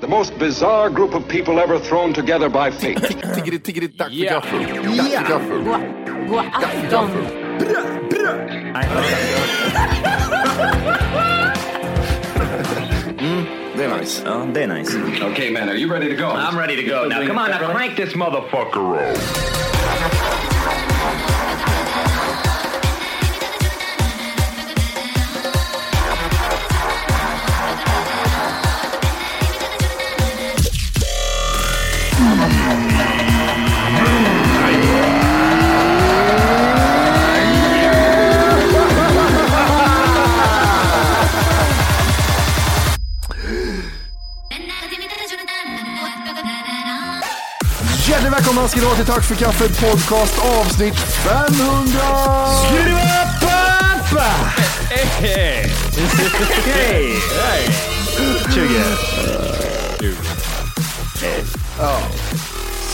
The 0.00 0.06
most 0.08 0.38
bizarre 0.38 0.90
group 0.90 1.14
of 1.14 1.26
people 1.28 1.58
ever 1.58 1.78
thrown 1.78 2.12
together 2.12 2.48
by 2.48 2.70
fate. 2.70 2.98
Tiggeri, 3.34 3.58
tiggeri, 3.58 3.86
dack 3.88 4.08
för 4.08 4.14
Ja. 4.14 4.32
gaffel. 4.32 4.60
Dack 4.96 5.10
för 5.10 5.28
gaffel. 5.28 5.64
God 6.28 6.44
afton! 6.52 7.10
Mm, 13.20 13.44
det 13.76 13.84
är 13.84 13.98
nice. 13.98 14.22
Ja, 14.26 14.46
det 14.54 14.62
är 14.62 14.66
nice. 14.68 14.98
okay, 15.32 15.50
man, 15.50 15.68
are 15.68 15.74
you 15.74 15.92
ready 15.92 16.16
to 16.16 16.22
go? 16.22 16.28
I'm 16.28 16.58
ready 16.58 16.76
to 16.76 16.82
go. 16.82 17.08
Now, 17.08 17.26
come 17.26 17.38
on, 17.38 17.50
now 17.50 17.72
crank 17.72 17.96
this 17.96 18.14
motherfucker 18.14 19.12
up. 19.12 19.18
Välkomna 48.68 48.70
ska 48.70 48.80
ni 48.80 48.86
vara 48.86 48.96
till 48.96 49.06
Tack 49.06 49.24
för 49.24 49.34
kaffet 49.34 49.80
podcast 49.80 50.38
avsnitt 50.60 50.94
500! 50.94 52.00
Hej! 56.64 57.20
20. 58.54 58.68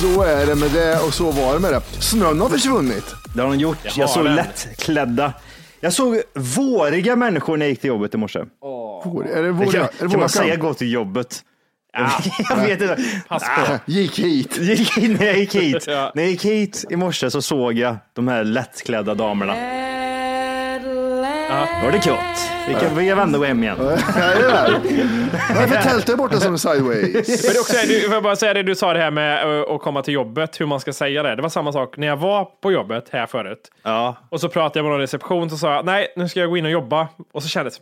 Så 0.00 0.22
är 0.22 0.46
det 0.46 0.54
med 0.54 0.70
det 0.70 1.00
och 1.00 1.14
så 1.14 1.30
var 1.30 1.54
det 1.54 1.60
med 1.60 1.72
det. 1.72 1.80
Snön 2.02 2.40
har 2.40 2.48
försvunnit. 2.48 3.04
Det 3.34 3.42
har 3.42 3.48
de 3.48 3.58
gjort. 3.58 3.78
har 3.84 3.92
Jag 4.00 4.10
såg 4.10 4.24
den. 4.24 4.34
lättklädda. 4.34 5.32
Jag 5.80 5.92
såg 5.92 6.20
våriga 6.34 7.16
människor 7.16 7.56
när 7.56 7.66
jag 7.66 7.70
gick 7.70 7.80
till 7.80 7.88
jobbet 7.88 8.14
i 8.14 8.16
morse. 8.16 8.40
Vår- 9.04 9.26
Är 9.26 9.42
det 9.42 9.66
kan, 9.72 9.82
är 9.82 9.88
det 9.92 9.98
kan 9.98 10.08
våra 10.08 10.18
man 10.20 10.28
säga 10.28 10.56
gå 10.56 10.74
till 10.74 10.92
jobbet? 10.92 11.42
jag 12.48 12.56
vet 12.56 12.80
inte. 12.82 12.98
Pass 13.28 13.42
på. 13.42 13.78
Gick 13.86 14.18
hit. 14.18 14.58
Gick 14.58 14.98
in, 14.98 15.14
när 15.14 15.26
jag 15.26 15.38
gick 15.38 15.54
hit, 15.54 15.84
Ja. 15.86 16.12
när 16.14 16.22
jag 16.22 16.30
gick 16.30 16.44
hit 16.44 16.84
i 16.90 16.96
morse 16.96 17.30
så 17.30 17.42
såg 17.42 17.72
jag 17.72 17.96
de 18.12 18.28
här 18.28 18.44
lättklädda 18.44 19.14
damerna. 19.14 19.54
Var 21.84 21.92
det 21.92 21.98
gott? 21.98 22.50
Vi 22.68 22.74
kan 22.74 22.96
vi 22.96 23.12
vända 23.14 23.38
och 23.38 23.46
hem 23.46 23.62
igen. 23.62 23.76
Varför 25.54 25.82
tältet 25.82 26.08
är 26.08 26.16
borta 26.16 26.40
som 26.40 26.58
sideways? 26.58 27.12
Men 27.12 27.52
det 27.52 27.56
är 27.56 27.60
också, 27.60 27.76
du, 27.86 28.00
får 28.00 28.14
jag 28.14 28.22
bara 28.22 28.36
säga 28.36 28.54
det 28.54 28.62
du 28.62 28.74
sa 28.74 28.92
det 28.92 28.98
här 29.00 29.10
med 29.10 29.44
ö, 29.46 29.62
att 29.74 29.80
komma 29.80 30.02
till 30.02 30.14
jobbet, 30.14 30.60
hur 30.60 30.66
man 30.66 30.80
ska 30.80 30.92
säga 30.92 31.22
det. 31.22 31.36
Det 31.36 31.42
var 31.42 31.48
samma 31.48 31.72
sak 31.72 31.96
när 31.96 32.06
jag 32.06 32.16
var 32.16 32.44
på 32.44 32.72
jobbet 32.72 33.08
här 33.12 33.26
förut. 33.26 33.70
Ja. 33.82 34.16
Och 34.30 34.40
så 34.40 34.48
pratade 34.48 34.78
jag 34.78 34.84
med 34.84 34.90
någon 34.92 35.00
reception 35.00 35.50
så 35.50 35.56
sa 35.56 35.74
jag, 35.74 35.84
nej, 35.84 36.12
nu 36.16 36.28
ska 36.28 36.40
jag 36.40 36.50
gå 36.50 36.56
in 36.56 36.64
och 36.64 36.70
jobba. 36.70 37.08
Och 37.32 37.42
så 37.42 37.48
kändes 37.48 37.80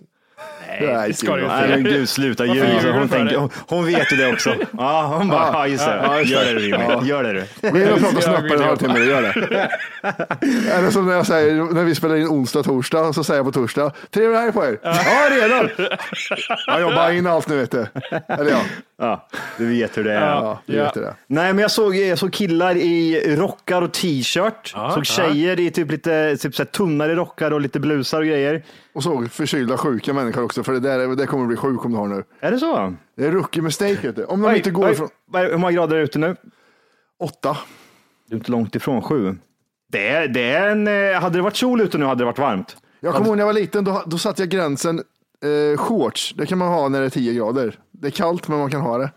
Nej, 0.80 1.08
det 1.08 1.14
ska 1.14 1.36
du 1.36 1.47
Nej 1.47 1.69
men 1.69 1.84
gud 1.84 2.08
sluta 2.08 2.47
ljuga. 2.47 2.92
Hon, 2.92 3.08
tänker, 3.08 3.34
det? 3.34 3.36
hon, 3.41 3.50
hon 3.69 3.86
vet 3.86 4.12
ju 4.12 4.16
det 4.16 4.32
också. 4.32 4.54
Ja, 4.78 5.14
hon 5.19 5.28
bara, 5.28 5.53
ja 5.53 5.66
just 5.66 5.86
det. 5.86 6.00
Ja, 6.03 6.19
just 6.19 6.32
Gör 6.32 6.44
det. 6.44 6.53
det 6.53 6.58
du 6.58 6.66
Jimmy. 6.66 7.08
Gör 7.08 7.22
det 7.22 7.32
du. 7.32 7.70
Gå 7.70 7.78
in 7.78 7.92
och 7.92 8.00
prata 8.00 8.20
snabbare 8.20 8.54
en 8.54 8.62
halvtimme, 8.62 8.98
gör 8.98 9.22
det. 9.22 9.58
Är 10.72 10.82
det 10.82 10.92
som 10.92 11.06
när 11.06 11.14
jag 11.14 11.26
säger, 11.26 11.54
när 11.75 11.84
vi 11.84 11.94
spelar 11.94 12.16
in 12.16 12.26
onsdag, 12.26 12.62
torsdag, 12.62 13.00
och 13.00 13.14
så 13.14 13.25
säger 13.25 13.38
jag 13.38 13.47
på 13.47 13.53
torsdag, 13.53 13.92
trevlig 14.10 14.38
helg 14.38 14.53
på 14.53 14.64
er. 14.64 14.78
Ja, 14.82 15.28
redan. 15.30 15.69
Jag 16.66 16.80
jobbar 16.80 17.10
in 17.10 17.26
allt 17.26 17.48
nu 17.48 17.56
vet 17.56 17.70
du. 17.70 17.86
Eller 18.28 18.50
ja, 18.50 18.60
Ja, 19.02 19.28
du 19.58 19.66
vet 19.68 19.98
hur 19.98 20.04
det 20.04 20.12
är. 20.12 20.20
ja 20.20 20.58
du 20.66 20.76
vet 20.76 20.94
det. 20.94 21.14
Nej, 21.26 21.52
men 21.52 21.62
jag 21.62 21.70
såg, 21.70 21.96
jag 21.96 22.18
såg 22.18 22.32
killar 22.32 22.76
i 22.76 23.36
rockar 23.36 23.82
och 23.82 23.92
t-shirt. 23.92 24.72
Ja, 24.74 24.90
såg 24.90 25.06
tjejer 25.06 25.60
i 25.60 25.70
typ 25.70 25.90
lite 25.90 26.36
typ 26.36 26.54
så 26.54 26.62
här 26.62 26.70
tunnare 26.70 27.14
rockar 27.14 27.50
och 27.50 27.60
lite 27.60 27.80
blusar 27.80 28.20
och 28.20 28.26
grejer. 28.26 28.62
Och 28.92 29.02
så 29.02 29.26
förkylda 29.30 29.76
sjuka 29.78 30.12
människor 30.12 30.44
också, 30.44 30.62
för 30.62 30.72
det 30.72 30.80
där 30.80 31.16
det 31.16 31.26
kommer 31.26 31.46
bli 31.46 31.56
sjuk 31.56 31.84
om 31.84 31.91
du 31.92 31.96
har 31.98 32.06
nu. 32.08 32.24
Är 32.41 32.50
det 32.50 32.58
så? 32.58 32.94
Det 33.16 33.26
är 33.26 33.30
rookie 33.32 33.62
mistake 33.62 33.98
vet 34.02 34.16
du. 34.16 34.24
Om 34.24 34.42
de 34.42 34.56
inte 34.56 34.70
går 34.70 34.86
oj, 34.86 34.92
ifrån 34.92 35.08
är- 35.34 35.50
Hur 35.50 35.56
många 35.58 35.72
grader 35.72 35.94
är 35.96 35.98
det 36.00 36.04
ute 36.04 36.18
nu? 36.18 36.36
åtta. 37.20 37.56
Du 38.28 38.34
är 38.34 38.38
inte 38.38 38.50
långt 38.50 38.74
ifrån 38.74 39.02
sju. 39.02 39.36
Det 39.92 40.08
är, 40.08 40.28
det 40.28 40.50
är 40.52 40.68
en, 40.68 40.88
eh, 40.88 41.20
hade 41.20 41.38
det 41.38 41.42
varit 41.42 41.56
sol 41.56 41.80
ute 41.80 41.98
nu 41.98 42.04
hade 42.06 42.20
det 42.20 42.24
varit 42.24 42.38
varmt. 42.38 42.76
Jag 43.00 43.14
kommer 43.14 43.26
ihåg 43.26 43.36
när 43.36 43.42
jag 43.42 43.46
var 43.46 43.52
liten, 43.60 43.84
då, 43.84 44.02
då 44.06 44.18
satte 44.18 44.42
jag 44.42 44.48
gränsen 44.48 45.02
eh, 45.44 45.78
shorts. 45.78 46.34
Det 46.36 46.46
kan 46.46 46.58
man 46.58 46.68
ha 46.68 46.88
när 46.88 47.00
det 47.00 47.06
är 47.06 47.10
10 47.10 47.34
grader. 47.34 47.78
Det 48.02 48.08
är 48.08 48.10
kallt 48.10 48.48
men 48.48 48.58
man 48.58 48.70
kan 48.70 48.80
ha 48.80 48.98
det. 48.98 49.10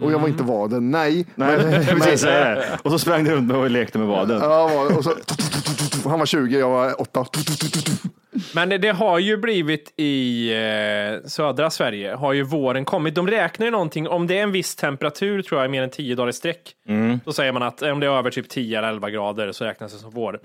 Och 0.00 0.12
jag 0.12 0.18
var 0.18 0.28
inte 0.28 0.42
vaden, 0.42 0.90
nej. 0.90 1.26
Nej, 1.34 1.58
precis. 1.86 2.20
så 2.20 2.28
är 2.28 2.54
det. 2.56 2.78
Och 2.82 2.90
så 2.90 2.98
sprang 2.98 3.24
du 3.24 3.30
runt 3.30 3.52
och 3.52 3.70
lekte 3.70 3.98
med 3.98 4.08
vaden. 4.08 4.40
Ja, 4.42 4.88
och 4.96 5.04
så, 5.04 5.14
han 6.04 6.18
var 6.18 6.26
20, 6.26 6.58
jag 6.58 6.70
var 6.70 7.00
8. 7.00 7.24
Men 8.54 8.68
det, 8.68 8.78
det 8.78 8.88
har 8.88 9.18
ju 9.18 9.36
blivit 9.36 9.92
i 9.96 10.50
eh, 10.52 11.28
södra 11.28 11.70
Sverige, 11.70 12.14
har 12.14 12.32
ju 12.32 12.42
våren 12.42 12.84
kommit. 12.84 13.14
De 13.14 13.28
räknar 13.28 13.66
ju 13.66 13.70
någonting, 13.72 14.08
om 14.08 14.26
det 14.26 14.38
är 14.38 14.42
en 14.42 14.52
viss 14.52 14.76
temperatur 14.76 15.42
tror 15.42 15.60
jag 15.60 15.70
mer 15.70 15.82
än 15.82 15.90
10 15.90 16.14
dagar 16.14 16.28
i 16.28 16.32
sträck, 16.32 16.72
då 17.24 17.32
säger 17.32 17.52
man 17.52 17.62
att 17.62 17.82
om 17.82 18.00
det 18.00 18.06
är 18.06 18.10
över 18.10 18.30
typ 18.30 18.48
10 18.48 18.78
eller 18.78 18.88
11 18.88 19.10
grader 19.10 19.52
så 19.52 19.64
räknas 19.64 19.92
det 19.92 19.98
som 19.98 20.10
vår. 20.10 20.40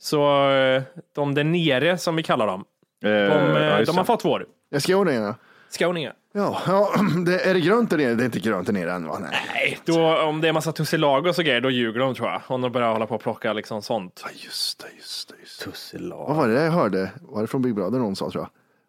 Så 0.00 0.50
eh, 0.50 0.82
de 1.14 1.34
där 1.34 1.44
nere 1.44 1.98
som 1.98 2.16
vi 2.16 2.22
kallar 2.22 2.46
dem, 2.46 2.64
Eh, 3.04 3.10
de, 3.10 3.16
eh, 3.16 3.78
de 3.78 3.96
har 3.96 4.02
det. 4.02 4.04
fått 4.04 4.24
vår. 4.24 4.46
Jag 4.70 4.82
skrev 4.82 5.04
det 5.04 5.14
ena. 5.14 5.34
Skåningar. 5.70 6.12
Ja, 6.32 6.62
ja 6.66 6.92
det, 7.26 7.40
är 7.40 7.54
det 7.54 7.60
grönt 7.60 7.90
där 7.90 7.96
nere? 7.96 8.14
Det 8.14 8.22
är 8.22 8.24
inte 8.24 8.40
grönt 8.40 8.66
där 8.66 8.72
nere 8.72 8.92
än 8.92 9.06
va? 9.06 9.18
Nej. 9.20 9.30
Nej, 9.54 9.78
då, 9.84 10.22
om 10.22 10.40
det 10.40 10.48
är 10.48 10.52
massa 10.52 10.72
tussilagos 10.72 11.38
och 11.38 11.44
grejer, 11.44 11.60
då 11.60 11.70
ljuger 11.70 12.00
de 12.00 12.14
tror 12.14 12.28
jag. 12.28 12.42
Om 12.46 12.60
de 12.60 12.72
börjar 12.72 12.92
hålla 12.92 13.06
på 13.06 13.14
och 13.14 13.20
plocka 13.20 13.52
liksom 13.52 13.82
sånt. 13.82 14.20
Ja, 14.24 14.30
Just 14.44 14.78
det, 14.78 14.86
just 14.96 15.28
det. 15.28 15.34
Just 15.66 15.92
det. 15.92 15.98
Vad 16.08 16.36
var 16.36 16.48
det 16.48 16.64
jag 16.64 16.70
hörde? 16.72 17.10
Var 17.20 17.40
det 17.40 17.46
från 17.46 17.62
Big 17.62 17.74
Brother 17.74 17.98
någon 17.98 18.16
sa 18.16 18.30
tror 18.30 18.42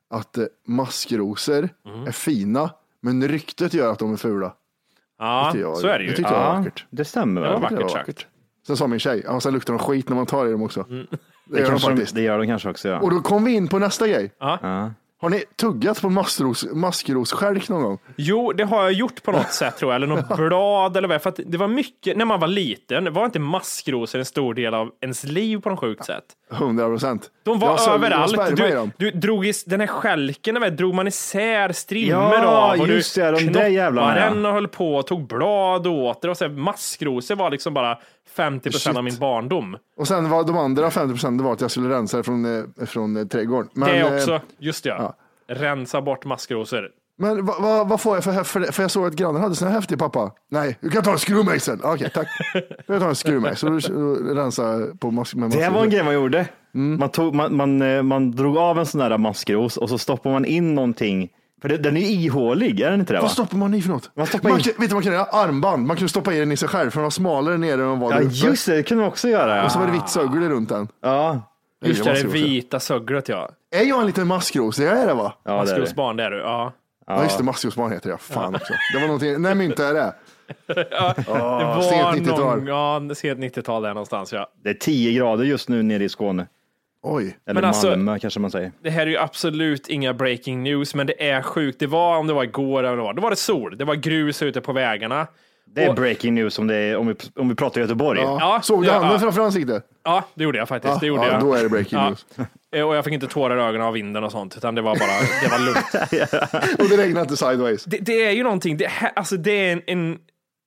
jag? 0.09 0.19
Att 0.19 0.37
eh, 0.37 0.43
maskrosor 0.67 1.69
är 2.07 2.11
fina, 2.11 2.69
men 3.01 3.27
ryktet 3.27 3.73
gör 3.73 3.91
att 3.91 3.99
de 3.99 4.13
är 4.13 4.17
fula. 4.17 4.53
Ja, 5.19 5.53
jag- 5.55 5.77
så 5.77 5.87
är 5.87 5.91
det 5.91 5.97
det 5.97 6.03
ju. 6.03 6.09
tyckte 6.15 6.33
jag 6.33 6.39
var 6.39 6.57
vackert. 6.57 6.85
det 6.89 7.05
stämmer 7.05 7.41
Det 7.41 7.47
var 7.47 7.59
väl? 7.59 7.69
Det 7.69 7.75
var 7.75 7.83
vackert 7.83 7.97
vackert. 7.97 8.27
Sen 8.67 8.77
sa 8.77 8.87
min 8.87 8.99
tjej, 8.99 9.21
ja, 9.25 9.39
sen 9.39 9.53
luktar 9.53 9.73
de 9.73 9.79
skit 9.79 10.09
när 10.09 10.15
man 10.15 10.25
tar 10.25 10.47
i 10.47 10.51
dem 10.51 10.61
också. 10.63 10.83
Det 10.89 11.05
Det, 11.45 11.59
gör 11.59 11.95
de 11.95 12.05
det 12.13 12.21
gör 12.21 12.39
de 12.39 12.47
kanske 12.47 12.69
också. 12.69 12.89
Ja. 12.89 12.99
Och 12.99 13.11
då 13.11 13.21
kom 13.21 13.43
vi 13.43 13.51
in 13.51 13.67
på 13.67 13.79
nästa 13.79 14.07
grej. 14.07 14.31
Ja. 14.39 14.91
Har 15.21 15.29
ni 15.29 15.43
tuggat 15.55 16.01
på 16.01 16.09
maskros, 16.09 16.65
maskrosstjälk 16.73 17.69
någon 17.69 17.81
gång? 17.83 17.97
Jo, 18.15 18.51
det 18.53 18.63
har 18.63 18.83
jag 18.83 18.91
gjort 18.91 19.23
på 19.23 19.31
något 19.31 19.53
sätt 19.53 19.77
tror 19.77 19.91
jag, 19.91 19.95
eller 19.95 20.07
något 20.07 20.37
blad 20.37 20.97
eller 20.97 21.07
vad. 21.07 21.21
För 21.21 21.29
att 21.29 21.39
det 21.45 21.57
var 21.57 21.67
mycket, 21.67 22.17
när 22.17 22.25
man 22.25 22.39
var 22.39 22.47
liten, 22.47 23.13
var 23.13 23.25
inte 23.25 23.39
maskrosor 23.39 24.19
en 24.19 24.25
stor 24.25 24.53
del 24.53 24.73
av 24.73 24.89
ens 25.01 25.23
liv 25.23 25.61
på 25.61 25.69
något 25.69 25.79
sjukt 25.79 26.05
sätt? 26.05 26.23
100 26.51 26.87
procent. 26.87 27.29
De 27.43 27.59
var 27.59 27.89
överallt. 27.93 28.31
sperma 28.31 28.49
i 28.49 28.69
Du, 28.69 28.75
dem. 28.75 28.91
du 28.97 29.11
drog 29.11 29.45
i, 29.45 29.53
den 29.65 29.79
här 29.79 29.87
skälken, 29.87 30.75
drog 30.77 30.93
man 30.93 31.07
isär 31.07 31.71
strimmor 31.71 32.33
Ja, 32.33 32.73
av. 32.73 32.79
Och 32.79 32.87
just 32.87 33.15
det, 33.15 33.31
de 33.31 33.45
där 33.45 33.67
jävlarna, 33.67 34.19
ja. 34.19 34.25
den 34.25 34.45
och 34.45 34.53
höll 34.53 34.67
på 34.67 34.95
och 34.95 35.07
tog 35.07 35.27
blad. 35.27 35.87
Och 35.87 36.17
så 36.37 36.45
här, 36.45 36.49
maskrosor 36.49 37.35
var 37.35 37.51
liksom 37.51 37.73
bara 37.73 37.97
50 38.35 38.71
procent 38.71 38.97
av 38.97 39.03
min 39.03 39.17
barndom. 39.19 39.77
Och 39.97 40.07
sen 40.07 40.29
var 40.29 40.43
de 40.43 40.57
andra 40.57 40.91
50 40.91 41.13
procent 41.13 41.37
det 41.37 41.43
var 41.43 41.53
att 41.53 41.61
jag 41.61 41.71
skulle 41.71 41.89
rensa 41.89 42.17
det 42.17 42.23
från, 42.23 42.45
eh, 42.79 42.85
från 42.85 43.17
eh, 43.17 43.25
trädgården. 43.27 43.69
Men, 43.73 43.89
det 43.89 43.99
eh, 43.99 44.15
också, 44.15 44.41
just 44.59 44.85
ja. 44.85 45.15
ja. 45.47 45.55
Rensa 45.55 46.01
bort 46.01 46.25
maskrosor. 46.25 46.89
Men 47.17 47.45
vad, 47.45 47.61
vad, 47.61 47.89
vad 47.89 48.01
får 48.01 48.15
jag 48.15 48.23
för, 48.23 48.43
för, 48.43 48.71
för 48.71 48.83
jag 48.83 48.91
såg 48.91 49.05
att 49.07 49.13
grannen 49.13 49.41
hade 49.41 49.55
sån 49.55 49.67
här 49.67 49.75
häftig 49.75 49.99
pappa. 49.99 50.31
Nej, 50.49 50.77
du 50.81 50.89
kan 50.89 51.03
ta 51.03 51.11
en 51.11 51.19
skruvmejsel. 51.19 51.79
Okej, 51.83 52.09
tack. 52.13 52.27
Jag 52.87 52.99
tar 52.99 53.09
en 53.09 53.15
skruvmejsel 53.15 53.73
och 53.73 54.35
rensa 54.35 54.79
på 54.99 55.11
mask 55.11 55.35
med 55.35 55.49
Det 55.51 55.57
här 55.57 55.63
mask- 55.63 55.75
var 55.75 55.83
en 55.83 55.89
grej 55.89 56.03
man 56.03 56.13
gjorde. 56.13 56.47
Mm. 56.75 56.99
Man, 56.99 57.09
tog, 57.09 57.35
man, 57.35 57.55
man, 57.55 58.07
man 58.07 58.31
drog 58.31 58.57
av 58.57 58.79
en 58.79 58.85
sån 58.85 58.99
där 58.99 59.17
maskros 59.17 59.77
och 59.77 59.89
så 59.89 59.97
stoppar 59.97 60.31
man 60.31 60.45
in 60.45 60.75
någonting. 60.75 61.29
För 61.61 61.69
det, 61.69 61.77
den 61.77 61.97
är 61.97 62.01
ju 62.01 62.25
ihålig, 62.25 62.79
är 62.79 62.91
den 62.91 62.99
inte 62.99 63.13
det? 63.13 63.17
Va? 63.19 63.21
Vad 63.23 63.31
stoppar 63.31 63.57
man 63.57 63.73
i 63.73 63.81
för 63.81 63.89
något? 63.89 64.11
Man 64.15 64.27
stoppar 64.27 64.49
man, 64.49 64.57
in- 64.57 64.63
kan- 64.63 64.73
Vet 64.79 64.89
du 64.89 64.95
man 64.95 65.03
kan 65.03 65.13
göra? 65.13 65.23
Armband. 65.25 65.87
Man 65.87 65.95
kunde 65.97 66.09
stoppa 66.09 66.33
i 66.33 66.39
den 66.39 66.51
i 66.51 66.57
sig 66.57 66.67
själv 66.69 66.89
för 66.89 66.97
den 66.97 67.03
var 67.03 67.09
smalare 67.09 67.57
nere 67.57 67.73
än 67.73 67.79
den 67.79 67.99
var 67.99 68.11
Ja, 68.11 68.17
där 68.17 68.25
uppe. 68.25 68.33
just 68.35 68.65
det, 68.65 68.75
det 68.75 68.83
kunde 68.83 69.01
man 69.03 69.11
också 69.11 69.29
göra. 69.29 69.57
Ja. 69.57 69.63
Och 69.65 69.71
så 69.71 69.79
var 69.79 69.85
det 69.85 69.91
vitt 69.91 70.09
sögle 70.09 70.49
runt 70.49 70.69
den. 70.69 70.87
Ja, 71.01 71.41
Just 71.85 72.03
det, 72.03 72.13
det 72.13 72.19
ja. 72.21 72.27
vita 72.29 72.79
sögglet 72.79 73.29
ja. 73.29 73.49
Är 73.75 73.83
jag 73.83 73.99
en 73.99 74.05
liten 74.05 74.27
maskros? 74.27 74.79
Jag 74.79 74.97
är 74.97 75.07
det 75.07 75.13
va? 75.13 75.33
ja 75.45 75.51
är. 75.51 75.57
Maskrosbarn, 75.57 76.17
det 76.17 76.23
är 76.23 76.31
du. 76.31 76.37
Ja. 76.37 76.73
Ja, 77.07 77.23
just 77.23 77.37
det, 77.37 77.43
maskrosbarn 77.43 77.91
heter 77.91 78.09
jag. 78.09 78.21
Fan 78.21 78.55
också. 78.55 78.73
Det 78.93 78.99
var 78.99 79.07
någonting. 79.07 79.41
När 79.41 79.55
myntade 79.55 79.87
jag 79.87 79.95
det? 79.95 80.13
Det 80.73 81.25
var 81.27 81.81
sent 81.81 82.27
90-tal. 82.27 82.57
någon, 82.63 82.67
ja, 83.09 83.15
sent 83.15 83.39
90-tal 83.39 83.81
där 83.83 83.89
någonstans 83.93 84.33
ja. 84.33 84.47
Det 84.63 84.69
är 84.69 84.73
10 84.73 85.13
grader 85.13 85.43
just 85.43 85.69
nu 85.69 85.83
nere 85.83 86.03
i 86.03 86.09
Skåne. 86.09 86.47
Oj. 87.03 87.37
Eller 87.45 87.53
Men 87.61 87.65
alltså- 87.65 87.87
Malmö 87.89 88.19
kanske 88.19 88.39
man 88.39 88.51
säger. 88.51 88.71
Det 88.83 88.89
här 88.89 89.01
är 89.01 89.07
ju 89.07 89.17
absolut 89.17 89.87
inga 89.87 90.13
breaking 90.13 90.63
news, 90.63 90.95
men 90.95 91.07
det 91.07 91.29
är 91.29 91.41
sjukt. 91.41 91.79
Det 91.79 91.87
var, 91.87 92.17
om 92.17 92.27
det 92.27 92.33
var 92.33 92.43
igår 92.43 92.79
eller 92.83 92.89
vad 92.89 92.97
det 92.97 93.03
var, 93.03 93.13
då 93.13 93.21
var 93.21 93.29
det 93.29 93.35
sol. 93.35 93.77
Det 93.77 93.85
var 93.85 93.95
grus 93.95 94.41
ute 94.41 94.61
på 94.61 94.73
vägarna. 94.73 95.27
Det 95.75 95.83
är 95.83 95.89
Och- 95.89 95.95
breaking 95.95 96.33
news 96.35 96.59
om, 96.59 96.67
det 96.67 96.75
är, 96.75 96.97
om, 96.97 97.07
vi, 97.07 97.15
om 97.35 97.49
vi 97.49 97.55
pratar 97.55 97.81
Göteborg. 97.81 98.19
Ja. 98.21 98.37
Ja, 98.39 98.61
Såg 98.63 98.81
du 98.83 98.87
ja, 98.87 98.93
handen 98.93 99.11
ja. 99.11 99.19
framför 99.19 99.41
ansiktet? 99.41 99.83
Ja, 100.03 100.23
det 100.35 100.43
gjorde 100.43 100.57
jag 100.57 100.67
faktiskt. 100.67 100.93
Ja, 100.93 100.99
det 100.99 101.07
gjorde 101.07 101.25
ja, 101.25 101.31
jag. 101.31 101.41
då 101.41 101.53
är 101.53 101.63
det 101.63 101.69
breaking 101.69 101.99
Ja. 101.99 102.09
news. 102.09 102.25
Eh, 102.75 102.87
Och 102.87 102.95
jag 102.95 103.03
fick 103.03 103.13
inte 103.13 103.27
tårar 103.27 103.57
i 103.57 103.61
ögonen 103.61 103.87
av 103.87 103.93
vinden 103.93 104.23
och 104.23 104.31
sånt, 104.31 104.57
utan 104.57 104.75
det 104.75 104.81
var 104.81 104.95
bara, 104.95 105.09
det 105.43 105.47
var 105.51 105.59
lugnt. 105.65 106.79
Och 106.79 106.89
det 106.89 106.97
regnade 107.03 107.21
inte 107.21 107.37
sideways. 107.37 107.83
Det, 107.83 107.97
det 107.97 108.23
är 108.25 108.31
ju 108.31 108.43
någonting, 108.43 108.77
det, 108.77 108.91
alltså 109.15 109.37
det 109.37 109.51
är 109.51 109.73
en, 109.73 109.81
en 109.87 110.17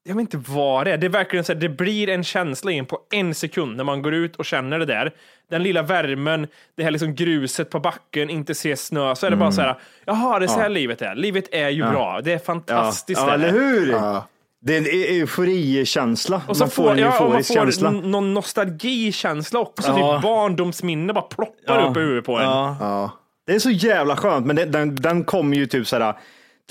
jag 0.07 0.15
vet 0.15 0.21
inte 0.21 0.51
vad 0.53 0.87
det 0.87 0.93
är. 0.93 0.97
Det 0.99 1.07
är 1.07 1.11
verkligen 1.11 1.45
så 1.45 1.53
här, 1.53 1.61
det 1.61 1.69
blir 1.69 2.09
en 2.09 2.25
känsla 2.25 2.71
in 2.71 2.87
på 2.87 2.99
en 3.13 3.35
sekund 3.35 3.77
när 3.77 3.85
man 3.85 4.03
går 4.03 4.15
ut 4.15 4.37
och 4.37 4.45
känner 4.45 4.79
det 4.79 4.85
där. 4.87 5.13
Den 5.51 5.63
lilla 5.63 5.83
värmen, 5.83 6.47
det 6.77 6.83
här 6.85 6.91
liksom 6.91 7.15
gruset 7.15 7.71
på 7.71 7.81
backen, 7.81 8.31
inte 8.31 8.55
se 8.55 8.77
snö, 8.77 9.15
så 9.15 9.27
är 9.27 9.31
det 9.31 9.37
bara 9.37 9.53
så 9.53 9.61
här, 9.61 9.79
jaha, 10.05 10.39
det 10.39 10.45
är 10.45 10.49
så 10.49 10.59
här 10.61 10.69
livet 10.69 11.03
är. 11.03 11.15
Livet 11.15 11.45
är 11.55 11.69
ju 11.69 11.83
bra, 11.91 12.21
det 12.25 12.31
är 12.31 12.35
Ja, 12.35 12.39
fantastiskt. 12.39 13.21
ja 13.21 13.27
det 13.27 13.33
eller 13.35 13.49
är. 13.49 13.53
hur? 13.53 13.91
Ja. 13.93 14.27
Det 14.61 14.75
är 14.75 14.79
en 14.79 14.87
e- 14.87 15.19
euforikänsla. 15.21 16.43
Och 16.49 16.57
så 16.57 16.63
man 16.65 16.71
får, 16.71 16.91
en 16.93 16.99
ja, 16.99 17.19
och 17.25 17.31
man 17.31 17.45
får 17.45 17.55
känsla. 17.55 17.91
någon 17.91 18.35
nostalgikänsla 18.35 19.61
också. 19.61 19.89
Ja. 19.99 20.15
Typ 20.17 20.23
barndomsminne 20.23 21.13
bara 21.13 21.23
ploppar 21.23 21.81
Ja. 21.81 21.89
upp 21.91 21.97
i 21.97 22.01
huvudet 22.01 22.25
på 22.25 22.37
en. 22.39 22.45
Ja. 22.45 22.77
Ja. 22.81 23.11
Det 23.47 23.55
är 23.55 23.59
så 23.59 23.71
jävla 23.71 24.17
skönt, 24.17 24.47
men 24.47 24.57
den, 24.57 24.71
den, 24.73 24.95
den 24.97 25.25
kommer 25.25 25.57
ju 25.57 25.67
typ 25.67 25.87
sådär 25.87 26.15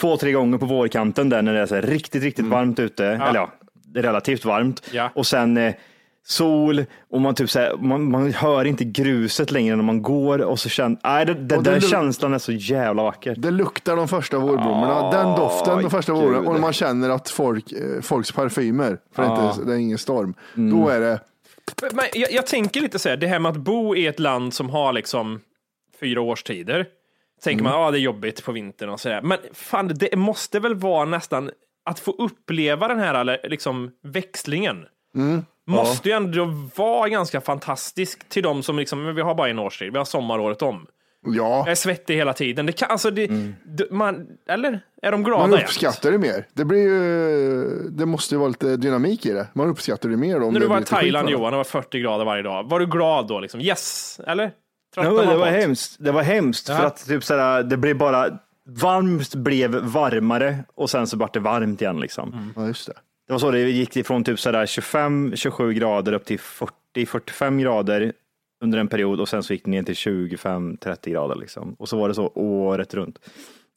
två, 0.01 0.17
tre 0.17 0.31
gånger 0.31 0.57
på 0.57 0.65
vårkanten 0.65 1.29
där 1.29 1.41
när 1.41 1.53
det 1.53 1.59
är 1.59 1.65
så 1.65 1.75
här 1.75 1.81
riktigt, 1.81 2.23
riktigt 2.23 2.45
varmt 2.45 2.79
ute. 2.79 3.05
Eller 3.05 3.35
ja, 3.35 3.51
det 3.73 3.99
är 3.99 4.03
relativt 4.03 4.45
varmt. 4.45 4.89
Ja. 4.91 5.11
Och 5.15 5.27
sen 5.27 5.57
eh, 5.57 5.73
sol 6.25 6.85
och 7.09 7.21
man 7.21 7.35
typ 7.35 7.49
så 7.49 7.59
här, 7.59 7.77
man, 7.77 8.11
man 8.11 8.33
hör 8.33 8.65
inte 8.65 8.83
gruset 8.83 9.51
längre 9.51 9.75
när 9.75 9.83
man 9.83 10.01
går 10.01 10.41
och 10.41 10.59
så 10.59 10.69
känner, 10.69 10.97
nej, 11.03 11.25
det, 11.25 11.33
det, 11.33 11.61
den 11.61 11.81
känslan 11.81 12.33
är 12.33 12.37
så 12.39 12.51
jävla 12.51 13.03
vacker. 13.03 13.35
Det 13.37 13.51
luktar 13.51 13.95
de 13.95 14.07
första 14.07 14.37
vårblommorna. 14.37 15.11
Den 15.11 15.35
doften 15.35 15.81
de 15.81 15.89
första 15.89 16.13
våren. 16.13 16.47
Och 16.47 16.53
när 16.53 16.61
man 16.61 16.73
känner 16.73 17.09
att 17.09 17.29
folk, 17.29 17.71
eh, 17.71 18.01
folks 18.01 18.31
parfymer, 18.31 18.97
för 19.15 19.23
det, 19.23 19.29
är 19.29 19.49
inte, 19.49 19.63
det 19.63 19.73
är 19.73 19.77
ingen 19.77 19.97
storm. 19.97 20.33
Då 20.55 20.89
är 20.89 20.99
det, 20.99 21.19
Men 21.93 22.05
jag, 22.13 22.31
jag 22.31 22.47
tänker 22.47 22.81
lite 22.81 22.99
så 22.99 23.09
här, 23.09 23.17
det 23.17 23.27
här 23.27 23.39
med 23.39 23.49
att 23.49 23.57
bo 23.57 23.95
i 23.95 24.07
ett 24.07 24.19
land 24.19 24.53
som 24.53 24.69
har 24.69 24.93
liksom 24.93 25.39
fyra 25.99 26.21
årstider. 26.21 26.85
Tänker 27.43 27.63
man, 27.63 27.73
ja 27.81 27.91
det 27.91 27.97
är 27.97 28.01
jobbigt 28.01 28.45
på 28.45 28.51
vintern 28.51 28.89
och 28.89 28.99
sådär. 28.99 29.21
Men 29.21 29.37
fan, 29.53 29.87
det 29.95 30.15
måste 30.15 30.59
väl 30.59 30.75
vara 30.75 31.05
nästan 31.05 31.51
att 31.85 31.99
få 31.99 32.11
uppleva 32.11 32.87
den 32.87 32.99
här 32.99 33.47
liksom, 33.49 33.91
växlingen. 34.03 34.85
Måste 35.67 36.09
ju 36.09 36.15
ändå 36.15 36.45
vara 36.75 37.09
ganska 37.09 37.41
fantastisk 37.41 38.29
till 38.29 38.43
de 38.43 38.63
som 38.63 38.79
liksom, 38.79 39.15
vi 39.15 39.21
har 39.21 39.35
bara 39.35 39.49
en 39.49 39.59
årstid, 39.59 39.91
vi 39.91 39.97
har 39.97 40.05
sommaråret 40.05 40.61
om. 40.61 40.87
ja, 41.25 41.57
Jag 41.57 41.67
är 41.67 41.75
svettig 41.75 42.15
hela 42.15 42.33
tiden. 42.33 42.65
Det 42.65 42.71
kan, 42.71 42.91
alltså 42.91 43.11
det, 43.11 43.27
d- 43.27 43.85
man, 43.91 44.27
eller? 44.49 44.79
Är 45.01 45.11
de 45.11 45.23
glada 45.23 45.47
man 45.47 45.59
uppskattar 45.59 46.11
det 46.11 46.17
mer. 46.17 46.47
Det 46.53 46.65
blir 46.65 46.79
ju, 46.83 47.89
det 47.89 48.05
måste 48.05 48.35
ju 48.35 48.39
vara 48.39 48.49
lite 48.49 48.77
dynamik 48.77 49.25
i 49.25 49.31
det. 49.31 49.47
Man 49.53 49.69
uppskattar 49.69 50.09
det 50.09 50.17
mer 50.17 50.41
om 50.43 50.53
När 50.53 50.59
du 50.59 50.67
var 50.67 50.81
i 50.81 50.83
Thailand. 50.83 51.29
Johan, 51.29 51.51
det 51.51 51.57
var 51.57 51.63
40 51.63 51.99
grader 51.99 52.25
varje 52.25 52.43
dag. 52.43 52.69
Var 52.69 52.79
du 52.79 52.85
glad 52.85 53.27
då 53.27 53.39
liksom? 53.39 53.61
Yes, 53.61 54.19
eller? 54.27 54.51
Ja, 54.95 55.03
Tröttnar 55.03 55.31
det 55.33 55.37
var 55.37 55.47
hemskt. 55.47 55.95
Det 55.99 56.11
var 56.11 56.21
hemskt 56.23 56.69
Ja. 56.69 56.75
för 56.75 56.83
att 56.83 57.07
typ 57.07 57.23
sådär, 57.23 57.63
det 57.63 57.77
blev 57.77 57.97
bara 57.97 58.37
varmt 58.69 59.35
blev 59.35 59.75
varmare 59.75 60.63
och 60.75 60.89
sen 60.89 61.07
så 61.07 61.17
vart 61.17 61.33
det 61.33 61.39
varmt 61.39 61.81
igen 61.81 61.99
liksom. 61.99 62.53
Ja, 62.55 62.67
just 62.67 62.87
det. 62.87 62.93
Det 63.27 63.33
var 63.33 63.39
så 63.39 63.51
det 63.51 63.59
gick 63.59 63.95
ifrån 63.97 64.23
typ 64.23 64.39
sådär 64.39 64.65
25-27 64.65 65.71
grader 65.73 66.13
upp 66.13 66.25
till 66.25 66.39
40-45 66.95 67.61
grader 67.61 68.13
under 68.63 68.79
en 68.79 68.87
period 68.87 69.19
och 69.19 69.29
sen 69.29 69.43
så 69.43 69.53
gick 69.53 69.65
det 69.65 69.71
ner 69.71 69.83
till 69.83 69.95
25-30 69.95 71.09
grader 71.09 71.35
liksom. 71.35 71.73
Och 71.79 71.89
så 71.89 71.97
var 71.97 72.07
det 72.07 72.15
så 72.15 72.31
året 72.35 72.93
runt. 72.93 73.19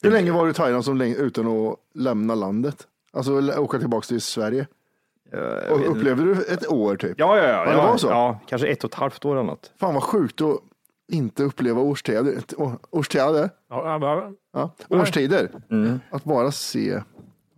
Hur 0.03 0.11
länge 0.11 0.31
var 0.31 0.45
du 0.45 0.51
i 0.51 0.53
Thailand 0.53 0.85
som 0.85 0.97
länge, 0.97 1.15
utan 1.15 1.47
att 1.47 1.75
lämna 1.93 2.35
landet? 2.35 2.87
Alltså 3.13 3.31
åka 3.57 3.79
tillbaka 3.79 4.05
till 4.05 4.21
Sverige? 4.21 4.67
Och 5.69 5.91
upplevde 5.91 6.23
du 6.23 6.31
ett 6.43 6.67
år 6.67 6.95
typ? 6.95 7.13
Ja, 7.19 7.37
ja, 7.37 7.43
ja. 7.43 7.71
det 7.71 7.77
var 7.77 7.97
så? 7.97 8.07
Ja, 8.07 8.39
kanske 8.47 8.67
ett 8.67 8.83
och 8.83 8.89
ett 8.89 8.95
halvt 8.95 9.25
år 9.25 9.35
eller 9.35 9.43
något. 9.43 9.71
Fan 9.79 9.93
vad 9.93 10.03
sjukt 10.03 10.41
att 10.41 10.59
inte 11.11 11.43
uppleva 11.43 11.81
årstider. 11.81 12.33
Årstider? 12.91 13.49
Ja, 13.69 13.99
ja, 14.01 14.31
Ja. 14.53 14.75
Årstider. 14.89 15.49
Att 16.11 16.23
bara 16.23 16.51
se. 16.51 17.01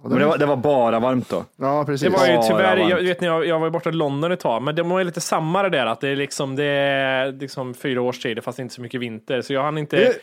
Ja, 0.04 0.10
Men 0.10 0.20
det 0.20 0.26
var, 0.26 0.38
det 0.38 0.46
var 0.46 0.56
bara 0.56 1.00
varmt 1.00 1.30
då. 1.30 1.46
ja 1.58 1.86
precis. 1.86 2.08
Det 2.08 2.18
var 2.18 2.28
ju 2.28 2.42
tyvärr, 2.48 2.76
det 2.76 2.82
jag, 2.82 2.98
vet 2.98 3.22
ni, 3.22 3.28
jag, 3.28 3.46
jag 3.46 3.60
var 3.60 3.68
ju 3.68 3.72
borta 3.72 3.90
i 3.90 3.94
London 3.94 4.32
ett 4.32 4.40
tag, 4.40 4.62
men 4.62 4.76
det 4.76 4.84
var 4.84 5.00
ju 5.00 5.06
lite 5.06 5.22
samma 5.22 5.64
det 5.64 5.70
där 5.70 5.86
att 5.86 6.02
det 6.02 6.10
är 6.10 6.16
liksom, 6.16 6.56
det 6.56 6.64
är 6.64 7.32
liksom 7.32 7.74
fyra 7.74 8.02
årstider 8.02 8.42
fast 8.42 8.60
inte 8.60 8.74
så 8.74 8.82
mycket 8.82 9.02
vinter. 9.02 9.42
Så 9.42 9.54
jag 9.54 9.64
hann 9.64 9.78
inte, 9.78 9.98
Hur, 9.98 10.14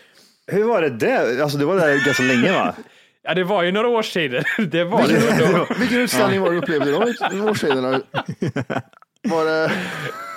hur 0.56 0.64
var 0.64 0.82
det 0.82 0.90
där? 0.90 1.42
Alltså 1.42 1.58
du 1.58 1.64
var 1.64 1.76
där 1.76 2.04
ganska 2.06 2.22
länge 2.22 2.52
va? 2.52 2.74
ja 3.22 3.34
det 3.34 3.44
var 3.44 3.62
ju 3.62 3.72
några 3.72 3.88
årstider. 3.88 4.46
Det 4.70 4.84
var 4.84 5.02
det. 5.02 5.80
Vilken 5.80 5.98
utställning 5.98 6.40
var 6.40 6.48
det 6.50 6.54
du 6.54 6.58
upplevde 6.58 6.90
i 7.36 7.40
Årstiderna? 7.40 8.00
Var 9.30 9.44
det... 9.44 9.70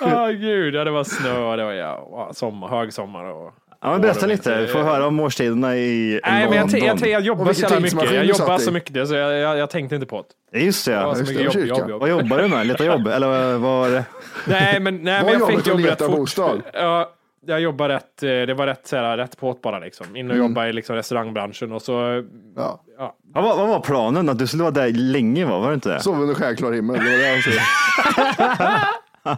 Åh 0.00 0.30
gud, 0.30 0.74
ja, 0.74 0.84
det 0.84 0.90
var 0.90 1.04
snö 1.04 1.38
och 1.38 1.56
det 1.56 1.64
var 1.64 1.72
ja, 1.72 2.30
sommar, 2.34 2.68
högsommar 2.68 3.24
och... 3.24 3.54
Ja, 3.82 3.90
men 3.90 4.00
berätta 4.00 4.26
lite, 4.26 4.60
vi 4.60 4.66
får 4.66 4.78
höra 4.78 5.06
om 5.06 5.20
årstiderna 5.20 5.76
i 5.76 6.20
Nej, 6.24 6.48
men 6.48 6.56
jag, 6.56 6.72
London. 6.72 6.80
jag, 6.80 6.98
jag, 7.00 7.08
jag 7.08 7.20
Och 7.20 7.26
jobbar 7.26 7.52
så 7.52 7.60
jävla 7.62 7.80
mycket. 7.80 8.12
Jag 8.12 8.24
jobbar 8.24 8.58
så 8.58 8.72
mycket 8.72 9.08
så 9.08 9.14
jag, 9.14 9.34
jag, 9.34 9.58
jag 9.58 9.70
tänkte 9.70 9.94
inte 9.94 10.06
på 10.06 10.24
det. 10.52 10.60
Just 10.60 10.86
det, 10.86 10.92
ja. 10.92 11.14
så 11.14 11.20
just 11.20 11.54
det, 11.54 11.60
jobb, 11.60 11.78
jobb, 11.78 11.90
jobb. 11.90 12.00
Vad 12.00 12.10
jobbar 12.10 12.38
du 12.38 12.48
med? 12.48 12.66
Leta 12.66 12.84
jobb? 12.84 13.06
Eller 13.06 13.26
vad 13.26 13.60
var 13.60 13.90
det? 13.90 14.04
Nej, 14.46 14.80
men, 14.80 14.96
nej, 14.96 15.22
men 15.24 15.32
jag 15.32 15.40
jobbet 15.40 15.48
fick 15.48 15.58
att 15.58 15.66
jobb 15.66 15.80
leta 15.80 16.04
rätt 16.04 16.10
fort. 16.10 16.16
bostad? 16.16 16.62
Ja, 16.72 17.12
jag 17.46 17.60
jobbar 17.60 17.88
rätt, 17.88 18.22
eh, 18.22 18.28
det 18.28 18.54
var 18.54 18.66
rätt, 18.66 18.86
så 18.86 18.96
här, 18.96 19.16
rätt 19.16 19.36
påt 19.36 19.62
bara 19.62 19.78
liksom. 19.78 20.16
In 20.16 20.30
och 20.30 20.36
jobba 20.36 20.66
i 20.66 20.72
liksom, 20.72 20.96
restaurangbranschen 20.96 21.72
och 21.72 21.82
så, 21.82 22.24
Ja. 22.56 22.82
ja. 22.98 23.16
Vad 23.34 23.44
var, 23.44 23.56
vad 23.56 23.68
var 23.68 23.80
planen? 23.80 24.28
Att 24.28 24.38
du 24.38 24.46
skulle 24.46 24.62
vara 24.62 24.74
där 24.74 24.90
länge 24.92 25.44
va? 25.44 25.58
Var 25.58 25.68
det 25.68 25.74
inte 25.74 25.88
det? 25.94 26.00
Sov 26.00 26.20
under 26.20 26.34
stjärklar 26.34 26.72
himmel. 26.72 27.04
Det 27.04 27.10
var 27.10 27.18
det 27.18 27.32
han 27.32 27.42
sa. 27.42 27.50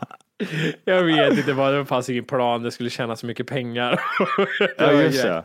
Jag 0.84 1.02
vet 1.02 1.38
inte 1.38 1.52
vad, 1.52 1.74
det 1.74 1.86
fanns 1.86 2.08
ingen 2.08 2.24
plan, 2.24 2.62
det 2.62 2.70
skulle 2.70 2.90
tjäna 2.90 3.16
så 3.16 3.26
mycket 3.26 3.46
pengar. 3.46 4.00
Ja, 4.78 4.92
just 4.92 5.22
det. 5.22 5.44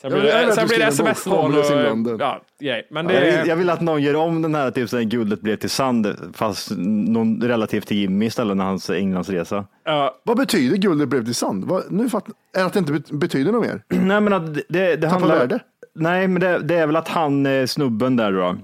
Sen 0.00 0.10
Jag 0.10 0.20
blir 0.20 0.30
jag 0.30 0.48
det, 0.48 0.52
sen 0.52 0.66
blir 0.68 0.78
det 0.78 0.84
sms-lån 0.84 1.54
och, 1.54 2.20
ja, 2.20 2.42
grej. 2.60 2.86
Men 2.90 3.08
Jag 3.08 3.22
det, 3.22 3.38
vill, 3.38 3.48
jag 3.48 3.56
vill 3.56 3.70
att 3.70 3.80
någon 3.80 4.02
gör 4.02 4.16
om 4.16 4.42
den 4.42 4.54
här, 4.54 4.70
typ 4.70 4.88
så 4.90 4.96
här, 4.96 5.04
guldet 5.04 5.40
blev 5.40 5.56
till 5.56 5.70
sand, 5.70 6.16
fast 6.32 6.70
någon 6.76 7.42
relativt 7.42 7.86
till 7.86 7.96
Jimmy 7.96 8.26
istället 8.26 8.56
när 8.56 8.64
hans 8.64 8.90
Englandsresa. 8.90 9.64
ja, 9.84 10.20
Vad 10.22 10.36
betyder 10.36 10.76
guldet 10.76 11.08
blev 11.08 11.24
till 11.24 11.34
sand? 11.34 11.64
Vad, 11.64 11.92
nu 11.92 12.08
fatt, 12.08 12.28
är 12.28 12.60
det 12.60 12.66
att 12.66 12.72
det 12.72 12.78
inte 12.78 12.92
bet- 12.92 13.10
betyder 13.12 13.52
något 13.52 13.66
mer? 13.66 13.82
Nej, 13.88 14.20
men 14.20 14.32
att 14.32 14.54
det, 14.54 14.62
det, 14.68 14.96
det 14.96 15.08
handlar... 15.08 15.38
värde? 15.38 15.58
Nej, 15.94 16.28
men 16.28 16.40
det, 16.40 16.58
det 16.58 16.74
är 16.74 16.86
väl 16.86 16.96
att 16.96 17.08
han, 17.08 17.46
eh, 17.46 17.66
snubben 17.66 18.16
där 18.16 18.32
då, 18.32 18.56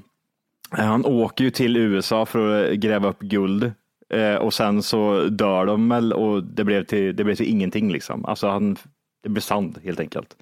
han 0.70 1.04
åker 1.04 1.44
ju 1.44 1.50
till 1.50 1.76
USA 1.76 2.26
för 2.26 2.62
att 2.64 2.68
eh, 2.70 2.74
gräva 2.74 3.08
upp 3.08 3.20
guld. 3.20 3.72
Eh, 4.10 4.34
och 4.34 4.54
sen 4.54 4.82
så 4.82 5.24
dör 5.24 5.66
de 5.66 5.88
väl 5.88 6.12
och 6.12 6.44
det 6.44 6.64
blev 6.64 6.84
till, 6.84 7.16
det 7.16 7.24
blev 7.24 7.34
till 7.34 7.48
ingenting 7.48 7.92
liksom. 7.92 8.24
Alltså 8.24 8.48
han, 8.48 8.76
det 9.22 9.28
blev 9.28 9.40
sand 9.40 9.78
helt 9.84 10.00
enkelt. 10.00 10.36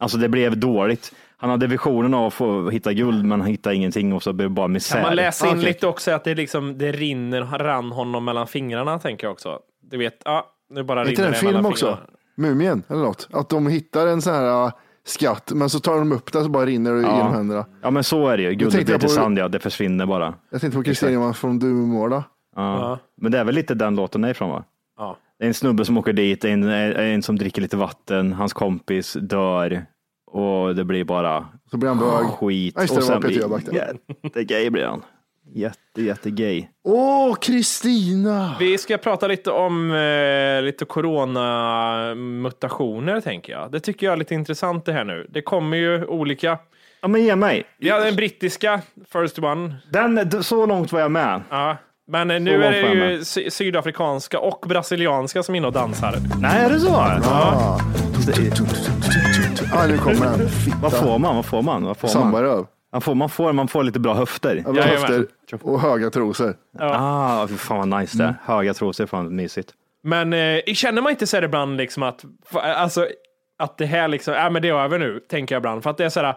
Alltså 0.00 0.18
det 0.18 0.28
blev 0.28 0.58
dåligt. 0.58 1.12
Han 1.36 1.50
hade 1.50 1.66
visionen 1.66 2.14
av 2.14 2.26
att 2.26 2.34
få 2.34 2.70
hitta 2.70 2.92
guld 2.92 3.24
men 3.24 3.40
han 3.40 3.50
hittade 3.50 3.76
ingenting 3.76 4.12
och 4.12 4.22
så 4.22 4.32
blev 4.32 4.48
det 4.48 4.54
bara 4.54 4.68
misär. 4.68 4.94
kan 4.94 5.02
man 5.02 5.16
läsa 5.16 5.46
in 5.46 5.52
Okej. 5.52 5.64
lite 5.64 5.86
också 5.86 6.10
att 6.10 6.24
det, 6.24 6.34
liksom, 6.34 6.78
det 6.78 6.92
rinner, 6.92 7.42
rann 7.42 7.92
honom 7.92 8.24
mellan 8.24 8.46
fingrarna, 8.46 8.98
tänker 8.98 9.26
jag 9.26 9.32
också. 9.32 9.58
Du 9.90 9.98
vet, 9.98 10.22
ja, 10.24 10.46
nu 10.70 10.82
bara 10.82 11.00
Är 11.00 11.04
rinner 11.04 11.10
inte 11.12 11.22
det 11.22 11.26
en 11.26 11.32
det 11.32 11.38
film 11.38 11.52
mellan 11.52 11.66
också? 11.66 11.86
fingrarna. 11.86 12.06
Mumien 12.36 12.82
eller 12.88 13.00
något? 13.00 13.28
Att 13.32 13.48
de 13.48 13.66
hittar 13.66 14.06
en 14.06 14.22
sån 14.22 14.34
här 14.34 14.72
skatt, 15.06 15.52
men 15.54 15.70
så 15.70 15.80
tar 15.80 15.98
de 15.98 16.12
upp 16.12 16.32
den 16.32 16.44
så 16.44 16.50
bara 16.50 16.66
rinner 16.66 16.92
det 16.94 17.00
genom 17.00 17.32
händerna. 17.34 17.66
Ja 17.82 17.90
men 17.90 18.04
så 18.04 18.28
är 18.28 18.36
det 18.36 18.42
ju. 18.42 18.54
Guldet 18.54 18.88
jag 18.88 19.00
till 19.00 19.08
sand 19.08 19.38
ja, 19.38 19.48
det 19.48 19.58
försvinner 19.58 20.06
bara. 20.06 20.34
Jag 20.50 20.60
tänkte 20.60 20.78
på 20.78 20.84
Kristina 20.84 21.34
från 21.34 21.58
Duvemåla. 21.58 22.24
Ja. 22.56 22.78
Ja. 22.80 22.98
Men 23.16 23.32
det 23.32 23.38
är 23.38 23.44
väl 23.44 23.54
lite 23.54 23.74
den 23.74 23.96
låten 23.96 24.24
är 24.24 24.30
ifrån 24.30 24.50
va? 24.50 24.64
Det 25.40 25.46
är 25.46 25.48
en 25.48 25.54
snubbe 25.54 25.84
som 25.84 25.98
åker 25.98 26.12
dit, 26.12 26.44
en, 26.44 26.62
en 26.68 27.22
som 27.22 27.38
dricker 27.38 27.62
lite 27.62 27.76
vatten, 27.76 28.32
hans 28.32 28.52
kompis 28.52 29.12
dör 29.12 29.86
och 30.26 30.74
det 30.74 30.84
blir 30.84 31.04
bara 31.04 31.48
Så 31.70 31.76
blir 31.76 31.88
han 31.88 31.98
bög. 31.98 32.26
Skit. 32.26 32.74
Ja, 32.76 32.82
just 32.82 32.94
det, 32.94 32.98
och 32.98 33.04
sen 33.04 33.20
blir 33.20 33.42
jättegay 34.22 34.70
blir 34.70 34.84
han. 34.84 35.02
Jätte, 35.54 36.02
jättegay. 36.02 36.68
Åh, 36.84 37.34
Kristina! 37.34 38.56
Vi 38.58 38.78
ska 38.78 38.98
prata 38.98 39.26
lite 39.26 39.50
om 39.50 39.92
eh, 39.92 40.62
lite 40.62 40.84
coronamutationer 40.84 43.20
tänker 43.20 43.52
jag. 43.52 43.72
Det 43.72 43.80
tycker 43.80 44.06
jag 44.06 44.12
är 44.12 44.16
lite 44.16 44.34
intressant 44.34 44.84
det 44.84 44.92
här 44.92 45.04
nu. 45.04 45.26
Det 45.30 45.42
kommer 45.42 45.76
ju 45.76 46.06
olika. 46.06 46.58
Ja, 47.00 47.08
men 47.08 47.24
ge 47.24 47.36
mig. 47.36 47.64
Ja, 47.78 48.00
den 48.00 48.16
brittiska, 48.16 48.80
first 49.12 49.38
one. 49.38 49.74
Den, 49.92 50.42
så 50.42 50.66
långt 50.66 50.92
var 50.92 51.00
jag 51.00 51.10
med. 51.10 51.42
Ja. 51.50 51.76
Men 52.10 52.28
Så 52.28 52.38
nu 52.38 52.64
är 52.64 52.72
det 52.72 53.10
ju 53.12 53.24
sy- 53.24 53.50
sydafrikanska 53.50 54.38
och 54.38 54.64
brasilianska 54.68 55.42
som 55.42 55.54
är 55.54 55.56
inne 55.56 55.66
och 55.66 55.72
dansar. 55.72 56.14
Nej, 56.40 56.64
är 56.64 56.70
det 56.70 56.80
så? 56.80 56.88
Ja. 56.88 57.80
Ah, 59.72 59.86
nu 59.86 59.98
kommer 59.98 60.26
den. 60.38 60.48
Vad 60.82 60.92
får 60.92 61.18
man? 61.18 61.36
Vad 61.36 61.46
får 61.46 61.62
man? 61.62 61.84
Vad 61.84 61.96
får 61.96 62.08
man? 62.08 62.12
Sambaröv. 62.12 62.66
Man 62.92 63.00
får, 63.00 63.14
man, 63.14 63.28
får, 63.28 63.52
man 63.52 63.68
får 63.68 63.84
lite 63.84 64.00
bra 64.00 64.14
höfter. 64.14 64.62
Ja, 64.66 64.72
bra 64.72 64.82
höfter 64.82 65.26
och 65.62 65.80
höga 65.80 66.10
trosor. 66.10 66.54
Ah, 66.78 67.46
fy 67.48 67.54
fan 67.56 67.90
vad 67.90 68.00
nice 68.00 68.18
det. 68.18 68.24
Mm. 68.24 68.34
Höga 68.44 68.74
trosor, 68.74 69.06
fan 69.06 69.36
mysigt. 69.36 69.70
Men 70.02 70.32
eh, 70.32 70.60
känner 70.74 71.02
man 71.02 71.10
inte 71.10 71.26
så 71.26 71.36
här 71.36 71.42
ibland 71.42 71.76
liksom 71.76 72.02
att, 72.02 72.24
alltså, 72.52 73.06
att 73.58 73.78
det 73.78 73.86
här 73.86 74.08
liksom, 74.08 74.34
ja 74.34 74.50
men 74.50 74.62
det 74.62 74.68
är 74.68 74.74
över 74.74 74.98
nu, 74.98 75.20
tänker 75.30 75.54
jag 75.54 75.60
ibland. 75.60 75.82
För 75.82 75.90
att 75.90 75.96
det 75.96 76.04
är 76.04 76.08
så 76.08 76.20
här, 76.20 76.34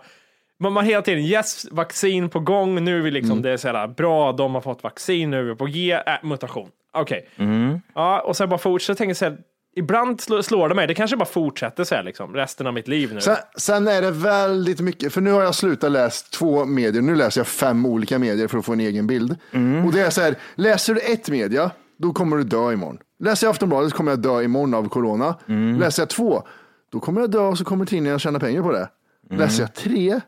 man, 0.64 0.74
man 0.74 0.86
hela 0.86 1.02
tiden, 1.02 1.24
yes, 1.24 1.66
vaccin 1.72 2.30
på 2.30 2.40
gång, 2.40 2.84
nu 2.84 2.98
är 2.98 3.02
vi 3.02 3.12
liksom, 3.12 3.32
Mm. 3.32 3.42
det 3.42 3.50
är 3.52 3.58
så 3.58 3.68
här, 3.68 3.88
bra, 3.88 4.32
de 4.32 4.54
har 4.54 4.62
fått 4.62 4.84
vaccin, 4.84 5.30
nu 5.32 5.40
är 5.40 5.44
vi 5.44 5.56
på 5.56 5.66
G, 5.66 5.92
äh, 5.92 6.02
mutation. 6.24 6.70
Okej. 6.94 7.30
Mm. 7.38 7.80
Ja, 7.96 8.22
och 8.22 8.38
sen 8.38 8.50
bara 8.50 8.58
fortsätter, 8.58 8.98
tänker 8.98 9.14
så 9.14 9.26
här, 9.26 9.38
ibland 9.76 10.22
slår, 10.22 10.42
slår 10.42 10.70
det 10.70 10.76
mig, 10.76 10.88
det 10.88 10.94
kanske 10.94 11.18
bara 11.18 11.26
fortsätter 11.26 11.84
så 11.84 11.96
här 11.96 12.04
liksom, 12.04 12.34
resten 12.36 12.68
av 12.68 12.74
mitt 12.74 12.88
liv 12.88 13.14
nu. 13.14 13.22
Sen, 13.22 13.36
sen 13.58 13.88
är 13.88 14.02
det 14.02 14.12
väldigt 14.12 14.80
mycket, 14.80 15.14
för 15.14 15.22
nu 15.22 15.32
har 15.32 15.42
jag 15.44 15.56
slutat 15.56 15.92
läsa 15.92 16.26
två 16.38 16.66
medier, 16.66 17.02
nu 17.02 17.16
läser 17.16 17.40
jag 17.40 17.48
fem 17.48 17.86
olika 17.86 18.20
medier 18.20 18.48
för 18.48 18.58
att 18.58 18.66
få 18.66 18.74
en 18.74 18.80
egen 18.80 19.08
bild. 19.08 19.36
Mm. 19.52 19.86
Och 19.86 19.94
det 19.94 20.02
är 20.02 20.10
så 20.10 20.22
här, 20.22 20.36
läser 20.56 20.94
du 20.94 21.02
ett 21.02 21.30
media, 21.30 21.72
då 21.98 22.14
kommer 22.14 22.38
du 22.38 22.44
dö 22.44 22.74
imorgon. 22.74 22.98
Läser 23.20 23.48
jag 23.48 23.52
Aftonbladet 23.52 23.90
så 23.92 23.98
kommer 23.98 24.12
jag 24.12 24.20
dö 24.20 24.42
imorgon 24.44 24.74
av 24.74 24.90
corona. 24.90 25.36
Mm. 25.48 25.80
Läser 25.80 26.02
jag 26.02 26.10
två, 26.10 26.44
då 26.92 27.00
kommer 27.00 27.22
jag 27.22 27.32
dö 27.32 27.40
och 27.40 27.58
så 27.58 27.66
kommer 27.66 27.86
tidningen 27.86 28.20
tjäna 28.20 28.40
pengar 28.40 28.62
på 28.62 28.72
det. 28.72 28.90
Mm. 29.30 29.40
Läser 29.40 29.64
jag 29.64 29.74
tre, 29.76 30.22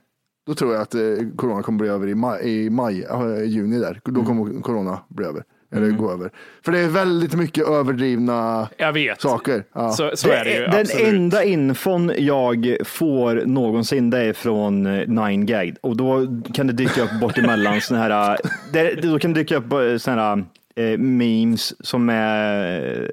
då 0.48 0.54
tror 0.54 0.74
jag 0.74 0.82
att 0.82 0.96
eh, 0.96 1.02
corona 1.36 1.64
kommer 1.64 1.80
bli 1.80 1.88
över 1.90 2.08
i 2.08 2.16
maj, 2.16 2.66
i 2.66 2.70
maj 2.70 3.04
eh, 3.04 3.44
juni 3.44 3.80
där. 3.80 4.02
Då 4.06 4.12
Mm. 4.12 4.26
kommer 4.26 4.62
corona 4.62 5.00
bli 5.10 5.26
över. 5.26 5.44
Eller 5.76 5.90
gå 5.92 6.12
över. 6.12 6.32
För 6.66 6.72
det 6.72 6.80
är 6.80 6.88
väldigt 6.88 7.34
mycket 7.34 7.68
överdrivna 7.68 8.68
jag 8.78 8.94
vet. 8.94 9.22
saker. 9.22 9.64
Ja. 9.74 9.92
Så, 9.92 10.12
så 10.16 10.30
är 10.30 10.44
det 10.44 10.54
ju. 10.56 10.62
Den 10.62 10.80
absolut. 10.82 11.08
enda 11.08 11.44
infon 11.44 12.12
jag 12.18 12.78
får 12.86 13.44
någonsin 13.46 14.10
det 14.10 14.20
är 14.20 14.34
från 14.34 14.86
eh, 14.86 14.92
9gag 15.08 15.76
och 15.82 15.98
då 15.98 16.28
kan 16.54 16.68
det 16.68 16.74
dyka 16.74 17.04
upp 17.04 17.20
bort 17.22 17.38
emellan 17.38 17.82
såna 17.82 18.00
här, 18.00 18.38
det, 18.74 18.94
då 19.02 19.20
kan 19.20 19.34
det 19.34 19.40
dyka 19.40 19.56
upp 19.58 20.02
såna 20.02 20.22
här 20.22 20.44
eh, 20.76 20.98
memes 20.98 21.86
som 21.88 22.10
är 22.10 23.12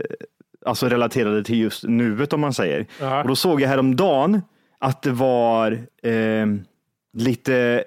alltså 0.66 0.88
relaterade 0.88 1.44
till 1.44 1.60
just 1.60 1.84
nuet 1.84 2.32
om 2.32 2.40
man 2.40 2.52
säger. 2.54 2.86
Aha. 3.02 3.22
Och 3.22 3.28
då 3.28 3.36
såg 3.36 3.60
jag 3.60 3.68
häromdagen 3.68 4.42
att 4.78 5.02
det 5.02 5.10
var 5.10 5.72
eh, 6.02 6.46
lite, 7.12 7.84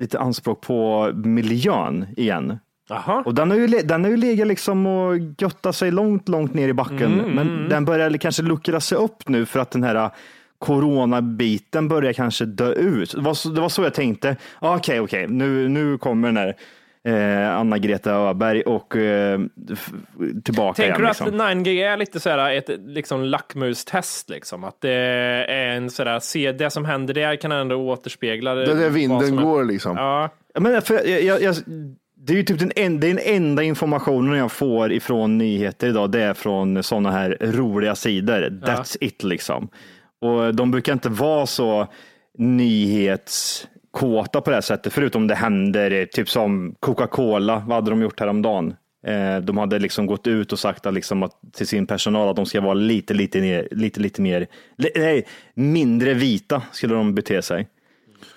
lite 0.00 0.18
anspråk 0.18 0.60
på 0.60 1.10
miljön 1.14 2.06
igen. 2.16 2.58
Jaha. 2.88 3.22
Och 3.26 3.34
den 3.34 3.50
har 3.50 3.58
ju, 3.58 3.66
den 3.66 4.04
har 4.04 4.10
ju 4.10 4.16
legat 4.16 4.48
liksom 4.48 4.86
och 4.86 5.18
göttat 5.38 5.76
sig 5.76 5.90
långt, 5.90 6.28
långt 6.28 6.54
ner 6.54 6.68
i 6.68 6.72
backen. 6.72 7.20
Mm, 7.20 7.30
Men 7.34 7.68
den 7.68 7.84
börjar 7.84 8.10
kanske 8.16 8.42
luckra 8.42 8.80
sig 8.80 8.98
upp 8.98 9.28
nu 9.28 9.46
för 9.46 9.60
att 9.60 9.70
den 9.70 9.82
här 9.82 10.10
coronabiten 10.58 11.88
börjar 11.88 12.12
kanske 12.12 12.44
dö 12.44 12.72
ut. 12.72 13.12
Det 13.14 13.20
var 13.20 13.34
så, 13.34 13.48
det 13.48 13.60
var 13.60 13.68
så 13.68 13.82
jag 13.82 13.94
tänkte. 13.94 14.36
Ah, 14.60 14.76
Okej, 14.76 15.00
okej, 15.00 15.26
nu, 15.28 15.68
nu 15.68 15.98
kommer 15.98 16.28
den 16.28 16.36
här 16.36 16.56
Anna-Greta 17.58 18.10
Öberg 18.12 18.62
och 18.62 18.96
eh, 18.96 19.40
tillbaka 20.44 20.74
Tänker 20.76 20.82
igen. 20.82 21.00
du 21.00 21.06
Liksom. 21.06 21.26
att 21.26 21.34
9G 21.56 21.68
är 21.92 21.96
lite 21.96 22.20
sådär 22.20 22.50
ett 22.50 22.70
liksom 22.86 23.24
lackmustest 23.24 24.30
liksom? 24.30 24.64
Att 24.64 24.80
det 24.80 24.90
är 25.48 25.76
en 25.76 25.90
sådär, 25.90 26.18
se 26.20 26.52
det 26.52 26.70
som 26.70 26.84
händer 26.84 27.14
där 27.14 27.36
kan 27.36 27.52
ändå 27.52 27.76
återspegla 27.76 28.54
Det 28.54 28.72
är 28.72 28.74
där 28.76 28.90
vinden 28.90 29.26
som 29.28 29.38
är- 29.38 29.42
går 29.42 29.64
liksom. 29.64 29.96
Ja, 29.96 30.30
Ja, 30.54 30.60
Men 30.60 30.82
för, 30.82 30.94
jag, 31.08 31.22
jag, 31.22 31.42
jag, 31.42 31.54
det 32.16 32.32
är 32.32 32.36
ju 32.36 32.42
typ 32.42 32.58
den, 32.58 32.72
en, 32.76 33.00
det 33.00 33.06
är 33.06 33.14
den 33.14 33.24
enda 33.36 33.62
informationen 33.62 34.38
jag 34.38 34.52
får 34.52 34.92
ifrån 34.92 35.38
nyheter 35.38 35.88
idag. 35.88 36.10
Det 36.10 36.22
är 36.22 36.34
från 36.34 36.82
sådana 36.82 37.10
här 37.10 37.36
roliga 37.40 37.94
sidor. 37.94 38.60
That's 38.66 38.96
it 39.00 39.22
liksom. 39.22 39.68
Och 40.20 40.54
de 40.54 40.70
brukar 40.70 40.92
inte 40.92 41.08
vara 41.08 41.46
så 41.46 41.86
nyhetskåta 43.92 44.40
på 44.40 44.50
det 44.50 44.56
här 44.56 44.60
sättet, 44.60 44.92
förutom 44.92 45.26
det 45.26 45.34
händer, 45.34 46.06
typ 46.06 46.28
som 46.28 46.74
Coca-Cola, 46.80 47.62
vad 47.66 47.74
hade 47.76 47.90
de 47.90 48.02
gjort 48.02 48.20
häromdagen? 48.20 48.74
Eh, 49.06 49.38
De 49.44 49.58
hade 49.58 49.78
liksom 49.78 50.06
gått 50.06 50.26
ut 50.26 50.52
och 50.52 50.58
sagt 50.58 50.86
att 50.86 50.94
liksom 50.94 51.22
att, 51.22 51.32
till 51.52 51.66
sin 51.66 51.86
personal 51.86 52.28
att 52.28 52.36
de 52.36 52.46
ska 52.46 52.60
vara 52.60 52.74
lite, 52.74 53.14
lite, 53.14 53.40
ner, 53.40 53.68
lite, 53.70 54.00
lite 54.00 54.22
mer, 54.22 54.46
li- 54.78 54.90
nej, 54.96 55.26
mindre 55.54 56.14
vita 56.14 56.62
skulle 56.72 56.94
de 56.94 57.14
bete 57.14 57.42
sig. 57.42 57.68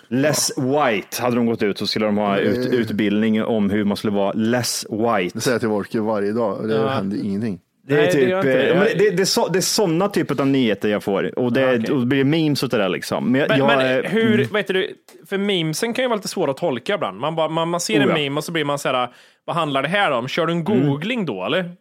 Less 0.07 0.51
white 0.57 1.21
hade 1.21 1.35
de 1.35 1.45
gått 1.45 1.63
ut 1.63 1.77
så 1.77 1.88
skulle 1.88 2.05
de 2.05 2.17
ha 2.17 2.38
ut, 2.38 2.74
utbildning 2.74 3.43
om 3.43 3.69
hur 3.69 3.83
man 3.83 3.97
skulle 3.97 4.13
vara 4.13 4.31
less 4.33 4.85
white. 4.89 5.31
Det 5.38 5.41
säger 5.41 5.53
jag 5.55 5.62
till 5.62 5.69
Wolke 5.69 6.00
varje 6.00 6.31
dag 6.31 6.57
och 6.59 6.67
det 6.67 6.89
händer 6.89 7.17
ingenting. 7.24 7.59
Det 7.87 7.93
är, 7.93 7.97
Nej, 8.01 8.11
typ, 8.11 8.41
det. 8.41 8.53
eh, 8.53 8.77
Jag- 8.77 8.97
det, 8.97 9.09
det, 9.17 9.25
så, 9.25 9.47
det 9.47 9.59
är 9.59 9.61
sådana 9.61 10.09
typer 10.09 10.41
av 10.41 10.47
nyheter 10.47 10.89
jag 10.89 11.03
får 11.03 11.39
och 11.39 11.53
det, 11.53 11.61
Ja, 11.61 11.75
okej. 11.79 11.91
och 11.93 11.99
det 11.99 12.05
blir 12.05 12.23
memes 12.23 12.63
och 12.63 12.69
det 12.69 12.77
där 12.77 12.89
liksom. 12.89 13.31
Men, 13.31 13.45
Men, 13.49 13.57
jag, 13.59 13.67
men 13.67 13.79
eh, 14.05 14.11
hur, 14.11 14.47
vad 14.51 14.59
heter 14.59 14.73
det, 14.73 14.87
för 15.29 15.37
memesen 15.37 15.93
kan 15.93 16.03
ju 16.03 16.07
vara 16.09 16.15
lite 16.15 16.27
svåra 16.27 16.51
att 16.51 16.57
tolka 16.57 16.93
ibland. 16.95 17.19
Man, 17.19 17.35
bara, 17.35 17.49
man, 17.49 17.69
man 17.69 17.79
ser 17.79 17.95
en 17.99 18.05
Oh, 18.05 18.09
ja. 18.09 18.13
meme 18.23 18.37
och 18.37 18.43
så 18.43 18.51
blir 18.51 18.65
man 18.65 18.79
så 18.79 18.89
här, 18.89 19.09
vad 19.45 19.55
handlar 19.55 19.81
det 19.81 19.87
här 19.89 20.11
om? 20.11 20.27
Kör 20.27 20.45
du 20.45 20.53
en 20.53 20.65
Mm. 20.67 20.87
googling 20.89 21.25
då 21.25 21.45
eller? 21.45 21.71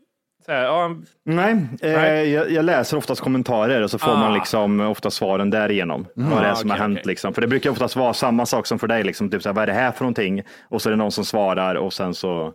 Här, 0.48 0.62
ja, 0.64 0.90
Nej, 1.24 1.52
eh, 1.82 1.92
Nej. 1.92 2.30
Jag, 2.30 2.50
jag 2.50 2.64
läser 2.64 2.96
oftast 2.96 3.20
kommentarer 3.20 3.82
och 3.82 3.90
så 3.90 3.98
får 3.98 4.10
Ah. 4.12 4.16
man 4.16 4.34
liksom 4.34 4.80
ofta 4.80 5.10
svaren 5.10 5.50
därigenom. 5.50 6.06
Vad 6.14 6.42
det 6.42 6.46
är 6.46 6.52
Ah, 6.52 6.54
som 6.54 6.70
okej, 6.70 6.78
har 6.80 6.88
hänt. 6.88 6.98
okej. 6.98 7.08
Liksom. 7.10 7.34
För 7.34 7.40
det 7.42 7.48
brukar 7.48 7.70
oftast 7.70 7.96
vara 7.96 8.12
samma 8.14 8.46
sak 8.46 8.66
som 8.66 8.78
för 8.78 8.86
dig. 8.86 9.02
Liksom. 9.04 9.30
Typ 9.30 9.42
så 9.42 9.48
här, 9.48 9.54
vad 9.54 9.62
är 9.62 9.66
det 9.66 9.72
här 9.72 9.92
för 9.92 10.00
någonting? 10.04 10.42
Och 10.68 10.82
så 10.82 10.88
är 10.88 10.90
det 10.90 10.96
någon 10.96 11.12
som 11.12 11.24
svarar 11.24 11.74
och 11.74 11.92
sen 11.92 12.14
så 12.14 12.52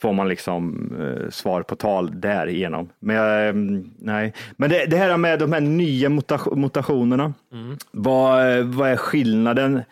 får 0.00 0.12
man 0.12 0.28
liksom 0.28 0.92
eh, 1.00 1.30
svar 1.30 1.62
på 1.62 1.76
tal 1.76 2.20
därigenom. 2.20 2.90
Men 2.98 3.16
eh, 3.16 3.80
nej. 3.98 4.34
Men 4.56 4.70
det, 4.70 4.86
det 4.86 4.96
här 4.96 5.16
med 5.16 5.38
de 5.38 5.52
här 5.52 5.60
nya 5.60 6.08
mutation, 6.08 6.60
mutationerna. 6.60 7.34
Mm. 7.52 7.76
Vad, 7.90 8.64
vad 8.64 8.90
är 8.90 8.96
skillnaden? 8.96 9.82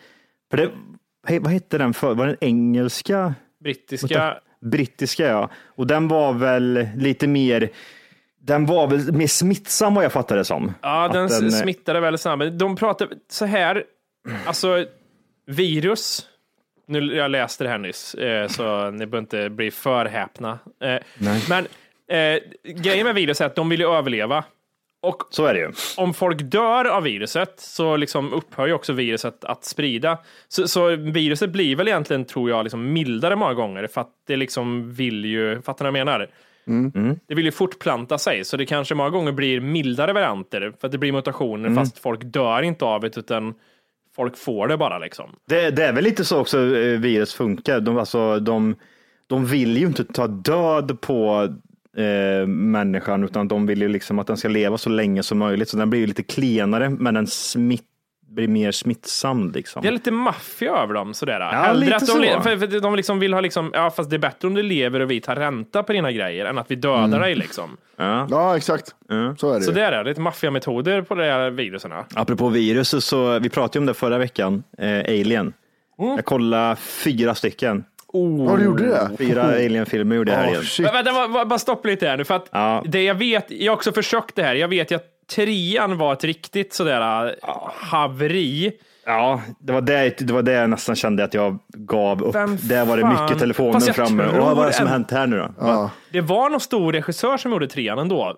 För 0.51 0.57
det, 0.57 0.69
vad 1.39 1.51
hette 1.51 1.77
den 1.77 1.93
för? 1.93 2.13
Var 2.15 2.27
den 2.27 2.37
engelska? 2.41 3.33
brittiska, 3.63 4.37
Brittiska 4.61 5.27
ja. 5.27 5.49
Och 5.65 5.87
den 5.87 6.07
var 6.07 6.33
väl 6.33 6.87
lite 6.95 7.27
mer 7.27 7.69
den 8.45 8.65
var 8.65 8.87
väl 8.87 9.13
mer 9.13 9.27
smittsam 9.27 9.95
vad 9.95 10.03
jag 10.03 10.11
fattade 10.11 10.39
det 10.39 10.45
som. 10.45 10.73
ja 10.81 11.05
Att 11.05 11.13
den, 11.13 11.23
eh, 11.25 11.49
smittade 11.49 11.99
väldigt 11.99 12.21
snabbt. 12.21 12.59
De 12.59 12.75
pratar 12.75 13.09
så 13.29 13.45
här, 13.45 13.83
alltså 14.45 14.85
virus, 15.45 16.27
nu, 16.87 17.15
jag 17.15 17.31
läste 17.31 17.63
det 17.63 17.69
här 17.69 17.77
nyss, 17.77 18.13
eh, 18.15 18.47
så 18.47 18.89
ni 18.91 18.97
behöver 19.05 19.17
inte 19.17 19.49
bli 19.49 19.71
för 19.71 20.05
häpna. 20.05 20.59
Eh, 20.83 20.97
men 21.49 21.65
eh, 22.07 22.41
grejen 22.75 23.05
med 23.05 23.15
virus 23.15 23.41
är 23.41 23.45
att 23.45 23.55
de 23.55 23.69
vill 23.69 23.79
ju 23.79 23.87
överleva. 23.87 24.43
Och 25.01 25.23
Så 25.29 25.45
är 25.45 25.53
det 25.53 25.59
ju. 25.59 25.71
om 25.97 26.13
folk 26.13 26.41
dör 26.41 26.85
av 26.85 27.03
viruset 27.03 27.53
så 27.59 27.95
liksom 27.97 28.33
upphör 28.33 28.67
ju 28.67 28.73
också 28.73 28.93
viruset 28.93 29.43
att 29.45 29.65
sprida. 29.65 30.17
Så, 30.47 30.67
så 30.67 30.95
viruset 30.95 31.49
blir 31.49 31.75
väl 31.75 31.87
egentligen, 31.87 32.25
tror 32.25 32.49
jag, 32.49 32.63
liksom 32.63 32.93
mildare 32.93 33.35
många 33.35 33.53
gånger 33.53 33.87
för 33.87 34.01
att 34.01 34.11
det 34.27 34.35
liksom 34.35 34.93
vill 34.93 35.25
ju, 35.25 35.61
fattar 35.61 35.85
ni 35.85 35.91
vad 35.91 35.99
jag 35.99 36.05
menar? 36.05 36.29
Mm. 36.67 37.19
Det 37.27 37.35
vill 37.35 37.45
ju 37.45 37.51
fortplanta 37.51 38.17
sig, 38.17 38.45
så 38.45 38.57
det 38.57 38.65
kanske 38.65 38.95
många 38.95 39.09
gånger 39.09 39.31
blir 39.31 39.59
mildare 39.61 40.13
varianter 40.13 40.73
för 40.79 40.87
att 40.87 40.91
det 40.91 40.97
blir 40.97 41.11
mutationer 41.11 41.69
Mm. 41.69 41.75
fast 41.75 41.99
folk 41.99 42.19
dör 42.23 42.61
inte 42.61 42.85
av 42.85 43.01
det 43.01 43.17
utan 43.17 43.53
folk 44.15 44.37
får 44.37 44.67
det 44.67 44.77
bara 44.77 44.99
liksom. 44.99 45.29
Det, 45.45 45.69
det 45.69 45.83
är 45.85 45.93
väl 45.93 46.03
lite 46.03 46.25
så 46.25 46.39
också 46.39 46.75
eh, 46.75 46.99
virus 46.99 47.33
funkar. 47.33 47.79
De, 47.79 47.97
alltså, 47.97 48.39
de, 48.39 48.75
de 49.27 49.45
vill 49.45 49.77
ju 49.77 49.87
inte 49.87 50.03
ta 50.03 50.27
död 50.27 51.01
på 51.01 51.49
eh, 51.97 52.47
människan 52.47 53.23
utan 53.23 53.47
de 53.47 53.65
vill 53.65 53.81
ju 53.81 53.87
liksom 53.87 54.19
att 54.19 54.27
den 54.27 54.37
ska 54.37 54.47
leva 54.47 54.77
så 54.77 54.89
länge 54.89 55.23
som 55.23 55.37
möjligt. 55.37 55.69
Så 55.69 55.77
den 55.77 55.89
blir 55.89 55.99
ju 55.99 56.07
lite 56.07 56.23
klenare 56.23 56.89
men 56.89 57.13
den 57.13 57.27
smittar 57.27 57.92
blir 58.33 58.47
mer 58.47 58.71
smittsam. 58.71 59.51
Liksom. 59.51 59.81
Det 59.81 59.87
är 59.87 59.91
lite 59.91 60.11
maffia 60.11 60.71
över 60.75 60.93
dem 60.93 61.13
sådär. 61.13 61.39
Ja, 61.39 61.45
Hellre 61.49 61.79
lite 61.85 61.95
att 61.95 62.01
de, 62.01 62.11
så. 62.11 62.19
le- 62.19 62.41
för, 62.41 62.57
för 62.57 62.79
de 62.79 62.95
liksom 62.95 63.19
vill 63.19 63.33
ha 63.33 63.41
liksom, 63.41 63.71
ja 63.73 63.91
fast 63.91 64.09
det 64.09 64.15
är 64.15 64.17
bättre 64.17 64.47
om 64.47 64.53
du 64.53 64.63
lever 64.63 64.99
och 64.99 65.11
vi 65.11 65.21
tar 65.21 65.35
ränta 65.35 65.83
på 65.83 65.93
dina 65.93 66.11
grejer 66.11 66.45
än 66.45 66.57
att 66.57 66.71
vi 66.71 66.75
dödar 66.75 67.03
Mm. 67.03 67.21
dig 67.21 67.35
liksom. 67.35 67.77
Ja. 67.97 68.27
Ja, 68.31 68.57
exakt. 68.57 68.87
Så 69.37 69.51
är 69.51 69.53
det 69.59 69.61
Så 69.61 69.71
ju. 69.71 69.75
det 69.75 69.81
är 69.83 69.91
det, 69.91 70.03
lite 70.09 70.21
maffiametoder 70.21 71.01
på 71.01 71.15
de 71.15 71.23
här 71.23 71.49
viruserna. 71.49 72.05
Apropå 72.15 72.49
virus, 72.49 73.05
så, 73.05 73.39
vi 73.39 73.49
pratade 73.49 73.79
om 73.79 73.85
det 73.85 73.93
förra 73.93 74.17
veckan, 74.17 74.63
eh, 74.77 74.99
Alien. 74.99 75.53
Mm. 75.99 76.15
Jag 76.15 76.25
kollade 76.25 76.75
fyra 76.75 77.35
stycken. 77.35 77.83
Ja, 78.47 78.55
du 78.57 78.63
gjorde 78.63 78.87
det? 78.87 79.09
Fyra 79.17 79.43
Alien-filmer 79.43 80.15
gjorde 80.15 80.31
jag 80.31 80.37
här 80.39 80.47
Oh, 80.47 80.51
igen. 80.51 80.63
shit. 80.63 80.85
Men 80.85 81.05
Vänta, 81.05 81.45
bara- 81.45 81.59
stopp 81.59 81.85
lite 81.85 82.07
här 82.07 82.17
nu, 82.17 82.23
för 82.25 82.35
att 82.35 82.49
Ja. 82.51 82.83
det 82.85 83.03
jag 83.03 83.15
vet, 83.15 83.45
jag 83.51 83.71
har 83.71 83.75
också 83.77 83.91
försökt 83.91 84.35
det 84.35 84.43
här, 84.43 84.55
jag 84.55 84.67
vet 84.67 84.91
att 84.91 85.05
trean 85.35 85.97
var 85.97 86.13
ett 86.13 86.23
riktigt 86.23 86.73
sådär 86.73 87.27
äh, 87.43 87.49
haveri. 87.75 88.71
Ja, 89.05 89.41
det 89.59 89.73
var 89.73 89.81
det, 89.81 90.17
det 90.17 90.33
var 90.33 90.41
det 90.41 90.51
jag 90.51 90.69
nästan 90.69 90.95
kände 90.95 91.23
att 91.23 91.33
jag 91.33 91.57
gav 91.77 92.23
upp. 92.23 92.35
Vem 92.35 92.57
Där 92.61 92.85
var 92.85 92.97
det 92.97 93.01
fan? 93.01 93.23
mycket 93.23 93.39
telefonen 93.39 93.81
jag 93.85 93.95
framme. 93.95 94.23
Och 94.27 94.55
vad 94.55 94.59
är 94.63 94.67
det 94.67 94.73
som 94.73 94.85
en- 94.85 94.91
hänt 94.91 95.11
här 95.11 95.27
nu 95.27 95.37
då? 95.37 95.49
Ja. 95.59 95.89
Det 96.11 96.21
var 96.21 96.49
någon 96.49 96.59
stor 96.59 96.93
regissör 96.93 97.37
som 97.37 97.51
gjorde 97.51 97.67
trean 97.67 97.99
ändå. 97.99 98.33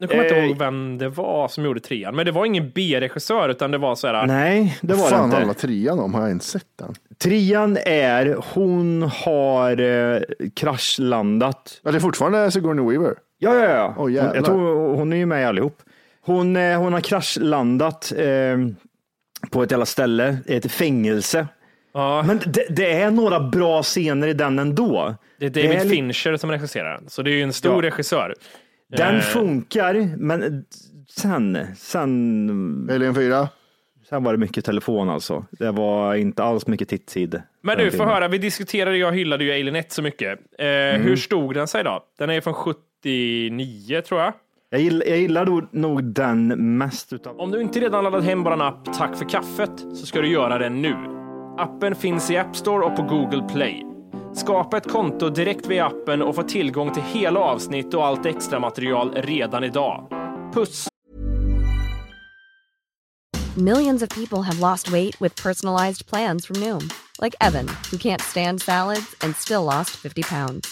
Nu 0.00 0.06
kommer 0.06 0.18
jag 0.24 0.26
inte 0.26 0.38
Eh, 0.40 0.46
ihåg 0.46 0.58
vem 0.58 0.98
det 0.98 1.08
var 1.08 1.48
som 1.48 1.64
gjorde 1.64 1.80
trean, 1.80 2.16
men 2.16 2.26
det 2.26 2.32
var 2.32 2.44
ingen 2.46 2.70
B-regissör 2.74 3.48
utan 3.48 3.70
det 3.70 3.78
var 3.78 3.94
så 3.94 4.06
här. 4.06 4.26
Nej, 4.26 4.78
det 4.80 4.94
var 4.94 5.00
Vad 5.00 5.06
det 5.12 5.16
fan 5.16 5.24
inte. 5.24 5.36
handlar 5.36 5.54
trean 5.54 5.98
om? 5.98 6.14
Har 6.14 6.20
jag 6.20 6.30
inte 6.30 6.44
sett 6.44 6.66
den? 6.78 6.94
Trean 7.22 7.76
är, 7.86 8.36
hon 8.54 9.02
har 9.02 9.80
eh, 9.80 10.20
kraschlandat. 10.56 11.80
Ja, 11.82 11.90
det 11.90 11.98
är 11.98 12.00
fortfarande 12.00 12.50
Sigourney 12.50 12.84
Weaver. 12.98 13.14
Ja, 13.38 13.54
ja, 13.54 13.70
ja. 13.70 13.94
Hon, 13.96 14.12
jävlar. 14.12 14.34
jag 14.34 14.44
tror 14.44 14.94
hon 14.96 15.12
är 15.12 15.16
ju 15.16 15.26
med 15.26 15.42
i 15.42 15.44
allihop. 15.44 15.78
Hon, 16.22 16.56
eh, 16.56 16.78
hon 16.82 16.92
har 16.92 17.00
kraschlandat 17.00 18.12
eh, 18.16 18.58
på 19.50 19.62
ett 19.62 19.70
jävla 19.70 19.86
ställe, 19.86 20.36
ett 20.46 20.72
fängelse. 20.72 21.46
Ja, 21.94 22.24
Men 22.26 22.40
det, 22.46 22.66
det 22.76 22.92
är 22.92 23.10
några 23.10 23.40
bra 23.40 23.82
scener 23.82 24.28
i 24.28 24.32
den 24.32 24.58
ändå. 24.58 25.14
det 25.38 25.46
är 25.46 25.50
David 25.50 25.70
är 25.70 25.84
li- 25.84 25.90
Fincher 25.90 26.36
som 26.36 26.50
regisserar 26.50 26.94
den, 26.98 27.08
så 27.08 27.22
det 27.22 27.30
är 27.30 27.34
ju 27.34 27.42
en 27.42 27.52
stor 27.52 27.84
Ja. 27.84 27.90
regissör. 27.90 28.34
Den 28.96 29.14
Eh, 29.16 29.20
funkar, 29.20 30.16
men 30.16 30.64
sen, 31.10 31.58
sen, 31.76 32.88
Alien 32.92 33.14
4. 33.14 33.48
sen 34.08 34.24
var 34.24 34.32
det 34.32 34.38
mycket 34.38 34.64
telefon 34.64 35.08
alltså. 35.10 35.44
Det 35.50 35.70
var 35.70 36.14
inte 36.14 36.42
alls 36.42 36.66
mycket 36.66 36.88
titttid. 36.88 37.42
Men 37.62 37.78
du, 37.78 37.90
får 37.90 38.04
höra, 38.04 38.28
vi 38.28 38.38
diskuterade, 38.38 38.96
jag 38.96 39.12
hyllade 39.12 39.44
ju 39.44 39.52
Alien 39.52 39.76
1 39.76 39.92
så 39.92 40.02
mycket. 40.02 40.38
Eh, 40.58 40.66
Mm. 40.66 41.02
Hur 41.02 41.16
stod 41.16 41.54
den 41.54 41.68
sig 41.68 41.84
då? 41.84 42.04
Den 42.18 42.30
är 42.30 42.40
från 42.40 42.54
79 42.54 44.00
tror 44.00 44.20
jag. 44.20 44.32
Jag 44.72 44.80
gillar, 44.80 45.06
jag 45.06 45.18
gillar 45.18 45.46
nog, 45.46 45.74
nog 45.74 46.04
den 46.04 46.78
mest 46.78 47.12
utav... 47.12 47.40
Om 47.40 47.50
du 47.50 47.60
inte 47.60 47.80
redan 47.80 48.04
laddat 48.04 48.24
hem 48.24 48.44
vår 48.44 48.62
app 48.62 48.94
Tack 48.94 49.16
för 49.16 49.28
kaffet 49.28 49.70
så 49.94 50.06
ska 50.06 50.20
du 50.20 50.28
göra 50.28 50.58
det 50.58 50.68
nu. 50.68 50.96
Appen 51.58 51.94
finns 51.94 52.30
i 52.30 52.36
App 52.36 52.56
Store 52.56 52.84
och 52.84 52.96
på 52.96 53.02
Google 53.02 53.42
Play. 53.42 53.86
Skapa 54.34 54.76
ett 54.76 54.88
konto 54.88 55.28
direkt 55.28 55.66
via 55.66 55.86
appen 55.86 56.22
och 56.22 56.34
få 56.34 56.42
tillgång 56.42 56.92
till 56.92 57.02
hela 57.02 57.40
avsnitt 57.40 57.94
och 57.94 58.06
allt 58.06 58.26
extra 58.26 58.60
material 58.60 59.14
redan 59.14 59.64
idag. 59.64 60.08
Puss! 60.54 60.88
Millions 63.56 64.02
of 64.02 64.08
people 64.08 64.42
have 64.42 64.60
lost 64.60 64.92
weight 64.92 65.20
with 65.20 65.42
personalized 65.42 66.06
plans 66.06 66.46
from 66.46 66.56
Noom, 66.56 66.90
like 67.22 67.36
Evan, 67.40 67.68
who 67.90 67.98
can't 67.98 68.22
stand 68.22 68.62
salads 68.62 69.16
and 69.24 69.36
still 69.36 69.64
lost 69.64 69.90
50 69.90 70.22
pounds. 70.22 70.68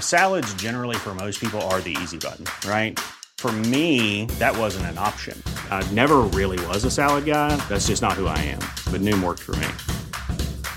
Salads, 0.00 0.54
generally, 0.62 0.96
for 0.96 1.14
most 1.14 1.40
people, 1.40 1.60
are 1.60 1.80
the 1.80 1.96
easy 2.02 2.18
button, 2.18 2.44
right? 2.70 3.00
For 3.38 3.52
me, 3.52 4.24
that 4.40 4.58
wasn't 4.58 4.86
an 4.86 4.98
option. 4.98 5.40
I 5.70 5.88
never 5.92 6.22
really 6.34 6.58
was 6.66 6.82
a 6.82 6.90
salad 6.90 7.24
guy. 7.24 7.54
That's 7.68 7.86
just 7.86 8.02
not 8.02 8.14
who 8.14 8.26
I 8.26 8.38
am. 8.38 8.58
But 8.90 9.00
Noom 9.00 9.22
worked 9.22 9.42
for 9.42 9.54
me. 9.56 9.68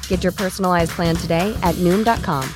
Get 0.08 0.22
your 0.22 0.32
personalized 0.32 0.92
plan 0.92 1.16
today 1.16 1.58
at 1.64 1.74
Noom.com. 1.80 2.48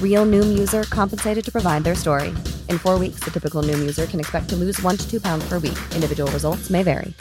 Real 0.00 0.24
Noom 0.24 0.56
user 0.56 0.84
compensated 0.84 1.44
to 1.46 1.50
provide 1.50 1.82
their 1.82 1.96
story. 1.96 2.28
In 2.68 2.78
four 2.78 2.96
weeks, 2.96 3.24
the 3.24 3.32
typical 3.32 3.60
Noom 3.60 3.80
user 3.80 4.06
can 4.06 4.20
expect 4.20 4.48
to 4.50 4.56
lose 4.56 4.80
one 4.82 4.96
to 4.96 5.10
two 5.10 5.20
pounds 5.20 5.48
per 5.48 5.58
week. 5.58 5.78
Individual 5.96 6.30
results 6.30 6.70
may 6.70 6.84
vary. 6.84 7.12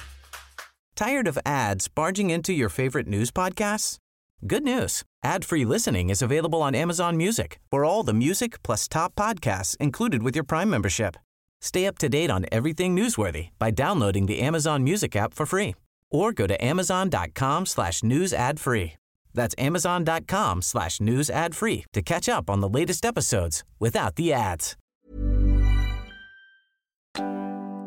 Tired 0.95 1.27
of 1.27 1.39
ads 1.43 1.87
barging 1.87 2.29
into 2.29 2.53
your 2.53 2.69
favorite 2.69 3.07
news 3.07 3.31
podcasts? 3.31 3.97
Good 4.45 4.63
news. 4.63 5.03
Ad-free 5.23 5.65
listening 5.65 6.11
is 6.11 6.21
available 6.21 6.61
on 6.61 6.75
Amazon 6.75 7.17
Music 7.17 7.59
for 7.71 7.85
all 7.85 8.03
the 8.03 8.13
music 8.13 8.61
plus 8.61 8.87
top 8.87 9.15
podcasts 9.15 9.75
included 9.77 10.21
with 10.21 10.35
your 10.35 10.43
Prime 10.43 10.69
membership. 10.69 11.17
Stay 11.63 11.87
up 11.87 11.97
to 11.99 12.09
date 12.09 12.29
on 12.29 12.45
everything 12.51 12.93
newsworthy 12.93 13.47
by 13.57 13.71
downloading 13.71 14.25
the 14.27 14.41
Amazon 14.41 14.83
Music 14.83 15.15
app 15.15 15.33
for 15.33 15.45
free 15.45 15.75
or 16.11 16.33
go 16.33 16.45
to 16.45 16.65
amazon.com 16.65 17.65
slash 17.65 18.03
news 18.03 18.33
ad 18.33 18.59
free. 18.59 18.91
That's 19.33 19.55
amazon.com 19.57 20.61
slash 20.61 20.99
news 20.99 21.29
ad 21.29 21.55
free 21.55 21.85
to 21.93 22.01
catch 22.01 22.27
up 22.29 22.49
on 22.49 22.61
the 22.61 22.79
latest 22.79 23.05
episodes 23.05 23.63
without 23.79 24.15
the 24.15 24.33
ads. 24.33 24.77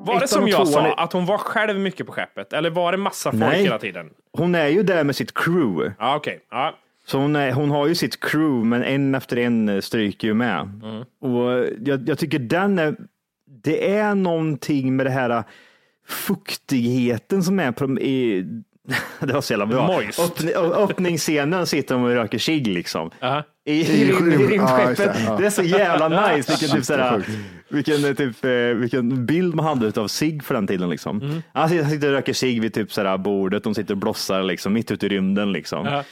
Var 0.06 0.21
det 0.21 0.28
som 0.28 0.49
jag 0.49 0.68
sa, 0.68 0.92
att 0.95 1.12
hon 1.12 1.26
var 1.26 1.38
själv 1.38 1.81
mycket 1.81 2.07
på 2.07 2.12
skeppet? 2.12 2.53
Eller 2.53 2.70
var 2.70 2.92
det 2.92 2.98
massa 2.98 3.31
folk 3.31 3.40
Nej. 3.40 3.62
hela 3.62 3.79
tiden? 3.79 4.11
Hon 4.33 4.55
är 4.55 4.66
ju 4.68 4.83
där 4.83 5.05
med 5.05 5.16
sitt 5.16 5.35
crew. 5.35 5.94
Ja, 5.98 6.16
okej. 6.16 6.40
Ja. 6.51 6.74
Så 7.07 7.18
hon, 7.18 7.37
är, 7.37 7.53
hon 7.53 7.70
har 7.70 7.87
ju 7.87 7.94
sitt 7.94 8.20
crew, 8.20 8.68
men 8.68 8.83
en 8.83 9.14
efter 9.14 9.37
en 9.37 9.83
stryker 9.83 10.29
ju 10.29 10.35
med. 10.35 10.61
Mm. 10.83 11.05
Och 11.20 11.66
jag, 11.85 12.09
jag 12.09 12.18
tycker 12.18 12.38
den 12.38 12.79
är, 12.79 12.96
det 13.66 13.90
är 13.96 14.14
någonting 14.14 14.96
med 14.96 15.07
det 15.07 15.11
här 15.11 15.31
eh, 15.31 15.42
fuktigheten 16.09 17.42
som 17.42 17.61
är 17.61 17.72
på, 17.72 18.00
i, 18.00 18.44
det 19.20 19.33
var 19.33 19.40
så 19.40 19.52
jävla 19.52 19.66
bra. 19.66 19.87
Moist. 19.87 20.20
Öppni, 20.20 20.52
ö- 20.52 20.74
öppningsscenen 20.74 21.66
sitter 21.66 21.94
de 21.94 22.05
och 22.05 22.11
röker 22.11 22.38
cigg 22.38 22.66
liksom. 22.66 23.11
Aha. 23.22 23.42
I, 23.64 23.72
I 23.72 24.02
i, 24.02 24.09
i 24.09 24.12
rymdskeppet. 24.12 25.16
ja. 25.26 25.37
Det 25.37 25.46
är 25.46 25.50
så 25.50 25.62
jävla 25.62 26.09
nice. 26.09 26.52
Vilken, 26.52 26.76
typ, 26.76 26.85
såhär, 26.85 27.11
Supersjukt. 27.18 27.38
vilken, 27.68 28.05
eh, 28.05 28.14
typ, 28.14 28.44
eh, 28.44 28.50
vilken 28.50 29.26
bild 29.26 29.55
man 29.55 29.64
hade 29.64 30.00
av 30.00 30.09
sig 30.09 30.40
för 30.40 30.55
den 30.55 30.66
tiden. 30.66 30.90
Liksom. 30.90 31.22
Mm. 31.22 31.42
Han 31.52 31.68
sitter, 31.68 31.83
han 31.83 31.92
sitter 31.92 32.07
och 32.09 32.12
röker 32.14 32.33
sig 32.33 32.61
vid 32.61 32.74
typ, 32.74 32.92
såhär, 32.92 33.18
bordet. 33.18 33.64
De 33.64 33.74
sitter 33.74 33.94
och 33.94 33.98
blossar 33.98 34.42
liksom, 34.42 34.72
mitt 34.72 34.90
ute 34.90 35.07
i 35.07 35.09
rymden. 35.09 35.52
Liksom. 35.52 35.87
Ja. 35.87 36.05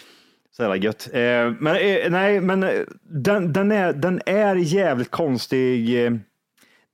Så 0.57 0.63
jävla 0.63 0.77
gött. 0.77 1.09
Eh, 1.13 1.21
men 1.61 1.67
eh, 1.77 2.11
nej, 2.11 2.41
men 2.41 2.63
eh, 2.63 2.71
den, 3.11 3.53
den, 3.53 3.73
är, 3.73 3.93
den 3.93 4.21
är 4.27 4.57
jävligt 4.57 5.11
konstig. 5.11 5.97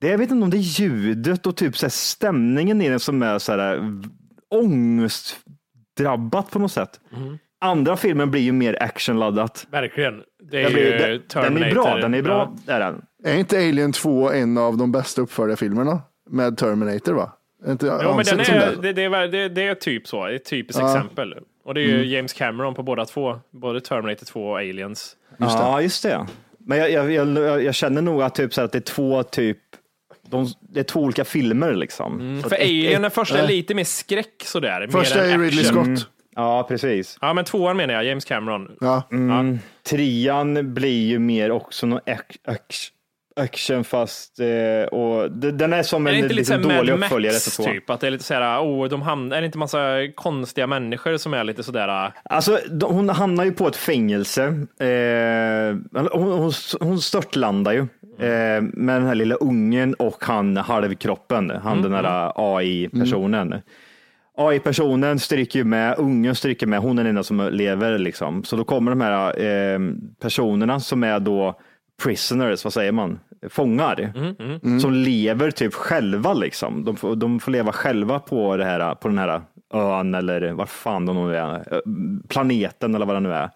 Eh, 0.01 0.03
Det, 0.07 0.07
jag 0.07 0.17
vet 0.17 0.31
inte 0.31 0.43
om 0.43 0.49
det 0.49 0.57
är 0.57 0.81
ljudet 0.81 1.45
och 1.45 1.55
typ 1.55 1.77
så 1.77 1.85
här, 1.85 1.91
stämningen 1.91 2.81
i 2.81 2.89
den 2.89 2.99
som 2.99 3.23
är 3.23 3.39
så 3.39 3.51
här, 3.51 3.79
ångestdrabbat 4.49 6.51
på 6.51 6.59
något 6.59 6.71
sätt. 6.71 6.99
Mm. 7.17 7.37
Andra 7.63 7.97
filmen 7.97 8.31
blir 8.31 8.41
ju 8.41 8.51
mer 8.51 8.83
actionladdat. 8.83 9.67
Verkligen. 9.71 10.21
Det 10.51 10.59
är 10.59 10.63
Den, 10.63 10.73
blir, 10.73 10.83
ju 10.83 10.91
den, 11.33 11.53
den 11.53 11.63
är 11.63 11.73
bra, 11.73 11.97
den 11.97 12.13
är 12.13 12.21
bra. 12.21 12.55
Ja. 12.65 12.73
Är 12.73 12.79
den. 12.79 13.01
Är 13.23 13.37
inte 13.37 13.57
Alien 13.57 13.91
2 13.91 14.31
en 14.31 14.57
av 14.57 14.77
de 14.77 14.91
bästa 14.91 15.21
uppförda 15.21 15.55
filmerna? 15.55 16.01
Med 16.29 16.57
Terminator 16.57 17.13
va? 17.13 17.31
Inte 17.67 17.85
Jo, 18.03 18.15
men 18.15 18.25
den 18.25 18.39
är, 18.39 18.43
det? 18.45 18.75
det, 18.81 18.93
det, 18.93 19.03
är, 19.03 19.27
det, 19.27 19.49
det 19.49 19.67
är 19.67 19.75
typ 19.75 20.07
så, 20.07 20.27
ett 20.27 20.45
typiskt 20.45 20.81
Ja. 20.81 20.97
exempel. 20.97 21.35
Och 21.65 21.73
det 21.73 21.81
är 21.81 21.85
ju 21.85 22.05
James 22.05 22.33
Cameron 22.33 22.73
på 22.73 22.83
båda 22.83 23.05
två, 23.05 23.39
både 23.51 23.81
Terminator 23.81 24.25
2 24.25 24.49
och 24.49 24.57
Aliens. 24.57 25.15
Ja, 25.37 25.81
just 25.81 26.03
det. 26.03 26.27
Men 26.59 26.77
jag, 26.77 26.91
jag, 26.91 27.11
jag, 27.11 27.63
jag 27.63 27.75
känner 27.75 28.01
nog 28.01 28.21
att, 28.21 28.35
typ, 28.35 28.53
så 28.53 28.61
att 28.61 28.71
det 28.71 28.77
är 28.77 28.93
två 28.93 29.23
typ 29.23 29.57
de, 30.31 30.47
det 30.73 30.79
är 30.79 30.83
två 30.83 30.99
olika 30.99 31.25
filmer 31.25 31.73
liksom. 31.75 32.11
Så 32.17 32.23
Mm, 32.23 32.43
För 32.43 32.55
Alien, 32.55 33.01
den 33.01 33.11
första 33.11 33.39
är 33.39 33.47
lite 33.47 33.73
mer 33.75 33.83
skräck 33.83 34.43
sådär. 34.45 34.87
Första 34.91 35.25
är 35.25 35.37
Ridley 35.37 35.65
action. 35.65 35.97
Scott. 35.97 36.09
Ja, 36.35 36.65
precis. 36.67 37.17
Ja, 37.21 37.33
men 37.33 37.45
tvåan 37.45 37.77
menar 37.77 37.93
jag, 37.93 38.03
James 38.05 38.25
Cameron. 38.25 38.71
Ja. 38.79 39.03
Mm. 39.11 39.59
Trean 39.89 40.73
blir 40.73 41.07
ju 41.07 41.19
mer 41.19 41.51
också 41.51 41.85
någon 41.85 41.99
ac- 41.99 42.37
ac- 42.47 42.89
action 43.35 43.83
fast, 43.83 44.39
eh, 44.39 44.87
och 44.91 45.31
det- 45.31 45.51
den 45.51 45.73
är 45.73 45.83
som 45.83 46.07
Är 46.07 46.11
en 46.11 46.45
såhär 46.45 46.59
dålig 46.59 46.75
Mad 46.77 46.89
uppföljare 47.03 47.33
Max 47.33 47.43
till 47.55 47.63
tvåan. 47.63 47.73
typ? 47.75 47.89
Att 47.89 47.99
det 48.01 48.07
är 48.07 48.11
lite 48.11 48.23
såhär, 48.23 48.59
oh, 48.61 48.87
de 48.89 49.01
hamnar, 49.01 49.37
är 49.37 49.41
det 49.41 49.45
inte 49.45 49.57
massa 49.57 49.79
konstiga 50.15 50.67
människor 50.67 51.17
som 51.17 51.33
är 51.33 51.43
lite 51.43 51.63
sådär, 51.63 52.11
Alltså, 52.23 52.59
de- 52.71 52.93
hon 52.93 53.09
hamnar 53.09 53.45
ju 53.45 53.51
på 53.51 53.67
ett 53.67 53.75
fängelse. 53.75 54.43
Eh, 54.79 55.75
hon, 56.11 56.31
hon, 56.31 56.51
hon 56.79 57.01
störtlandar 57.01 57.71
ju 57.71 57.87
eh, 58.21 58.61
med 58.61 59.01
den 59.01 59.05
här 59.05 59.15
lilla 59.15 59.35
ungen 59.35 59.93
och 59.93 60.23
han 60.23 60.57
halvkroppen, 60.57 61.49
han 61.63 61.81
den 61.81 61.93
här 61.93 62.31
AI-personen. 62.35 63.55
AI-personen 64.37 65.19
stryker 65.19 65.59
ju 65.59 65.65
med, 65.65 65.95
ungen 65.97 66.35
stryker 66.35 66.67
med, 66.67 66.79
hon 66.79 66.99
är 66.99 67.03
den 67.03 67.09
enda 67.09 67.23
som 67.23 67.49
lever 67.51 67.97
liksom. 67.97 68.43
Så 68.43 68.55
då 68.55 68.63
kommer 68.63 68.91
de 68.91 69.01
här 69.01 69.41
eh, 69.41 69.79
personerna 70.21 70.79
som 70.79 71.03
är 71.03 71.19
då 71.19 71.59
prisoners, 72.03 72.63
vad 72.63 72.73
säger 72.73 72.91
man? 72.91 73.19
Fångar. 73.49 74.13
Som 74.79 74.93
lever 74.93 75.51
typ 75.51 75.73
själva 75.73 76.33
liksom. 76.33 76.83
De 76.85 76.95
får, 76.95 77.15
de 77.15 77.39
får 77.39 77.51
leva 77.51 77.71
själva 77.71 78.19
på, 78.19 78.57
det 78.57 78.65
här, 78.65 78.95
på 78.95 79.07
den 79.07 79.17
här 79.17 79.41
ön 79.73 80.15
eller 80.15 80.51
vad 80.51 80.69
fan 80.69 81.05
de 81.05 81.15
nu 81.27 81.35
är. 81.35 81.81
Planeten 82.27 82.95
eller 82.95 83.05
vad 83.05 83.15
det 83.15 83.19
nu 83.19 83.33
är. 83.33 83.49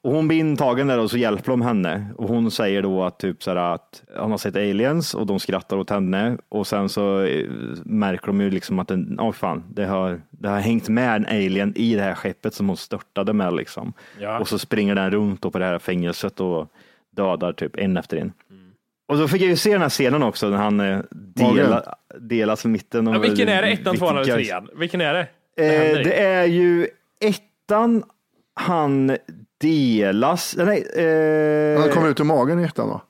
Och 0.00 0.12
hon 0.12 0.28
blir 0.28 0.38
intagen 0.38 0.86
där 0.86 0.98
och 0.98 1.10
så 1.10 1.18
hjälper 1.18 1.50
de 1.50 1.62
henne. 1.62 2.06
Och 2.16 2.28
hon 2.28 2.50
säger 2.50 2.82
då 2.82 3.04
att, 3.04 3.18
typ 3.18 3.42
så 3.42 3.50
här 3.50 3.74
att 3.74 4.02
hon 4.16 4.30
har 4.30 4.38
sett 4.38 4.56
aliens 4.56 5.14
och 5.14 5.26
de 5.26 5.40
skrattar 5.40 5.76
åt 5.76 5.90
henne. 5.90 6.36
Och 6.48 6.66
sen 6.66 6.88
så 6.88 7.22
eh, 7.22 7.48
märker 7.84 8.26
de 8.26 8.40
ju 8.40 8.50
liksom 8.50 8.78
att 8.78 8.88
den, 8.88 9.20
oh 9.20 9.32
fan, 9.32 9.64
det, 9.70 9.86
har, 9.86 10.20
det 10.30 10.48
har 10.48 10.60
hängt 10.60 10.88
med 10.88 11.16
en 11.16 11.26
alien 11.26 11.72
i 11.76 11.94
det 11.94 12.02
här 12.02 12.14
skeppet 12.14 12.54
som 12.54 12.68
hon 12.68 12.76
störtade 12.76 13.32
med. 13.32 13.54
Liksom. 13.54 13.92
Ja. 14.20 14.38
Och 14.38 14.48
så 14.48 14.58
springer 14.58 14.94
den 14.94 15.10
runt 15.10 15.40
på 15.40 15.58
det 15.58 15.64
här 15.64 15.78
fängelset 15.78 16.40
och 16.40 16.72
dödar 17.10 17.52
typ 17.52 17.76
en 17.76 17.96
efter 17.96 18.16
en. 18.16 18.32
Och 19.08 19.18
då 19.18 19.28
fick 19.28 19.42
jag 19.42 19.48
ju 19.48 19.56
se 19.56 19.72
den 19.72 19.82
här 19.82 19.88
scenen 19.88 20.22
också 20.22 20.48
när 20.48 20.56
han 20.56 20.80
eh, 20.80 21.00
delar, 21.10 21.94
delas 22.20 22.64
i 22.64 22.68
mitten. 22.68 23.06
ja, 23.06 23.18
vilken 23.18 23.48
är 23.48 23.62
det? 23.62 23.68
Ettan, 23.68 23.96
tvåan 23.96 24.16
eller 24.18 24.34
trean? 24.34 24.68
Vilken 24.76 25.00
är 25.00 25.14
det? 25.14 25.26
Eh, 25.56 25.80
händer 25.80 26.00
i? 26.00 26.04
det 26.04 26.22
är 26.22 26.44
ju 26.44 26.88
ettan 27.20 28.02
han 28.54 29.16
delas. 29.60 30.54
Nej, 30.58 30.86
eh, 30.96 31.80
Han 31.80 31.90
kom 31.90 32.06
ut 32.06 32.20
ur 32.20 32.24
magen 32.24 32.60
i 32.60 32.64
ettan 32.64 32.88
va? 32.88 33.00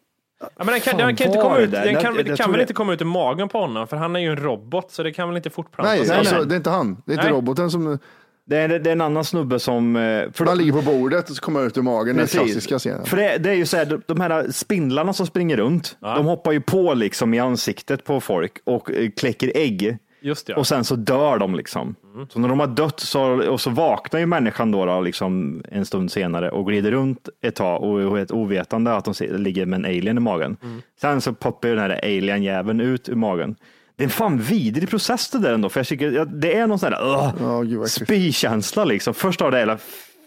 Ja, 0.40 0.48
men 0.56 0.66
den 0.66 0.80
kan, 0.80 0.96
den 0.96 1.16
kan 1.16 1.26
inte 1.26 1.38
komma 1.40 1.58
ut, 1.58 1.70
den 1.70 1.92
Jag- 1.92 2.02
kan, 2.02 2.14
jag 2.16 2.24
det 2.26 2.36
kan 2.36 2.50
väl 2.50 2.58
det- 2.58 2.62
inte 2.62 2.74
komma 2.74 2.92
ut 2.92 3.00
ur 3.00 3.06
magen 3.06 3.48
på 3.48 3.58
honom, 3.60 3.86
för 3.88 3.96
han 3.96 4.16
är 4.16 4.20
ju 4.20 4.28
en 4.30 4.36
robot, 4.36 4.90
så 4.90 5.02
det 5.02 5.12
kan 5.12 5.28
väl 5.28 5.36
inte 5.36 5.50
fortplanta 5.50 5.92
Nej, 5.92 6.06
sig. 6.06 6.16
alltså, 6.16 6.36
nej. 6.36 6.46
det 6.46 6.54
är 6.54 6.56
inte 6.56 6.70
han. 6.70 7.02
Det 7.06 7.12
är 7.12 7.14
inte 7.14 7.24
Nej. 7.24 7.32
roboten 7.32 7.70
som... 7.70 7.98
Det 8.46 8.56
är, 8.56 8.68
det 8.68 8.90
är 8.90 8.92
en 8.92 9.00
annan 9.00 9.24
snubbe 9.24 9.58
som... 9.58 9.96
eh, 9.96 10.00
För 10.32 10.44
Han 10.46 10.58
ligger 10.58 10.72
på 10.72 10.82
bordet 10.82 11.30
och 11.30 11.36
så 11.36 11.42
kommer 11.42 11.66
ut 11.66 11.78
ur 11.78 11.82
magen. 11.82 12.16
Den 12.16 12.24
Precis. 12.26 12.40
klassiska 12.40 12.78
scenen. 12.78 13.04
För 13.04 13.16
det, 13.16 13.38
det 13.38 13.50
är 13.50 13.54
ju 13.54 13.66
så 13.66 13.76
här, 13.76 13.84
de- 13.84 14.02
de 14.06 14.20
här 14.20 14.46
spindlarna 14.52 15.12
som 15.12 15.26
springer 15.26 15.56
runt, 15.56 15.96
de 16.00 16.26
hoppar 16.26 16.52
ju 16.52 16.60
på 16.60 16.94
liksom 16.94 17.34
i 17.34 17.38
ansiktet 17.38 18.04
på 18.04 18.20
folk 18.20 18.52
och 18.64 18.90
eh, 18.90 19.10
kläcker 19.16 19.52
ägg. 19.54 19.98
Just 20.20 20.46
det. 20.46 20.54
Och 20.54 20.66
sen 20.66 20.84
så 20.84 20.96
dör 20.96 21.38
de 21.38 21.54
liksom. 21.54 21.94
Så 22.28 22.38
när 22.40 22.48
de 22.48 22.60
har 22.60 22.66
dött 22.66 23.00
så, 23.00 23.50
och 23.50 23.60
så 23.60 23.70
vaknar 23.70 24.20
ju 24.20 24.26
människan 24.26 24.70
då, 24.70 24.84
då 24.86 25.00
liksom 25.00 25.62
en 25.70 25.86
stund 25.86 26.12
senare 26.12 26.50
och 26.50 26.66
glider 26.66 26.90
runt 26.90 27.28
ett 27.42 27.54
tag 27.54 27.82
och 27.82 28.00
är 28.02 28.16
helt 28.16 28.30
ovetande 28.30 28.92
att 28.92 29.04
de 29.04 29.14
ligger 29.38 29.66
med 29.66 29.78
en 29.78 29.84
alien 29.84 30.16
i 30.16 30.20
magen. 30.20 30.56
Sen 31.00 31.20
så 31.20 31.32
poppar 31.32 31.68
ju 31.68 31.74
den 31.74 31.90
här 31.90 32.00
alien-jäveln 32.02 32.80
ut 32.80 33.08
ur 33.08 33.14
magen. 33.14 33.56
Det 33.96 34.02
är 34.02 34.06
en 34.06 34.10
fan 34.10 34.38
vidrig 34.38 34.88
process 34.90 35.30
det 35.30 35.38
där 35.38 35.54
ändå, 35.54 35.68
för 35.68 35.80
jag 35.80 35.86
tycker 35.86 36.10
ja, 36.10 36.24
det 36.24 36.56
är 36.56 36.66
någon 36.66 36.78
sån 36.78 36.92
uh, 36.92 36.98
Ja, 37.00 37.34
vad 37.40 37.64
äckligt. 37.66 37.90
spykänsla 37.90 38.84
liksom. 38.84 39.14
Först 39.14 39.40
har 39.40 39.50
det 39.50 39.58
hela 39.58 39.78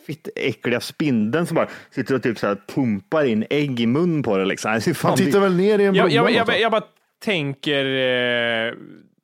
fitt 0.07 0.29
äckliga 0.35 0.79
spindeln 0.79 1.47
som 1.47 1.55
bara 1.55 1.67
sitter 1.91 2.15
och 2.15 2.23
typ 2.23 2.39
så 2.39 2.47
här 2.47 2.57
pumpar 2.75 3.23
in 3.25 3.45
ägg 3.49 3.79
i 3.79 3.87
mun 3.87 4.23
på 4.23 4.37
det 4.37 4.45
liksom. 4.45 4.81
Fan 4.81 4.95
Han 5.09 5.17
tittar 5.17 5.39
väl 5.39 5.55
ner 5.55 5.79
i 5.79 5.85
en 5.85 5.95
Jag, 5.95 6.09
blomma? 6.09 6.09
jag, 6.09 6.31
jag, 6.31 6.47
något, 6.47 6.59
jag, 6.59 6.71
bara 6.71 6.83
tänker 7.23 7.85
eh, 7.85 8.73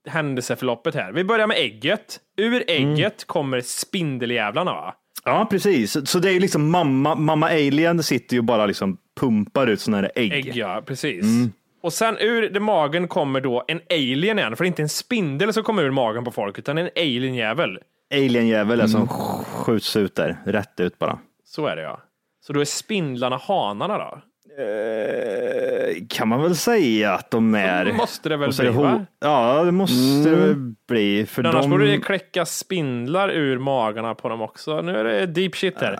händelseförloppet 0.07 0.95
här. 0.95 1.11
Vi 1.11 1.23
börjar 1.23 1.47
med 1.47 1.57
ägget. 1.57 2.19
Ur 2.37 2.63
Mm. 2.71 2.93
ägget 2.93 3.27
kommer 3.27 3.61
spindeljävlarna 3.61 4.71
va? 4.71 4.95
Ja, 5.25 5.47
precis. 5.49 6.09
Så 6.09 6.19
det 6.19 6.29
är 6.29 6.33
ju 6.33 6.39
liksom 6.39 6.71
mamma, 6.71 7.15
mamma 7.15 7.47
alien 7.47 8.03
sitter 8.03 8.35
ju 8.35 8.41
bara 8.41 8.65
liksom 8.65 8.97
pumpar 9.19 9.67
ut 9.67 9.81
sådana 9.81 10.01
här 10.01 10.11
ägg. 10.15 10.33
Ägg 10.33 10.55
ja, 10.55 10.83
precis. 10.85 11.23
Mm. 11.23 11.51
Och 11.83 11.93
sen 11.93 12.17
ur 12.17 12.49
det 12.49 12.59
magen 12.59 13.07
kommer 13.07 13.41
då 13.41 13.63
en 13.67 13.81
alien 13.89 14.39
igen, 14.39 14.55
för 14.55 14.63
det 14.63 14.65
är 14.67 14.69
inte 14.69 14.81
en 14.81 14.89
spindel 14.89 15.53
som 15.53 15.63
kommer 15.63 15.83
ur 15.83 15.91
magen 15.91 16.23
på 16.23 16.31
folk, 16.31 16.59
utan 16.59 16.77
en 16.77 16.89
alienjävel. 16.95 17.79
Alienjävel 18.13 18.79
är 18.81 18.87
som 18.87 19.01
Mm. 19.01 19.07
skjuts 19.43 19.95
ut 19.95 20.15
där, 20.15 20.37
rätt 20.45 20.79
ut 20.79 20.99
bara. 20.99 21.19
Så 21.45 21.67
är 21.67 21.75
det 21.75 21.81
ja. 21.81 22.01
Så 22.45 22.53
då 22.53 22.59
är 22.61 22.65
spindlarna 22.65 23.37
hanarna 23.37 23.97
då? 23.97 24.21
Eh, 24.59 25.95
kan 26.09 26.27
man 26.27 26.41
väl 26.41 26.55
säga 26.55 27.13
att 27.13 27.31
de 27.31 27.55
är. 27.55 27.85
Då 27.85 27.93
måste 27.93 28.29
det 28.29 28.37
väl 28.37 28.51
bli, 28.59 28.69
va? 28.69 29.05
Ja, 29.19 29.63
det 29.63 29.71
måste 29.71 30.29
Mm. 30.29 30.39
det 30.39 30.45
väl 30.47 30.55
bli. 30.87 31.25
För 31.25 31.43
Annars 31.43 31.61
de... 31.61 31.71
borde 31.71 31.87
det 31.87 31.97
kläcka 31.97 32.45
spindlar 32.45 33.29
ur 33.29 33.57
magarna 33.59 34.15
på 34.15 34.29
dem 34.29 34.41
också. 34.41 34.81
Nu 34.81 34.97
är 34.99 35.03
det 35.03 35.25
deep 35.25 35.55
shit 35.55 35.81
här. 35.81 35.93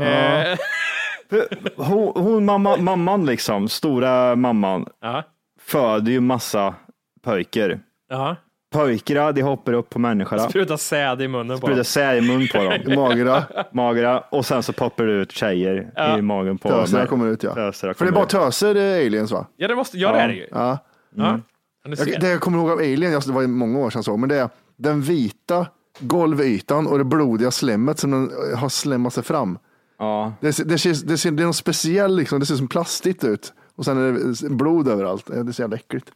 Eh, 0.00 0.58
hon, 1.76 2.12
hon 2.24 2.44
mamma, 2.44 2.76
mamman 2.76 3.26
liksom, 3.26 3.68
stora 3.68 4.36
mamman, 4.36 4.86
ja. 5.00 5.22
föder 5.60 6.12
ju 6.12 6.20
massa 6.20 6.74
pojkar. 7.24 7.80
Ja. 8.10 8.36
Pojkarna, 8.70 9.32
de 9.32 9.42
hoppar 9.42 9.72
upp 9.72 9.90
på 9.90 9.98
människorna, 9.98 10.48
Spruta 10.48 10.78
säd 10.78 11.22
i 11.22 11.28
munnen 11.28 11.48
på 11.60 11.66
sprutar 11.66 11.76
dem. 11.76 11.84
säd 11.84 12.18
i 12.18 12.20
mun 12.20 12.48
på 12.52 12.56
dem. 12.58 12.94
Magra. 12.96 13.44
Magra 13.72 14.20
och 14.20 14.46
sen 14.46 14.62
så 14.62 14.72
poppar 14.72 15.04
det 15.06 15.12
ut 15.12 15.32
tjejer 15.32 15.92
Ja. 15.96 16.18
i 16.18 16.22
magen 16.22 16.58
på 16.58 16.68
Töserna 16.68 16.98
dem. 16.98 17.08
kommer 17.08 17.26
ut 17.26 17.42
ja. 17.42 17.54
Töserna 17.54 17.94
För 17.94 18.04
det 18.04 18.08
är 18.08 18.12
kommer 18.12 18.12
bara 18.12 18.24
ut. 18.24 18.50
töser 18.52 18.74
eh, 18.76 19.06
aliens 19.06 19.32
va? 19.32 19.46
Ja, 19.56 19.68
det 19.68 19.74
måste, 19.74 19.98
ja, 19.98 20.12
det 20.12 20.18
är 20.18 20.28
det 20.28 20.34
ju. 20.34 20.46
Ja. 20.50 20.78
Ja. 21.14 21.40
Du 21.84 21.96
ser. 21.96 22.06
Jag, 22.06 22.20
det 22.20 22.28
jag 22.28 22.40
kommer 22.40 22.58
ihåg 22.58 22.70
av 22.70 22.78
Alien, 22.78 23.12
jag- 23.12 23.22
det 23.26 23.32
var 23.32 23.40
ju 23.40 23.46
många 23.48 23.78
år 23.78 23.90
sedan 23.90 24.02
så, 24.02 24.16
men 24.16 24.28
det 24.28 24.36
är 24.36 24.48
den 24.76 25.00
vita 25.02 25.66
golvytan 26.00 26.86
och 26.86 26.98
det 26.98 27.04
blodiga 27.04 27.50
slemmet 27.50 27.98
som 27.98 28.10
den 28.10 28.30
eh, 28.52 28.58
har 28.58 28.68
slemmat 28.68 29.14
sig 29.14 29.22
fram. 29.24 29.58
Ja. 29.98 30.32
Det, 30.40 30.52
ser- 30.52 30.64
det, 30.64 30.78
ser, 30.78 31.06
det, 31.06 31.18
ser, 31.18 31.30
det 31.30 31.42
är 31.42 31.46
något 31.46 31.56
speciell, 31.56 32.16
liksom, 32.16 32.40
det 32.40 32.46
ser 32.46 32.54
som 32.54 32.68
plastigt 32.68 33.24
ut. 33.24 33.52
Och 33.76 33.84
sen 33.84 33.98
är 33.98 34.12
det 34.48 34.50
blod 34.54 34.88
överallt. 34.88 35.26
Det 35.46 35.52
ser 35.52 35.62
jävla 35.62 35.76
äckligt. 35.76 36.06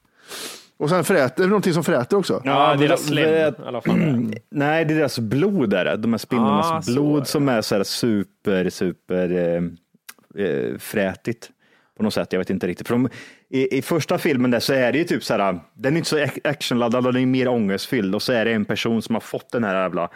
Och 0.77 0.89
sen 0.91 1.05
fräter, 1.05 1.37
det 1.37 1.43
är 1.43 1.49
någonting 1.49 1.73
som 1.75 1.85
fräter 1.85 2.17
också. 2.17 2.43
Ja, 2.45 2.77
deras 2.77 3.01
det- 3.03 3.07
slem 3.09 3.25
det- 3.31 3.55
i 3.65 3.67
alla 3.67 3.81
fall. 3.81 3.97
Nej, 4.51 4.85
det 4.85 4.95
är 4.95 4.99
deras 4.99 5.19
blod 5.19 5.75
är 5.75 5.85
det. 5.85 5.97
De 5.97 6.13
här 6.13 6.19
spindlarnas 6.19 6.67
Ah, 6.73 6.83
så 6.83 6.91
är 6.91 6.95
blod 6.95 7.23
det. 7.23 7.27
som 7.27 7.49
är 7.49 7.63
så 7.63 7.75
här 7.77 7.83
super, 7.85 8.71
super 8.71 9.31
eh, 9.31 10.45
eh, 10.47 10.79
frätigt 10.79 11.51
på 11.97 12.03
något 12.03 12.15
sätt. 12.15 12.33
Jag 12.33 12.39
vet 12.39 12.51
inte 12.51 12.67
riktigt. 12.67 12.87
För 12.89 12.95
de, 12.95 13.09
i, 13.51 13.79
I 13.79 13.83
första 13.83 14.19
filmen 14.19 14.51
där 14.51 14.61
så 14.61 14.73
är 14.73 14.93
det 14.93 14.99
ju 14.99 15.05
typ 15.05 15.25
så 15.25 15.35
här, 15.35 15.61
den 15.75 15.93
är 15.93 15.97
inte 15.99 16.09
så 16.11 16.17
ac- 16.19 16.41
actionladdad 16.45 17.07
och 17.07 17.13
den 17.13 17.23
är 17.23 17.27
mer 17.27 17.49
ångestfylld 17.49 18.15
och 18.15 18.23
så 18.23 18.33
är 18.33 18.45
det 18.45 18.53
en 18.53 18.65
person 18.65 19.03
som 19.03 19.15
har 19.15 19.21
fått 19.21 19.53
den 19.53 19.65
här 19.65 19.83
jävla 19.83 20.09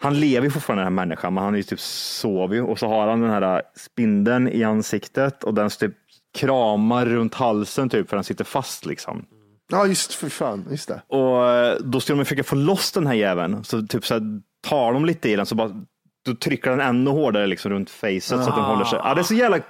han 0.00 0.20
lever 0.20 0.44
ju 0.46 0.50
fortfarande 0.50 0.80
den 0.84 0.98
här 0.98 1.06
människan, 1.06 1.34
men 1.34 1.44
han 1.44 1.52
är 1.52 1.56
ju 1.56 1.62
typ 1.62 1.80
sover 1.80 2.54
ju 2.54 2.62
och 2.62 2.78
så 2.78 2.86
har 2.88 3.08
han 3.08 3.20
den 3.20 3.30
här 3.30 3.62
spindeln 3.76 4.48
i 4.48 4.64
ansiktet 4.64 5.44
och 5.44 5.54
den 5.54 5.68
typ 5.70 5.92
kramar 6.38 7.06
runt 7.06 7.34
halsen 7.34 7.88
typ 7.88 8.08
för 8.08 8.16
den 8.16 8.24
sitter 8.24 8.44
fast 8.44 8.86
liksom. 8.86 9.24
Ja, 9.72 9.86
just 9.86 10.14
för 10.14 10.28
fan, 10.28 10.66
just 10.70 10.88
det. 10.88 11.02
Och 11.06 11.50
eh, 11.50 11.76
då 11.80 12.00
ska 12.00 12.14
de 12.14 12.24
försöka 12.24 12.44
få 12.44 12.56
loss 12.56 12.92
den 12.92 13.06
här 13.06 13.14
jäveln. 13.14 13.64
Så 13.64 13.82
typ 13.86 14.06
så 14.06 14.14
här, 14.14 14.22
tar 14.68 14.92
de 14.92 15.04
lite 15.04 15.30
i 15.30 15.36
den 15.36 15.46
så 15.46 15.54
bara 15.54 15.70
då 16.24 16.34
trycker 16.34 16.70
den 16.70 16.80
ännu 16.80 17.10
hårdare 17.10 17.46
liksom 17.46 17.72
runt 17.72 17.90
facet 17.90 18.22
så 18.22 18.34
att 18.34 18.56
den 18.56 18.64
håller 18.64 18.84
sig. 18.84 18.98
Ja, 19.02 19.14
det 19.14 19.20
är 19.20 19.22
så 19.22 19.34
jävla 19.34 19.60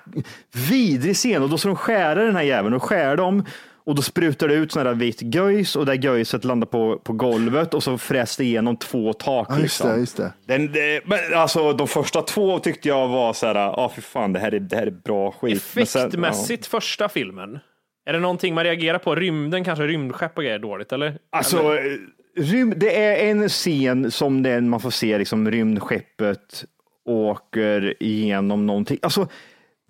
vidrig 0.71 1.17
scen 1.17 1.43
och 1.43 1.49
då 1.49 1.59
ska 1.59 1.69
de 1.69 1.77
skära 1.77 2.25
den 2.25 2.37
här 2.37 2.43
jäveln 2.43 2.75
och 2.75 2.83
skär 2.83 3.17
dem 3.17 3.45
och 3.85 3.95
då 3.95 4.03
sprutar 4.03 4.49
det 4.49 4.55
ut 4.55 4.73
sån 4.73 4.87
här 4.87 4.95
vit 4.95 5.23
göjs 5.23 5.77
och 5.77 5.87
det 5.87 5.95
göjset 5.95 6.45
landar 6.45 6.67
på, 6.67 6.99
på 6.99 7.13
golvet 7.13 7.75
och 7.75 7.83
så 7.83 7.99
fräs 7.99 8.37
det 8.37 8.45
igenom 8.45 8.77
två 8.77 9.13
tak. 9.13 9.47
Ja, 9.51 9.55
just 9.55 9.63
liksom. 9.63 9.91
det, 9.91 9.97
just 9.97 10.17
det. 10.17 10.33
Den, 10.47 10.73
det, 10.73 11.01
men 11.05 11.19
alltså 11.35 11.73
de 11.73 11.89
första 11.89 12.23
två 12.23 12.59
tyckte 12.59 12.89
jag 12.89 13.09
var 13.09 13.33
så 13.33 13.47
här, 13.47 13.55
ja 13.55 13.75
ah, 13.77 13.89
för 13.89 14.03
fan 14.03 14.33
det 14.33 14.39
här 14.39 14.55
är, 14.55 14.61
det 14.61 14.77
här 14.77 14.87
är 14.87 14.91
bra 14.91 15.33
skit. 15.33 15.63
Men 15.75 15.87
sen- 15.87 16.01
Effektmässigt 16.01 16.67
första 16.67 17.09
filmen. 17.09 17.59
Är 18.05 18.13
det 18.13 18.19
någonting 18.19 18.55
man 18.55 18.65
reagerar 18.65 18.99
på? 18.99 19.15
Rymden 19.15 19.65
kanske, 19.65 19.87
rymdskepp 19.87 20.39
och 20.39 20.43
grejer 20.43 20.59
är 20.59 20.63
dåligt 20.63 20.93
eller? 20.93 21.19
Alltså, 21.31 21.59
eller? 21.59 21.99
eh, 22.37 22.67
det 22.77 23.05
är 23.05 23.31
en 23.31 23.49
scen 23.49 24.11
som 24.11 24.43
den 24.43 24.69
man 24.69 24.81
får 24.81 24.91
se 24.91 25.19
liksom 25.19 25.51
rymdskeppet 25.51 26.65
åker 27.05 28.03
igenom 28.03 28.67
någonting. 28.67 28.99
Alltså, 29.03 29.29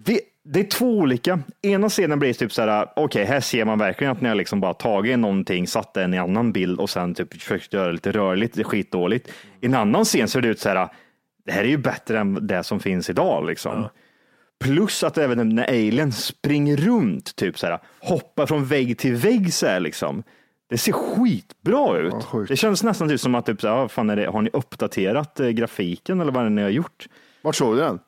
det, 0.05 0.20
det 0.44 0.61
är 0.61 0.64
två 0.64 0.98
olika. 0.98 1.40
Ena 1.62 1.88
scenen 1.88 2.18
blir 2.18 2.33
typ 2.33 2.53
så 2.53 2.62
här, 2.62 2.88
okej, 2.96 3.25
här 3.25 3.40
ser 3.40 3.64
man 3.64 3.79
verkligen 3.79 4.12
att 4.12 4.20
ni 4.20 4.29
har 4.29 4.35
liksom 4.35 4.61
bara 4.61 4.75
tagit 4.75 5.18
någonting, 5.18 5.66
satt 5.66 5.94
den 5.94 6.14
i 6.14 6.16
en 6.16 6.22
annan 6.22 6.53
bild 6.53 6.81
och 6.81 6.90
sen 6.90 7.14
typ 7.14 7.33
försökt 7.35 7.72
göra 7.72 7.87
det 7.87 7.92
lite 7.92 8.12
rörligt, 8.12 8.55
det 8.55 8.62
är 8.62 8.64
skitdåligt. 8.64 9.29
I 9.61 9.66
en 9.66 9.75
annan 9.75 10.05
scen 10.05 10.29
ser 10.29 10.40
det 10.40 10.48
ut 10.48 10.61
så 10.61 10.68
här, 10.68 10.88
det 11.44 11.53
här 11.53 11.64
är 11.64 11.68
ju 11.68 11.77
bättre 11.77 12.18
än 12.18 12.46
det 12.46 12.62
som 12.62 12.81
finns 12.81 13.11
idag 13.11 13.46
liksom. 13.46 13.88
Plus 14.62 15.03
att 15.05 15.18
även 15.18 15.55
när 15.55 15.64
alien 15.68 16.12
springer 16.12 16.77
runt, 16.77 17.37
typ 17.37 17.59
så 17.59 17.66
här, 17.66 17.79
hoppar 18.01 18.46
från 18.46 18.64
vägg 18.64 18.98
till 18.98 19.14
vägg 19.14 19.55
så 19.55 19.66
här 19.66 19.81
liksom. 19.81 20.22
Det 20.68 20.79
ser 20.79 20.92
skitbra 20.92 21.98
ut. 21.98 22.25
sjukt. 22.25 22.48
det 22.48 22.57
känns 22.57 22.83
nästan 22.83 23.09
typ 23.09 23.20
som 23.20 23.35
att 23.35 23.46
typ 23.46 23.61
så 23.61 23.68
här, 23.68 23.75
"Ah, 23.85 23.88
fan 23.88 24.11
är 24.11 24.16
det, 24.16 24.27
har 24.27 24.42
ni 24.42 24.51
uppdaterat 24.53 25.40
eh, 25.40 25.48
grafiken 25.48 26.20
eller 26.20 26.33
vad 26.33 26.40
är 26.40 26.44
det 26.44 26.55
ni 26.55 26.62
har 26.62 26.68
gjort? 26.70 27.09
Vart 27.42 27.55
såg 27.57 27.75
du 27.77 27.81
den? 27.81 27.98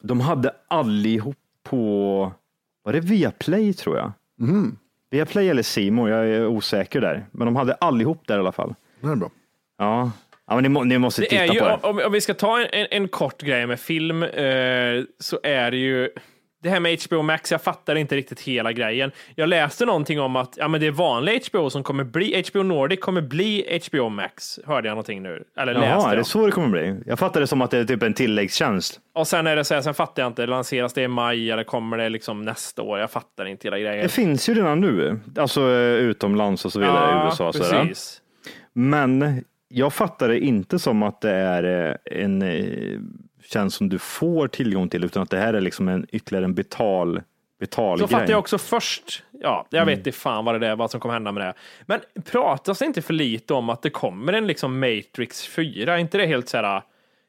De 0.00 0.20
hade 0.20 0.52
allihop 0.68 1.36
på, 1.62 2.32
var 2.84 2.92
det 2.92 3.00
Viaplay 3.00 3.72
tror 3.72 3.96
jag? 3.96 4.12
Mhm. 4.40 4.76
Viaplay 5.10 5.48
eller 5.48 5.62
Simor, 5.62 6.10
jag 6.10 6.28
är 6.28 6.46
osäker 6.46 7.00
där. 7.00 7.26
Men 7.30 7.44
de 7.46 7.56
hade 7.56 7.74
allihop 7.74 8.26
där 8.26 8.36
i 8.36 8.40
alla 8.40 8.52
fall. 8.52 8.74
Den 9.00 9.10
är 9.10 9.16
bra. 9.16 9.30
Ja, 9.78 10.10
ja 10.52 10.56
men 10.56 10.62
ni, 10.62 10.68
må, 10.68 10.84
ni 10.84 10.98
måste 10.98 11.20
Det 11.22 11.26
titta 11.28 11.42
är 11.42 11.52
ju, 11.52 11.58
på 11.60 11.66
det. 11.68 11.78
om, 11.82 12.00
om 12.06 12.12
vi 12.12 12.20
ska 12.20 12.34
ta 12.34 12.60
en, 12.60 12.66
en, 12.72 12.86
en 12.90 13.08
kort 13.08 13.42
grej 13.42 13.66
med 13.66 13.80
film, 13.80 14.22
eh, 14.22 15.02
så 15.20 15.40
är 15.42 15.70
det 15.70 15.76
ju 15.76 16.08
det 16.62 16.70
här 16.70 16.80
med 16.80 16.98
HBO 17.08 17.22
Max, 17.22 17.52
jag 17.52 17.62
fattar 17.62 17.94
inte 17.94 18.16
riktigt 18.16 18.40
hela 18.40 18.72
grejen. 18.72 19.10
Jag 19.34 19.48
läste 19.48 19.84
någonting 19.86 20.20
om 20.20 20.36
att 20.36 20.54
ja, 20.56 20.68
men 20.68 20.80
det 20.80 20.86
är 20.86 20.90
vanliga 20.90 21.40
HBO 21.52 21.70
som 21.70 21.82
kommer 21.82 22.04
bli, 22.04 22.44
HBO 22.50 22.62
Nordic 22.62 23.00
kommer 23.00 23.20
bli 23.22 23.80
HBO 23.88 24.08
Max, 24.08 24.58
hörde 24.66 24.88
jag 24.88 24.92
någonting 24.94 25.22
nu. 25.22 25.44
Eller 25.56 25.72
läste 25.74 25.88
Jaha, 25.88 26.02
är 26.04 26.08
jag. 26.08 26.18
det 26.18 26.24
så 26.24 26.46
det 26.46 26.52
kommer 26.52 26.68
bli? 26.68 26.96
Jag 27.06 27.18
fattar 27.18 27.40
det 27.40 27.46
som 27.46 27.62
att 27.62 27.70
det 27.70 27.78
är 27.78 27.84
typ 27.84 28.02
en 28.02 28.14
tilläggstjänst. 28.14 29.00
Och 29.14 29.26
sen 29.28 29.46
är 29.46 29.56
det 29.56 29.64
så 29.64 29.74
här, 29.74 29.80
sen 29.82 29.94
fattar 29.94 30.22
jag 30.22 30.30
inte, 30.30 30.46
lanseras 30.46 30.92
det 30.92 31.02
i 31.02 31.08
maj 31.08 31.50
eller 31.50 31.64
kommer 31.64 31.98
det 31.98 32.08
liksom 32.08 32.42
nästa 32.42 32.82
år? 32.82 32.98
Jag 32.98 33.10
fattar 33.10 33.44
inte 33.46 33.66
hela 33.66 33.78
grejen. 33.78 34.02
Det 34.02 34.08
finns 34.08 34.48
ju 34.48 34.54
redan 34.54 34.80
nu, 34.80 35.20
alltså 35.36 35.60
eh, 35.60 35.94
utomlands 35.94 36.64
och 36.64 36.72
så 36.72 36.80
vidare 36.80 37.22
i 37.22 37.26
USA. 37.26 37.52
precis. 37.52 38.18
Men 38.72 39.44
jag 39.72 39.92
fattar 39.92 40.28
det 40.28 40.38
inte 40.40 40.78
som 40.78 41.02
att 41.02 41.20
det 41.20 41.30
är 41.30 41.88
eh, 42.10 42.22
en 42.22 42.42
eh, 42.42 42.98
tjänst 43.44 43.76
som 43.76 43.88
du 43.88 43.98
får 43.98 44.48
tillgång 44.48 44.88
till, 44.88 45.04
utan 45.04 45.22
att 45.22 45.30
det 45.30 45.38
här 45.38 45.54
är 45.54 45.60
liksom 45.60 45.88
en 45.88 46.06
ytterligare 46.12 46.44
en 46.44 46.54
betal, 46.54 47.22
betal 47.60 47.98
Så 47.98 48.06
grej. 48.06 48.12
fattar 48.20 48.30
jag 48.32 48.38
också 48.38 48.58
först. 48.58 49.22
Ja, 49.30 49.66
jag 49.70 49.86
vet 49.86 49.98
inte 49.98 50.12
fan 50.12 50.44
vad 50.44 50.60
det 50.60 50.66
är, 50.66 50.76
vad 50.76 50.90
som 50.90 51.00
kommer 51.00 51.12
hända 51.14 51.32
med 51.32 51.42
det. 51.46 51.54
Men 51.86 52.00
pratas 52.24 52.78
det 52.78 52.84
inte 52.84 53.02
för 53.02 53.14
lite 53.14 53.54
om 53.54 53.68
att 53.70 53.82
det 53.82 53.90
kommer 53.90 54.32
en 54.32 54.46
liksom 54.46 54.78
Matrix 54.80 55.46
4? 55.46 55.94
Är 55.94 55.98
inte 55.98 56.18
det 56.18 56.26
helt 56.26 56.48
så 56.48 56.56
här? 56.56 56.82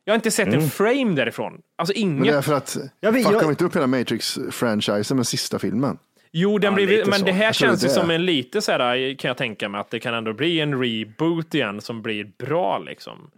Jag 0.05 0.11
har 0.13 0.15
inte 0.15 0.31
sett 0.31 0.53
en 0.53 0.69
frame 0.69 1.15
därifrån. 1.15 1.61
Alltså 1.75 1.93
Men 1.99 2.19
det 2.21 2.29
är 2.29 2.31
inget. 2.33 2.45
för 2.45 2.53
att, 2.53 2.77
Jag 2.99 3.11
vet- 3.11 3.23
fuckar 3.25 3.41
jag- 3.41 3.51
inte 3.51 3.65
upp 3.65 3.75
hela 3.75 3.87
Matrix-franchisen 3.87 5.17
med 5.17 5.27
sista 5.27 5.59
filmen? 5.59 5.97
Jo, 6.35 6.57
den 6.57 6.75
blir, 6.75 6.87
lite 6.87 7.09
men 7.09 7.19
så. 7.19 7.25
det 7.25 7.31
här 7.31 7.45
Jag 7.45 7.55
känns 7.55 7.85
ju 7.85 7.89
som 7.89 8.09
en 8.09 8.25
lite 8.25 8.61
så 8.61 8.71
här, 8.71 9.15
kan 9.17 9.27
jag 9.27 9.37
tänka 9.37 9.69
mig, 9.69 9.81
att 9.81 9.89
det 9.89 9.99
kan 9.99 10.13
ändå 10.13 10.33
bli 10.33 10.59
en 10.59 10.83
reboot 10.83 11.53
igen 11.55 11.81
som 11.81 12.01
blir 12.01 12.31
bra 12.37 12.79
liksom. 12.79 13.31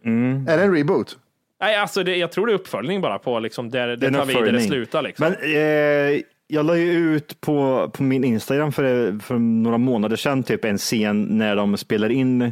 Är 0.47 0.58
det 0.58 0.63
en 0.63 0.75
reboot? 0.75 1.17
Nej, 1.62 1.75
alltså 1.75 2.03
det, 2.03 2.15
jag 2.15 2.31
tror 2.31 2.47
det 2.47 2.51
är 2.53 2.55
uppföljning 2.55 3.01
bara 3.01 3.19
på 3.19 3.39
liksom 3.39 3.69
där 3.69 3.88
det, 3.88 3.95
Det 3.95 4.12
tar 4.12 4.25
vid 4.25 4.36
där 4.38 4.51
det 4.51 4.62
slutar 4.62 5.01
liksom. 5.01 5.23
Men 5.41 5.53
eh, 5.55 6.21
jag 6.47 6.65
la 6.65 6.77
ju 6.77 6.91
ut 7.15 7.41
på, 7.41 7.89
på 7.93 8.03
min 8.03 8.23
Instagram 8.23 8.71
för, 8.71 9.19
för 9.19 9.36
några 9.38 9.77
månader 9.77 10.15
sedan 10.15 10.43
typ 10.43 10.65
en 10.65 10.77
scen 10.77 11.23
när 11.23 11.55
de 11.55 11.77
spelar 11.77 12.10
in 12.10 12.51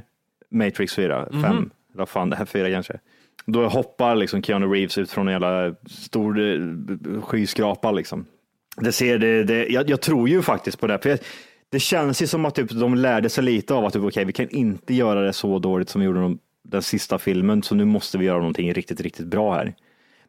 Matrix 0.52 0.96
4, 0.96 1.28
5, 1.32 1.40
Mhm. 1.42 1.70
eller 1.96 2.06
fan 2.06 2.30
det 2.30 2.36
här 2.36 2.46
4 2.46 2.70
kanske. 2.70 3.00
Då 3.46 3.68
hoppar 3.68 4.16
liksom 4.16 4.44
Keanu 4.44 4.66
Reeves 4.66 4.98
ut 4.98 5.12
från 5.12 5.28
en 5.28 5.32
jävla 5.32 5.76
stor 5.90 6.40
eh, 6.40 7.22
skyskrapa 7.22 7.92
liksom. 7.92 8.26
Det 8.78 8.92
ser 8.92 9.18
det, 9.18 9.44
det 9.44 9.68
jag, 9.68 9.90
jag 9.90 10.02
tror 10.02 10.30
ju 10.30 10.42
faktiskt 10.42 10.80
på 10.80 10.88
det. 10.88 11.00
För 11.00 11.10
jag, 11.10 11.20
det 11.70 11.80
känns 11.80 12.22
ju 12.22 12.28
som 12.28 12.46
att 12.46 12.56
typ, 12.56 12.70
de 12.70 12.96
lärde 12.96 13.30
sig 13.30 13.44
lite 13.44 13.74
av 13.74 13.86
att 13.86 13.94
typ, 13.94 14.04
okay, 14.04 14.26
vi 14.26 14.34
kan 14.34 14.50
inte 14.50 14.94
göra 14.94 15.22
det 15.22 15.34
så 15.34 15.60
dåligt 15.60 15.90
som 15.90 16.02
vi 16.02 16.06
gjorde 16.06 16.22
de, 16.22 16.40
den 16.64 16.82
sista 16.82 17.20
filmen, 17.20 17.64
så 17.64 17.76
nu 17.76 17.86
måste 17.86 18.18
vi 18.18 18.26
göra 18.26 18.38
någonting 18.38 18.74
riktigt, 18.74 19.02
riktigt 19.02 19.28
bra 19.28 19.54
här. 19.54 19.74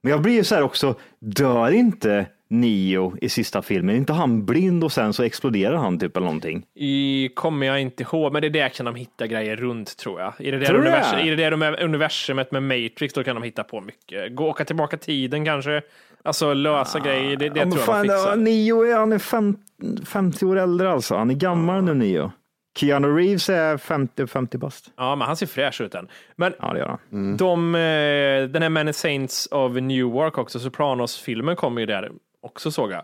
Men 0.00 0.11
jag 0.11 0.22
blir 0.22 0.33
ju 0.33 0.44
så 0.44 0.54
här 0.54 0.62
också, 0.62 0.94
dör 1.18 1.70
inte 1.70 2.26
Neo 2.48 3.16
i 3.20 3.28
sista 3.28 3.62
filmen? 3.62 3.94
Är 3.94 3.98
inte 3.98 4.12
han 4.12 4.44
blind 4.46 4.85
och 4.85 4.92
sen 4.92 5.12
så 5.12 5.22
exploderar 5.22 5.76
han 5.76 5.98
typ 5.98 6.16
eller 6.16 6.26
någonting? 6.26 6.66
I, 6.74 7.28
kommer 7.35 7.66
jag 7.66 7.80
inte 7.80 8.02
ihåg, 8.02 8.33
men 8.33 8.42
det 8.42 8.48
där 8.48 8.68
kan 8.68 8.87
de 8.87 8.94
hitta 8.94 9.26
grejer 9.26 9.57
runt 9.57 9.96
tror 9.96 10.20
jag. 10.20 10.33
I 10.38 10.50
det 10.50 10.59
där, 10.59 10.74
universum, 10.74 11.18
i 11.18 11.30
det 11.30 11.37
där 11.37 11.83
universumet 11.83 12.52
med 12.52 12.62
Matrix, 12.62 13.14
då 13.14 13.24
kan 13.24 13.35
de 13.37 13.42
hitta 13.42 13.64
på 13.64 13.80
mycket. 13.80 14.37
Gå 14.37 14.48
åka 14.48 14.64
tillbaka 14.64 14.96
tiden 14.96 15.44
kanske. 15.44 15.83
Alltså 16.25 16.55
lösa 16.55 16.99
grejer, 16.99 17.37
det, 17.37 17.49
det 17.49 17.61
Ja, 17.61 17.65
tror 17.65 17.77
jag 17.77 17.85
fan, 17.87 18.07
de 18.07 18.13
fixar. 18.13 18.87
är, 18.87 18.97
han 18.99 19.13
är 19.13 19.19
fem, 19.19 19.57
50 20.07 20.47
år 20.47 20.57
äldre 20.59 20.91
alltså. 20.93 21.17
Han 21.17 21.31
är 21.31 21.35
gammal 21.35 21.83
nu 21.85 21.95
Neo. 21.95 22.33
Keanu 22.79 23.09
Reeves 23.17 23.49
är 23.49 23.77
50, 23.77 24.27
50 24.27 24.59
bast. 24.59 24.91
Ja, 24.97 25.17
men 25.17 25.27
han 25.27 25.37
ser 25.37 25.47
fräsch 25.47 25.81
ut 25.81 25.95
än. 25.95 26.09
Men 26.37 26.53
Ja, 26.61 26.73
det 26.73 26.79
gör 26.79 26.99
han. 27.11 27.37
de, 27.37 27.75
eh, 27.75 28.51
den 28.51 28.63
här 28.63 28.69
Many 28.69 28.93
Saints 28.93 29.49
of 29.51 29.73
Newark 29.75 30.39
också, 30.39 30.59
Sopranos-filmen 30.59 31.57
kommer 31.57 31.81
ju 31.81 31.87
där 31.87 32.11
också 32.43 32.71
såg 32.71 32.93
jag. 32.93 33.03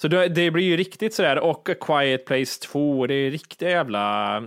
Så 0.00 0.08
det, 0.08 0.28
det 0.28 0.50
blir 0.50 0.64
ju 0.64 0.76
riktigt 0.76 1.14
sådär, 1.14 1.38
och 1.38 1.68
A 1.70 1.74
Quiet 1.80 2.26
Place 2.26 2.60
2, 2.62 3.06
det 3.06 3.14
är 3.14 3.30
riktiga 3.30 3.70
jävla... 3.70 4.42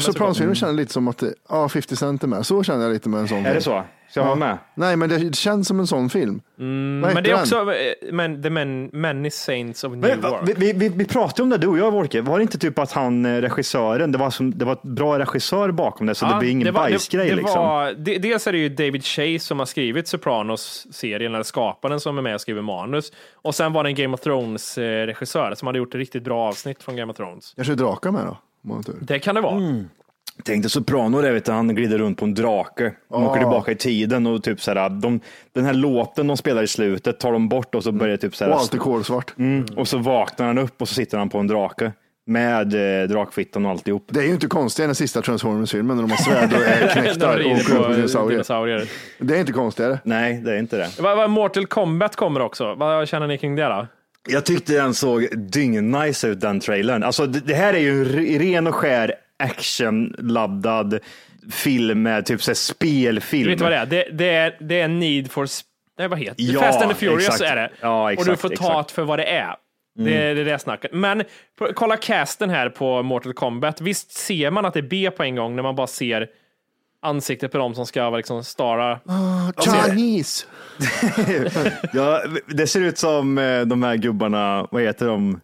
Sopranos-filmen 0.00 0.54
känner 0.54 0.72
lite 0.72 0.92
som 0.92 1.08
att 1.08 1.18
det, 1.18 1.34
ja, 1.48 1.68
50 1.68 1.96
Cent 1.96 2.22
är 2.22 2.28
med. 2.28 2.46
Så 2.46 2.62
känner 2.62 2.84
jag 2.84 2.92
lite 2.92 3.08
med 3.08 3.20
en 3.20 3.28
sån 3.28 3.46
Är 3.46 3.54
det 3.54 3.60
så? 3.60 3.82
Ska 4.10 4.20
jag 4.20 4.26
vara 4.26 4.36
med? 4.36 4.58
Nej, 4.74 4.96
men 4.96 5.08
det 5.08 5.36
känns 5.36 5.68
som 5.68 5.80
en 5.80 5.86
sån 5.86 6.10
film. 6.10 6.40
Vad 6.56 6.66
Men 6.66 7.04
heter 7.08 7.22
det 7.22 7.30
är 7.30 7.34
den? 7.34 7.40
också 7.42 7.72
eh, 7.74 8.12
men, 8.12 8.42
The 8.42 8.50
Men, 8.50 8.90
Many 8.92 9.30
Saints 9.30 9.84
of 9.84 9.90
Men, 9.90 10.00
Newark. 10.00 10.22
va, 10.22 10.40
vi, 10.56 10.72
vi, 10.72 10.88
vi 10.88 11.04
pratade 11.04 11.42
om 11.42 11.48
det 11.50 11.58
du 11.58 11.66
och 11.66 11.78
jag 11.78 11.90
Wolke. 11.90 12.20
Var 12.20 12.38
det 12.38 12.42
inte 12.42 12.58
typ 12.58 12.78
att 12.78 12.92
han 12.92 13.26
eh, 13.26 13.40
regissören, 13.40 14.12
det 14.12 14.18
var, 14.18 14.30
som, 14.30 14.58
det 14.58 14.64
var 14.64 14.72
ett 14.72 14.82
bra 14.82 15.18
regissör 15.18 15.70
bakom 15.70 16.06
det 16.06 16.14
så 16.14 16.26
det 16.26 16.36
blir 16.38 16.50
ingen 16.50 16.74
var- 16.74 16.80
bajsgrej 16.82 17.24
det, 17.24 17.30
det 17.30 17.36
liksom. 17.36 17.62
Var, 17.62 17.92
det, 17.92 18.18
dels 18.18 18.46
är 18.46 18.52
det 18.52 18.58
ju 18.58 18.68
David 18.68 19.04
Chase 19.04 19.38
som 19.38 19.58
har 19.58 19.66
skrivit 19.66 20.08
Sopranos-serien, 20.08 21.34
eller 21.34 21.42
skaparen 21.44 22.00
som 22.00 22.18
är 22.18 22.22
med 22.22 22.34
och 22.34 22.40
skriver 22.40 22.62
manus. 22.62 23.12
Och 23.34 23.54
sen 23.54 23.72
var 23.72 23.84
det 23.84 23.90
en 23.90 23.94
Game 23.94 24.14
of 24.14 24.20
Thrones-regissör 24.20 25.54
som 25.54 25.66
hade 25.66 25.78
gjort 25.78 25.94
ett 25.94 25.98
riktigt 25.98 26.22
bra 26.24 26.48
avsnitt 26.48 26.82
från 26.82 26.96
Game 26.96 27.12
of 27.12 27.16
Thrones. 27.16 27.52
Kanske 27.56 27.72
är 27.72 27.76
drakar 27.76 28.10
med 28.10 28.24
då? 28.24 28.28
om 28.30 28.68
man 28.68 28.76
har 28.76 28.82
tur. 28.82 28.96
Det 29.00 29.18
kan 29.18 29.34
det 29.34 29.40
vara. 29.40 29.54
Tänk 30.42 30.62
dig 30.62 30.70
Soprano, 30.70 31.22
där, 31.22 31.32
vet 31.32 31.44
du, 31.44 31.52
han 31.52 31.74
glider 31.74 31.98
runt 31.98 32.18
på 32.18 32.24
en 32.24 32.34
drake. 32.34 32.92
De 33.10 33.24
åker 33.24 33.40
tillbaka 33.40 33.72
i 33.72 33.76
tiden 33.76 34.26
och 34.26 34.42
typ 34.42 34.60
så 34.60 34.74
här, 34.74 34.88
de, 34.88 35.20
den 35.54 35.64
här 35.64 35.74
låten 35.74 36.26
de 36.26 36.36
spelar 36.36 36.62
i 36.62 36.66
slutet 36.66 37.20
tar 37.20 37.32
de 37.32 37.48
bort 37.48 37.74
och 37.74 37.82
så 37.84 37.92
börjar 37.92 38.16
typ 38.16 38.36
så 38.36 38.44
här, 38.44 38.52
Och 38.52 38.58
allt 38.58 38.74
är 38.74 38.78
kolsvart. 38.78 39.34
mm, 39.38 39.64
och 39.76 39.88
så 39.88 39.98
vaknar 39.98 40.46
han 40.46 40.58
upp 40.58 40.82
och 40.82 40.88
så 40.88 40.94
sitter 40.94 41.18
han 41.18 41.28
på 41.28 41.38
en 41.38 41.46
drake 41.46 41.92
med 42.26 43.02
eh, 43.02 43.08
drakfittan 43.08 43.64
och 43.64 43.70
alltihop. 43.70 44.06
Det 44.10 44.20
är 44.20 44.24
ju 44.24 44.32
inte 44.32 44.46
konstigt 44.46 44.82
i 44.84 44.86
den 44.86 44.94
sista 44.94 45.22
Transformers-filmen 45.22 45.96
när 45.96 46.02
de 46.02 46.10
har 46.10 46.18
svärd 46.18 46.52
och 46.52 46.60
är 46.66 46.88
knäckta 46.92 47.30
och 47.32 47.38
De 47.38 47.44
rider 47.44 47.60
åker 47.60 47.82
på 47.88 47.92
dinosaurier. 47.92 48.30
dinosaurier. 48.30 48.88
Det 49.18 49.36
är 49.36 49.40
inte 49.40 49.52
konstigare. 49.52 49.98
Nej, 50.04 50.40
det 50.44 50.52
är 50.52 50.58
inte 50.58 50.76
det. 50.76 50.88
Vad- 51.00 51.16
vad- 51.16 51.30
Mortal 51.30 51.66
Kombat 51.66 52.16
kommer 52.16 52.40
också. 52.40 52.74
Vad 52.74 53.08
känner 53.08 53.26
ni 53.26 53.38
kring 53.38 53.56
det 53.56 53.64
då? 53.64 53.86
Jag 54.28 54.44
tyckte 54.44 54.72
den 54.72 54.94
såg 54.94 55.28
dyngnice 55.36 56.28
ut 56.28 56.40
den 56.40 56.60
trailern. 56.60 57.02
Alltså 57.02 57.26
det, 57.26 57.40
det 57.40 57.54
här 57.54 57.74
är 57.74 57.78
ju 57.78 57.90
en 58.00 58.04
re- 58.06 58.38
ren 58.38 58.66
och 58.66 58.74
skär 58.74 59.14
actionladdad 59.38 60.98
film 61.50 62.02
med 62.02 62.26
typ 62.26 62.42
så 62.42 62.50
här 62.50 62.54
spelfilm. 62.54 63.50
Vet 63.50 63.58
du 63.58 63.64
vad 63.64 63.72
det 63.72 63.78
är? 63.78 63.86
Det, 63.86 64.08
det 64.12 64.30
är? 64.30 64.56
det 64.60 64.80
är 64.80 64.88
Need 64.88 65.30
for... 65.30 65.48
Nej, 65.98 66.08
vad 66.08 66.18
heter 66.18 66.34
det? 66.36 66.42
Ja, 66.42 66.60
Fast 66.60 66.82
and 66.82 66.90
the 66.90 66.96
Furious 66.96 67.28
exakt. 67.28 67.42
är 67.50 67.56
det. 67.56 67.70
Ja, 67.80 68.02
och 68.02 68.12
exakt, 68.12 68.30
du 68.30 68.36
får 68.36 68.48
ta 68.48 68.54
exakt. 68.54 68.70
Mm. 68.70 68.84
det 68.86 68.92
för 68.92 69.02
vad 69.02 69.18
det 69.18 69.24
är. 69.24 69.54
Det 69.98 70.16
är 70.16 70.34
det, 70.34 70.40
är 70.40 70.44
det 70.44 70.58
snacket. 70.58 70.92
Men 70.92 71.22
på- 71.58 71.70
kolla 71.74 71.96
casten 71.96 72.50
här 72.50 72.68
på 72.68 73.02
Mortal 73.02 73.32
Kombat. 73.32 73.80
Visst 73.80 74.12
ser 74.12 74.50
man 74.50 74.64
att 74.64 74.74
det 74.74 74.80
är 74.80 74.82
B 74.82 75.10
på 75.16 75.22
en 75.22 75.36
gång 75.36 75.56
när 75.56 75.62
man 75.62 75.76
bara 75.76 75.86
ser 75.86 76.28
ansiktet 77.02 77.52
på 77.52 77.58
dem 77.58 77.74
som 77.74 77.86
ska 77.86 78.02
vara 78.02 78.16
liksom 78.16 78.44
stara. 78.44 79.00
Chinese! 79.64 80.46
Ja, 81.92 82.22
det 82.46 82.66
ser 82.66 82.80
ut 82.80 82.98
som 82.98 83.38
eh, 83.38 83.60
de 83.60 83.82
här 83.82 83.96
gubbarna, 83.96 84.68
vad 84.70 84.82
heter 84.82 85.06
de? 85.06 85.40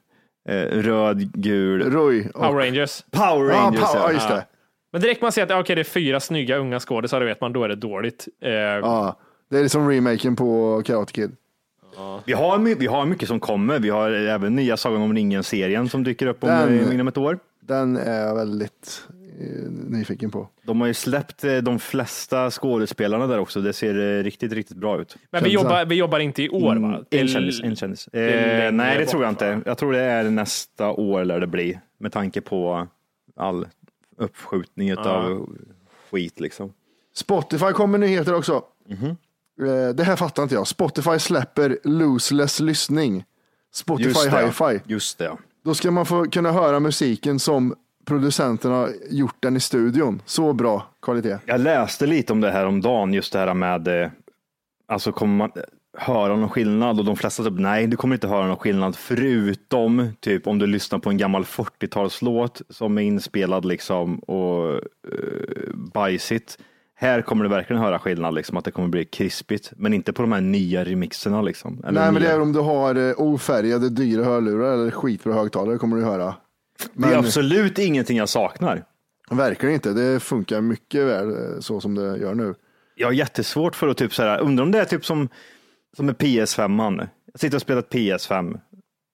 Eh, 0.48 0.54
röd, 0.82 1.32
gul. 1.34 1.90
Roy. 1.90 2.26
och- 2.34 2.42
Power 2.42 2.64
Rangers. 2.64 3.04
Power 3.10 3.50
Ja, 3.50 3.56
Rangers. 3.60 3.80
power, 3.80 4.00
ja, 4.00 4.06
ja. 4.08 4.12
just 4.12 4.28
det. 4.28 4.46
Men 4.92 5.00
direkt 5.02 5.22
man 5.22 5.32
ser 5.32 5.42
att 5.42 5.50
okej, 5.60 5.74
det 5.76 5.82
är 5.82 5.84
fyra 5.84 6.20
snygga 6.20 6.56
unga 6.56 6.80
skådisar, 6.80 7.20
då 7.20 7.26
vet 7.26 7.40
man 7.40 7.52
då 7.52 7.64
är 7.64 7.68
det 7.68 7.74
dåligt. 7.76 8.28
Eh, 8.42 8.50
Ja, 8.52 9.16
det 9.50 9.58
är 9.58 9.62
liksom 9.62 9.88
remaken 9.90 10.36
på 10.36 10.82
Karate 10.84 11.12
Kid. 11.12 11.36
Vi, 12.24 12.32
har, 12.32 12.58
vi 12.78 12.86
har 12.86 13.06
mycket 13.06 13.28
som 13.28 13.40
kommer. 13.40 13.78
Vi 13.78 13.88
har 13.90 14.10
även 14.10 14.56
nya 14.56 14.76
Sagan 14.76 15.02
om 15.02 15.14
ringen-serien 15.14 15.88
som 15.88 16.04
dyker 16.04 16.26
upp 16.26 16.44
om, 16.44 16.48
Den- 16.50 16.92
inom 16.92 17.08
ett 17.08 17.18
år. 17.18 17.38
Den 17.60 17.96
är 17.96 18.34
väldigt 18.34 19.02
nyfiken 19.88 20.30
på. 20.30 20.48
De 20.62 20.80
har 20.80 20.88
ju 20.88 20.94
släppt 20.94 21.44
eh, 21.44 21.56
de 21.56 21.78
flesta 21.78 22.50
skådespelarna 22.50 23.26
där 23.26 23.38
också. 23.38 23.60
Det 23.60 23.72
ser 23.72 24.18
eh, 24.18 24.22
riktigt, 24.22 24.52
riktigt 24.52 24.76
bra 24.76 25.00
ut. 25.00 25.16
men 25.30 25.44
vi 25.44 25.50
jobbar, 25.50 25.84
vi 25.84 25.94
jobbar 25.94 26.18
inte 26.18 26.42
i 26.42 26.48
år 26.48 26.76
va? 26.76 27.04
Är 27.10 27.20
En 27.20 27.28
kändis. 27.28 27.60
En 27.62 27.76
kändis. 27.76 28.08
Eh, 28.08 28.72
nej, 28.72 28.98
det 28.98 29.04
bort, 29.04 29.10
tror 29.10 29.22
jag 29.22 29.28
va? 29.32 29.52
inte. 29.52 29.60
Jag 29.70 29.78
tror 29.78 29.92
det 29.92 30.00
är 30.02 30.24
nästa 30.24 30.90
år 30.90 31.24
lär 31.24 31.40
det 31.40 31.46
bli. 31.46 31.78
Med 31.98 32.12
tanke 32.12 32.40
på 32.40 32.88
all 33.36 33.66
uppskjutning 34.16 34.96
av 34.96 35.48
skit 36.10 36.40
liksom. 36.40 36.72
Spotify 37.14 37.72
kommer 37.72 37.98
nyheter 37.98 38.34
också. 38.34 38.62
Mhm. 38.88 39.06
Eh, 39.68 39.94
Det 39.94 40.04
här 40.04 40.16
fattar 40.16 40.42
inte 40.42 40.54
jag. 40.54 40.66
Spotify 40.66 41.18
släpper 41.18 41.78
loseless 41.84 42.60
lyssning. 42.60 43.24
Spotify 43.72 44.30
det. 44.30 44.46
Hi-Fi. 44.46 44.80
Just 44.86 45.18
det. 45.18 45.36
Då 45.64 45.74
ska 45.74 45.90
man 45.90 46.06
få 46.06 46.24
kunna 46.30 46.52
höra 46.52 46.80
musiken 46.80 47.38
som 47.38 47.74
producenterna 48.10 48.74
har 48.74 48.90
gjort 49.10 49.36
den 49.40 49.56
i 49.56 49.60
studion. 49.60 50.22
Så 50.24 50.52
bra 50.52 50.86
kvalitet. 51.02 51.38
Jag 51.46 51.60
läste 51.60 52.06
lite 52.06 52.32
om 52.32 52.40
det 52.40 52.50
här 52.50 52.66
om 52.66 52.80
dagen, 52.80 53.14
just 53.14 53.32
det 53.32 53.38
här 53.38 53.54
med, 53.54 54.02
eh, 54.02 54.10
alltså 54.88 55.12
kommer 55.12 55.36
man 55.36 55.50
höra 55.98 56.36
någon 56.36 56.48
skillnad? 56.48 56.98
Och 56.98 57.04
de 57.04 57.16
flesta 57.16 57.44
typ, 57.44 57.58
nej, 57.58 57.86
du 57.86 57.96
kommer 57.96 58.14
inte 58.14 58.28
höra 58.28 58.46
någon 58.46 58.56
skillnad 58.56 58.96
förutom 58.96 60.08
typ 60.20 60.46
om 60.46 60.58
du 60.58 60.66
lyssnar 60.66 60.98
på 60.98 61.10
en 61.10 61.16
gammal 61.16 61.44
40-talslåt 61.44 62.62
som 62.68 62.98
är 62.98 63.02
inspelad 63.02 63.64
liksom 63.64 64.18
och 64.18 64.74
uh, 64.74 64.80
bajsigt. 65.74 66.58
Här 66.94 67.22
kommer 67.22 67.44
du 67.44 67.50
verkligen 67.50 67.82
höra 67.82 67.98
skillnad, 67.98 68.34
liksom, 68.34 68.56
att 68.56 68.64
det 68.64 68.70
kommer 68.70 68.88
bli 68.88 69.04
krispigt, 69.04 69.72
men 69.76 69.94
inte 69.94 70.12
på 70.12 70.22
de 70.22 70.32
här 70.32 70.40
nya 70.40 70.84
remixerna. 70.84 71.42
Liksom, 71.42 71.80
Nej, 71.82 71.92
men 71.92 72.14
det 72.14 72.20
nya. 72.20 72.32
är 72.32 72.40
om 72.40 72.52
du 72.52 72.60
har 72.60 73.08
eh, 73.08 73.14
ofärgade 73.16 73.88
dyra 73.88 74.24
hörlurar 74.24 74.72
eller 74.72 74.90
skitbra 74.90 75.32
högtalare 75.32 75.78
kommer 75.78 75.96
du 75.96 76.04
höra. 76.04 76.34
Det 76.94 77.06
är 77.06 77.10
Men 77.10 77.18
absolut 77.18 77.78
ingenting 77.78 78.16
jag 78.16 78.28
saknar. 78.28 78.84
verkligen 79.30 79.74
inte. 79.74 79.92
Det 79.92 80.20
funkar 80.20 80.60
mycket 80.60 81.06
väl 81.06 81.28
eh, 81.30 81.60
så 81.60 81.80
som 81.80 81.94
det 81.94 82.18
gör 82.18 82.34
nu. 82.34 82.54
Jag 82.94 83.06
har 83.08 83.12
jättesvårt 83.12 83.76
för 83.76 83.88
att 83.88 83.96
typ 83.96 84.14
så 84.14 84.22
här, 84.22 84.40
undrar 84.40 84.64
om 84.64 84.70
det 84.72 84.78
är 84.78 84.84
typ 84.84 85.04
som, 85.06 85.28
som 85.96 86.06
med 86.06 86.16
PS5. 86.16 87.08
Jag 87.32 87.40
sitter 87.40 87.56
och 87.56 87.62
spelar 87.62 87.80
ett 87.80 87.92
PS5. 87.92 88.60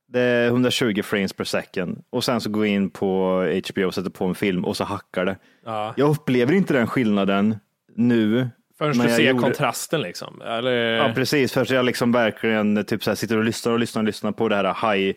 Det 0.08 0.20
är 0.20 0.46
120 0.46 1.02
frames 1.04 1.32
per 1.32 1.44
second 1.44 2.02
och 2.10 2.24
sen 2.24 2.40
så 2.40 2.50
går 2.50 2.66
jag 2.66 2.74
in 2.74 2.90
på 2.90 3.40
HBO 3.72 3.86
och 3.86 3.94
sätter 3.94 4.10
på 4.10 4.24
en 4.24 4.34
film 4.34 4.64
och 4.64 4.76
så 4.76 4.84
hackar 4.84 5.24
det. 5.24 5.36
Ja. 5.64 5.94
Jag 5.96 6.10
upplever 6.10 6.52
inte 6.52 6.74
den 6.74 6.86
skillnaden 6.86 7.56
nu. 7.96 8.48
Förrän 8.78 8.96
men 8.98 9.06
du 9.06 9.12
ser 9.12 9.22
gjorde- 9.30 9.42
kontrasten 9.42 10.00
liksom. 10.02 10.42
Eller, 10.42 10.72
Ja, 10.72 11.12
precis. 11.14 11.52
För 11.52 11.62
att 11.62 11.70
jag 11.70 11.84
liksom 11.84 12.12
verkligen 12.12 12.84
typ 12.84 13.04
så 13.04 13.10
här, 13.10 13.14
sitter 13.14 13.36
och 13.38 13.44
lyssnar 13.44 13.72
och 13.72 13.78
lyssnar 13.78 14.02
och 14.02 14.06
lyssnar 14.06 14.32
på 14.32 14.48
det 14.48 14.56
här 14.56 14.92
high 14.94 15.16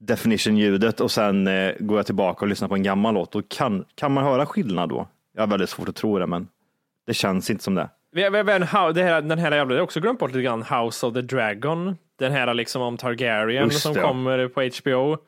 definition 0.00 0.56
ljudet 0.56 1.00
och 1.00 1.10
sen 1.10 1.46
eh, 1.46 1.72
går 1.78 1.98
jag 1.98 2.06
tillbaka 2.06 2.44
och 2.44 2.48
lyssnar 2.48 2.68
på 2.68 2.74
en 2.74 2.82
gammal 2.82 3.14
låt. 3.14 3.34
Och 3.34 3.48
kan, 3.48 3.84
kan 3.94 4.12
man 4.12 4.24
höra 4.24 4.46
skillnad 4.46 4.88
då? 4.88 5.08
Jag 5.34 5.42
har 5.42 5.46
väldigt 5.46 5.68
svårt 5.70 5.88
att 5.88 5.96
tro 5.96 6.18
det, 6.18 6.26
men 6.26 6.48
det 7.06 7.14
känns 7.14 7.50
inte 7.50 7.64
som 7.64 7.74
det. 7.74 7.88
Vi, 8.12 8.22
how, 8.22 8.92
det 8.92 9.02
här, 9.02 9.22
den 9.22 9.38
här 9.38 9.52
jävla, 9.52 9.74
jag 9.74 9.80
har 9.80 9.84
också 9.84 10.00
glömt 10.00 10.18
bort 10.18 10.30
lite 10.30 10.42
grann, 10.42 10.62
House 10.62 11.06
of 11.06 11.14
the 11.14 11.20
Dragon. 11.20 11.96
Den 12.18 12.32
här 12.32 12.54
liksom 12.54 12.82
om 12.82 12.96
Targaryen 12.96 13.64
Just 13.64 13.80
som 13.82 13.92
det. 13.94 14.00
kommer 14.00 14.48
på 14.48 14.60
HBO. 14.60 15.18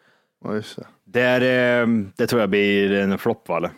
Ja, 0.44 0.54
just 0.54 0.76
det. 0.76 0.86
Det, 1.04 1.20
är, 1.20 1.80
eh, 1.82 1.88
det 2.16 2.26
tror 2.26 2.40
jag 2.40 2.50
blir 2.50 2.92
en 2.92 3.18
flopp, 3.18 3.48
va? 3.48 3.56
eller? 3.56 3.70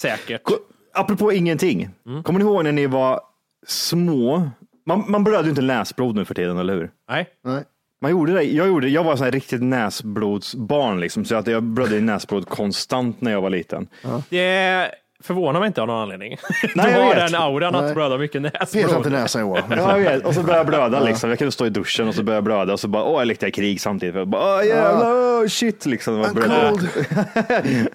Säkert. 0.00 0.42
Ko- 0.42 0.54
Apropå 0.94 1.32
ingenting. 1.32 1.88
Kommer 2.24 2.38
ni 2.38 2.44
ihåg 2.44 2.64
när 2.64 2.72
ni 2.72 2.86
var 2.86 3.20
små? 3.66 4.50
Man, 4.86 5.04
man 5.08 5.24
blöder 5.24 5.44
ju 5.44 5.50
inte 5.50 5.62
näsblod 5.62 6.14
nu 6.16 6.24
för 6.24 6.34
tiden, 6.34 6.58
eller 6.58 6.74
hur? 6.74 6.90
Nej. 7.08 7.28
Nej. 7.44 7.64
Man 8.02 8.10
gjorde 8.10 8.32
det. 8.32 8.42
Jag, 8.42 8.66
gjorde, 8.68 8.88
jag 8.88 9.04
var 9.04 9.16
så 9.16 9.24
här 9.24 9.30
riktigt 9.30 9.62
näsblodsbarn, 9.62 11.00
liksom, 11.00 11.24
så 11.24 11.34
att 11.34 11.46
jag 11.46 11.62
blödde 11.62 11.96
i 11.96 12.00
näsblod 12.00 12.48
konstant 12.48 13.20
när 13.20 13.30
jag 13.32 13.40
var 13.40 13.50
liten. 13.50 13.88
Det 14.28 14.90
förvånar 15.22 15.60
mig 15.60 15.66
inte 15.66 15.80
av 15.80 15.86
någon 15.86 16.02
anledning. 16.02 16.36
Nej, 16.74 16.94
du 16.94 17.00
har 17.00 17.14
den 17.14 17.34
auran 17.34 17.74
att 17.74 17.94
blöda 17.94 18.18
mycket 18.18 18.42
Peta 18.42 18.66
inte 18.66 18.80
näsblod. 18.86 19.12
näsan 19.12 19.40
Johan. 19.42 19.62
Ja, 19.70 19.98
jag 19.98 20.10
vet. 20.10 20.26
Och 20.26 20.34
så 20.34 20.42
började 20.42 20.58
jag 20.58 20.66
blöda 20.66 21.00
liksom. 21.00 21.30
Jag 21.30 21.38
kunde 21.38 21.52
stå 21.52 21.66
i 21.66 21.70
duschen 21.70 22.08
och 22.08 22.14
så 22.14 22.22
började 22.22 22.36
jag 22.36 22.44
blöda 22.44 22.72
och 22.72 22.80
så 22.80 22.88
bara, 22.88 23.04
åh, 23.04 23.20
jag 23.20 23.26
lekte 23.26 23.46
jag 23.46 23.54
krig 23.54 23.80
samtidigt. 23.80 24.14
Jag 24.14 24.28
bara, 24.28 24.56
åh 24.58 24.66
jävlar, 24.66 25.14
åh, 25.42 25.46
shit 25.48 25.86
liksom. 25.86 26.18
Jag 26.18 26.26
I'm 26.36 26.68
cold. 26.70 26.88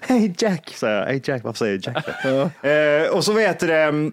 Hej 0.00 0.34
Jack, 0.38 0.72
sa 0.74 0.90
jag. 0.90 1.06
Hej 1.06 1.22
Jack, 1.24 1.44
varför 1.44 1.58
säger 1.58 1.80
Jack 1.82 2.06
det? 2.62 3.04
eh, 3.06 3.16
och 3.16 3.24
så 3.24 3.32
vet 3.32 3.60
du 3.60 3.66
det, 3.66 4.10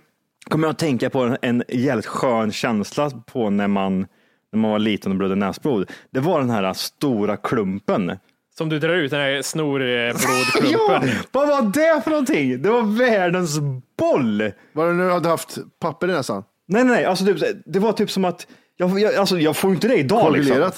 kommer 0.50 0.68
jag 0.68 0.72
att 0.74 0.80
tänka 0.80 1.10
på 1.10 1.20
en, 1.20 1.38
en 1.42 1.64
jävligt 1.68 2.06
skön 2.06 2.52
känsla 2.52 3.10
på 3.34 3.50
när 3.50 3.68
man, 3.68 4.08
när 4.54 4.60
man 4.60 4.72
var 4.72 4.80
liten 4.80 5.12
och 5.12 5.18
blödde 5.18 5.36
näsblod. 5.36 5.92
Det 6.12 6.20
var 6.20 6.40
den 6.40 6.50
här 6.50 6.74
stora 6.74 7.38
klumpen. 7.38 8.18
Som 8.58 8.70
du 8.70 8.80
drar 8.80 8.94
ut 8.94 9.12
den 9.12 9.20
här 9.20 9.42
snorblodklumpen. 9.42 10.70
Ja, 10.72 11.04
vad 11.32 11.48
var 11.48 11.62
det 11.62 12.02
för 12.04 12.10
någonting? 12.10 12.62
Det 12.62 12.70
var 12.70 12.82
världens 12.82 13.60
boll. 13.98 14.52
Var 14.74 14.88
det 14.88 14.94
när 14.94 15.06
du 15.06 15.12
hade 15.12 15.30
haft 15.30 15.58
papper 15.82 16.10
i 16.10 16.12
näsan? 16.12 16.44
Nej, 16.68 16.84
nej, 16.84 16.96
nej. 16.96 17.06
Alltså, 17.06 17.26
typ, 17.26 17.38
det 17.66 17.80
var 17.80 17.94
typ 17.94 18.12
som 18.12 18.26
att, 18.26 18.48
jag, 18.78 19.00
jag, 19.00 19.16
alltså, 19.16 19.40
jag 19.40 19.56
får 19.58 19.72
inte 19.72 19.88
det 19.88 19.96
idag. 19.96 20.34
Liksom. 20.38 20.72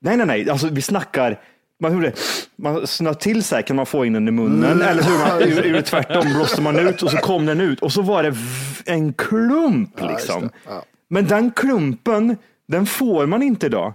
Nej, 0.00 0.16
nej, 0.16 0.26
nej. 0.26 0.50
Alltså, 0.50 0.68
vi 0.68 0.82
snackar, 0.82 1.40
man, 1.80 1.92
hur 1.92 2.02
det, 2.02 2.12
man 2.56 2.86
snöt 2.86 3.20
till 3.20 3.42
sig 3.42 3.62
kan 3.62 3.76
man 3.76 3.86
få 3.86 4.04
in 4.06 4.12
den 4.12 4.28
i 4.28 4.30
munnen. 4.30 4.82
Eller 4.82 5.02
hur 5.02 5.18
man, 5.18 5.42
ur, 5.48 5.76
ur 5.76 5.80
tvärtom 5.80 6.32
blåste 6.34 6.62
man 6.62 6.78
ut 6.78 7.02
och 7.02 7.10
så 7.10 7.16
kom 7.16 7.46
den 7.46 7.60
ut 7.60 7.80
och 7.80 7.92
så 7.92 8.02
var 8.02 8.22
det 8.22 8.34
en 8.86 9.12
klump 9.12 10.00
liksom. 10.00 10.50
Men 11.08 11.26
den 11.26 11.50
klumpen, 11.50 12.36
den 12.72 12.86
får 12.86 13.26
man 13.26 13.42
inte 13.42 13.66
idag. 13.66 13.94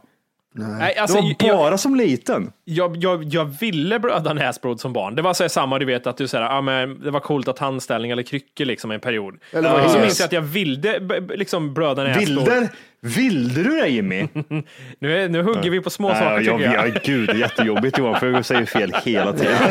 Nej, 0.56 0.94
Det 0.96 1.02
alltså, 1.02 1.18
var 1.22 1.36
jag, 1.40 1.58
bara 1.58 1.78
som 1.78 1.96
liten. 1.96 2.52
Jag, 2.70 2.98
jag, 2.98 3.24
jag 3.24 3.46
ville 3.46 4.00
blöda 4.00 4.34
näsblod 4.34 4.80
som 4.80 4.94
barn. 4.94 5.16
Det 5.16 5.22
var 5.22 5.34
så 5.34 5.44
här 5.44 5.50
samma, 5.50 5.80
du 5.80 5.86
vet 5.86 6.08
att 6.08 6.18
du 6.18 6.28
säger, 6.28 6.46
ah, 6.46 6.62
men 6.62 7.00
det 7.04 7.12
var 7.12 7.20
coolt 7.20 7.48
att 7.48 7.60
handställning 7.60 8.12
eller 8.12 8.24
kryckor 8.24 8.66
liksom 8.66 8.92
en 8.92 9.00
period. 9.00 9.38
Eller 9.52 9.70
vad 9.72 9.92
så 9.92 10.00
minns 10.00 10.20
jag 10.20 10.26
att 10.26 10.32
jag 10.32 10.42
ville 10.42 11.00
liksom 11.36 11.74
blöda 11.74 12.04
näsblod. 12.04 12.50
Vilder, 12.50 12.70
vilde 13.02 13.64
du 13.64 13.82
det 13.82 13.88
Jimmy? 13.88 14.28
Nu, 15.00 15.24
är, 15.24 15.30
nu 15.30 15.42
hugger 15.42 15.70
vi 15.70 15.82
på 15.82 15.90
små 15.90 16.10
saker 16.10 16.30
Nej, 16.30 16.40
tycker 16.40 16.60
jag. 16.60 16.74
jag, 16.74 16.88
jag, 16.88 17.02
gud, 17.04 17.28
det 17.28 17.34
är 17.34 17.38
jättejobbigt 17.38 17.98
Johan, 17.98 18.20
för 18.20 18.32
jag 18.32 18.46
säger 18.46 18.66
fel 18.66 18.94
hela 19.06 19.34
tiden. 19.34 19.56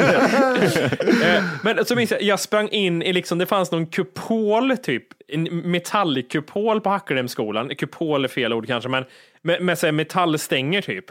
Eh, 1.24 1.44
Men 1.62 1.84
så 1.84 1.96
minns 1.96 2.10
jag, 2.10 2.22
jag 2.22 2.40
sprang 2.40 2.68
in 2.68 3.02
i 3.02 3.12
liksom, 3.12 3.38
det 3.38 3.46
fanns 3.46 3.72
någon 3.72 3.86
kupol 3.86 4.76
typ, 4.76 5.04
en 5.28 5.42
metallkupol 5.70 6.80
på 6.80 6.90
Hackelhemsskolan. 6.90 7.68
Kupol 7.68 8.24
är 8.24 8.28
fel 8.28 8.52
ord 8.52 8.66
kanske, 8.66 8.88
men 8.88 9.04
med, 9.42 9.62
med 9.62 9.78
så 9.78 9.86
här 9.86 9.92
metallstänger 9.92 10.82
typ. 10.82 11.04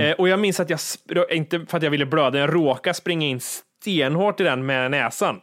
Eh, 0.00 0.12
och 0.12 0.28
jag 0.28 0.38
minns 0.40 0.60
att 0.60 0.70
jag, 0.70 0.80
spr- 1.22 1.32
inte 1.32 1.66
för 1.68 1.76
att 1.76 1.82
jag 1.82 1.90
ville 1.90 2.06
blöda, 2.06 2.38
jag 2.38 2.54
råkade 2.54 2.94
springa 2.94 3.26
in 3.26 3.40
stenhårt 3.82 4.40
i 4.40 4.44
den 4.44 4.66
med 4.66 4.90
näsan. 4.90 5.36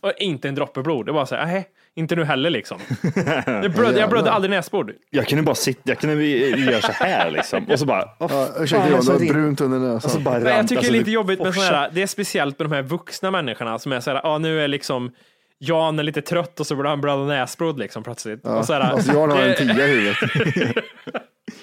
Och 0.00 0.12
inte 0.18 0.48
en 0.48 0.54
droppe 0.54 0.82
blod. 0.82 1.06
Det 1.06 1.12
var 1.12 1.24
så 1.26 1.34
här, 1.34 1.46
nej, 1.46 1.68
inte 1.94 2.16
nu 2.16 2.24
heller 2.24 2.50
liksom. 2.50 2.78
Jag 3.46 3.72
blödde, 3.72 4.00
jag 4.00 4.10
blödde 4.10 4.30
aldrig 4.30 4.50
näsblod. 4.50 4.90
Jag 5.10 5.26
kunde 5.26 5.42
bara 5.44 5.54
sitta, 5.54 5.80
jag 5.84 5.98
kunde 5.98 6.24
göra 6.24 6.80
så 6.80 6.92
här 6.92 7.30
liksom. 7.30 7.64
Och 7.64 7.78
så 7.78 7.86
bara, 7.86 8.08
Ja, 8.18 8.26
oh, 8.26 8.62
ursäkta 8.62 8.88
Johan, 8.88 9.04
du 9.04 9.12
har 9.12 9.18
brunt 9.32 9.60
under 9.60 9.78
näsan. 9.78 9.96
Och 10.08 10.10
så 10.10 10.18
bara 10.20 10.38
Men 10.38 10.56
jag 10.56 10.68
tycker 10.68 10.74
det 10.74 10.78
alltså, 10.78 10.92
är 10.94 10.98
lite 10.98 11.10
jobbigt 11.10 11.40
med 11.42 11.54
sådana 11.54 11.76
här, 11.76 11.90
det 11.92 12.02
är 12.02 12.06
speciellt 12.06 12.58
med 12.58 12.70
de 12.70 12.74
här 12.74 12.82
vuxna 12.82 13.30
människorna 13.30 13.78
som 13.78 13.92
är 13.92 14.00
så 14.00 14.10
här, 14.10 14.20
ja 14.24 14.38
nu 14.38 14.60
är 14.64 14.68
liksom 14.68 15.12
Jan 15.58 15.98
är 15.98 16.02
lite 16.02 16.22
trött 16.22 16.60
och 16.60 16.66
så 16.66 16.76
börjar 16.76 16.90
han 16.90 17.00
blöda 17.00 17.22
näsblod 17.24 17.78
liksom 17.78 18.02
plötsligt. 18.02 18.46
och 18.46 18.64
så 18.64 18.72
här, 18.72 18.80
Alltså 18.80 19.12
Jan 19.12 19.30
har 19.30 19.38
en 19.42 19.48
det- 19.48 19.54
tia 19.74 19.86
i 19.88 19.90
huvudet. 19.90 20.16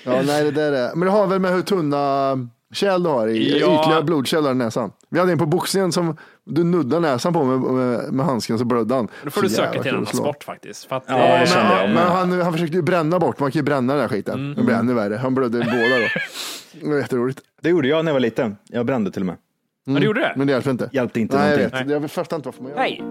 ja, 0.03 0.21
nej, 0.25 0.43
det 0.43 0.51
där 0.51 0.71
är. 0.71 0.95
Men 0.95 1.05
det 1.05 1.11
har 1.11 1.27
väl 1.27 1.39
med 1.39 1.51
hur 1.51 1.61
tunna 1.61 2.35
kärl 2.73 3.03
du 3.03 3.09
har 3.09 3.27
i, 3.27 3.59
Ja. 3.59 3.81
ytliga 3.81 4.01
blodkärl 4.01 4.43
där 4.43 4.51
i 4.51 4.55
näsan. 4.55 4.91
Vi 5.09 5.19
hade 5.19 5.31
en 5.31 5.37
på 5.37 5.45
boxningen 5.45 5.91
som 5.91 6.17
du 6.45 6.63
nuddade 6.63 6.99
näsan 7.01 7.33
på 7.33 7.43
med, 7.43 7.59
med, 7.59 8.13
med 8.13 8.25
handsken 8.25 8.59
så 8.59 8.65
blödde 8.65 8.95
han. 8.95 9.07
Då 9.23 9.29
får 9.29 9.41
Så 9.41 9.47
du 9.47 9.53
söka 9.53 9.81
till 9.81 9.89
en 9.91 9.95
annan 9.95 10.05
sport 10.05 10.43
faktiskt. 10.43 10.85
För 10.85 10.95
att, 10.95 11.03
Ja, 11.07 11.15
eh, 11.17 11.39
det 11.41 11.49
jag 11.55 11.63
Men, 11.65 11.93
med. 11.93 11.93
men 11.93 12.07
han, 12.11 12.41
han 12.41 12.53
försökte 12.53 12.75
ju 12.75 12.81
bränna 12.81 13.19
bort, 13.19 13.39
man 13.39 13.51
kan 13.51 13.59
ju 13.59 13.63
bränna 13.63 13.93
den 13.93 14.01
här 14.01 14.07
skiten. 14.09 14.39
Mm. 14.39 14.55
Det 14.55 14.63
blir 14.63 14.75
ännu 14.75 14.93
värre. 14.93 15.15
Han 15.15 15.35
blödde 15.35 15.57
båda 15.57 15.71
då. 15.99 16.07
Det 16.81 16.89
var 16.89 16.97
jätteroligt. 16.97 17.39
Det 17.61 17.69
gjorde 17.69 17.87
jag 17.87 18.05
när 18.05 18.09
jag 18.11 18.13
var 18.15 18.19
liten. 18.19 18.57
Jag 18.67 18.85
brände 18.85 19.11
till 19.11 19.21
och 19.21 19.25
med. 19.25 19.35
ja, 19.85 19.93
du 19.99 20.05
gjorde 20.05 20.19
det? 20.21 20.33
Men 20.35 20.47
det 20.47 20.53
hjälper 20.53 20.71
inte. 20.71 20.89
Hjälpte 20.93 21.19
inte 21.19 21.37
Nej, 21.37 21.51
jag 21.51 21.57
någonting. 21.57 21.87
vet. 21.87 22.01
Jag 22.01 22.11
fattar 22.11 22.35
inte 22.35 22.47
varför 22.47 22.63
man 22.63 22.71
gör 22.71 22.77
det. 22.77 22.81
Hej! 22.83 23.01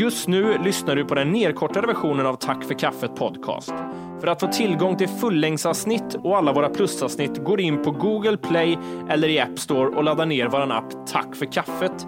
Just 0.00 0.28
nu 0.28 0.58
lyssnar 0.58 0.96
du 0.96 1.04
på 1.04 1.14
den 1.14 1.32
nedkortade 1.32 1.86
versionen 1.86 2.26
av 2.26 2.34
Tack 2.34 2.64
för 2.64 2.78
kaffet 2.78 3.16
podcast. 3.16 3.72
För 4.20 4.26
att 4.26 4.40
få 4.40 4.46
tillgång 4.46 4.96
till 4.96 5.08
fullängdsavsnitt 5.08 6.14
och 6.14 6.36
alla 6.36 6.52
våra 6.52 6.68
plusavsnitt 6.68 7.44
går 7.44 7.60
in 7.60 7.82
på 7.82 7.90
Google 7.90 8.36
Play 8.36 8.78
eller 9.10 9.28
i 9.28 9.40
App 9.40 9.58
Store 9.58 9.96
och 9.96 10.04
laddar 10.04 10.26
ner 10.26 10.48
vår 10.48 10.72
app 10.72 11.06
Tack 11.06 11.36
för 11.36 11.52
kaffet. 11.52 12.06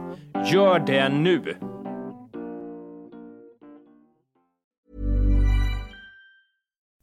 Gör 0.52 0.78
det 0.78 1.08
nu! 1.08 1.56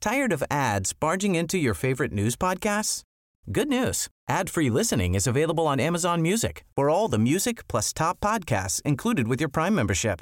Tired 0.01 0.33
of 0.33 0.43
ads 0.49 0.99
barging 0.99 1.35
into 1.35 1.57
your 1.57 1.73
favorite 1.73 2.15
news 2.15 2.37
podcasts? 2.37 3.01
Good 3.45 3.67
news. 3.67 4.07
Ad-free 4.31 4.69
listening 4.69 5.15
is 5.15 5.27
available 5.27 5.63
on 5.63 5.79
Amazon 5.79 6.21
Music 6.21 6.63
for 6.75 6.89
all 6.89 7.11
the 7.11 7.17
music 7.17 7.67
plus 7.67 7.93
top 7.93 8.19
podcasts 8.19 8.81
included 8.85 9.27
with 9.27 9.41
your 9.41 9.51
Prime 9.51 9.75
membership. 9.75 10.21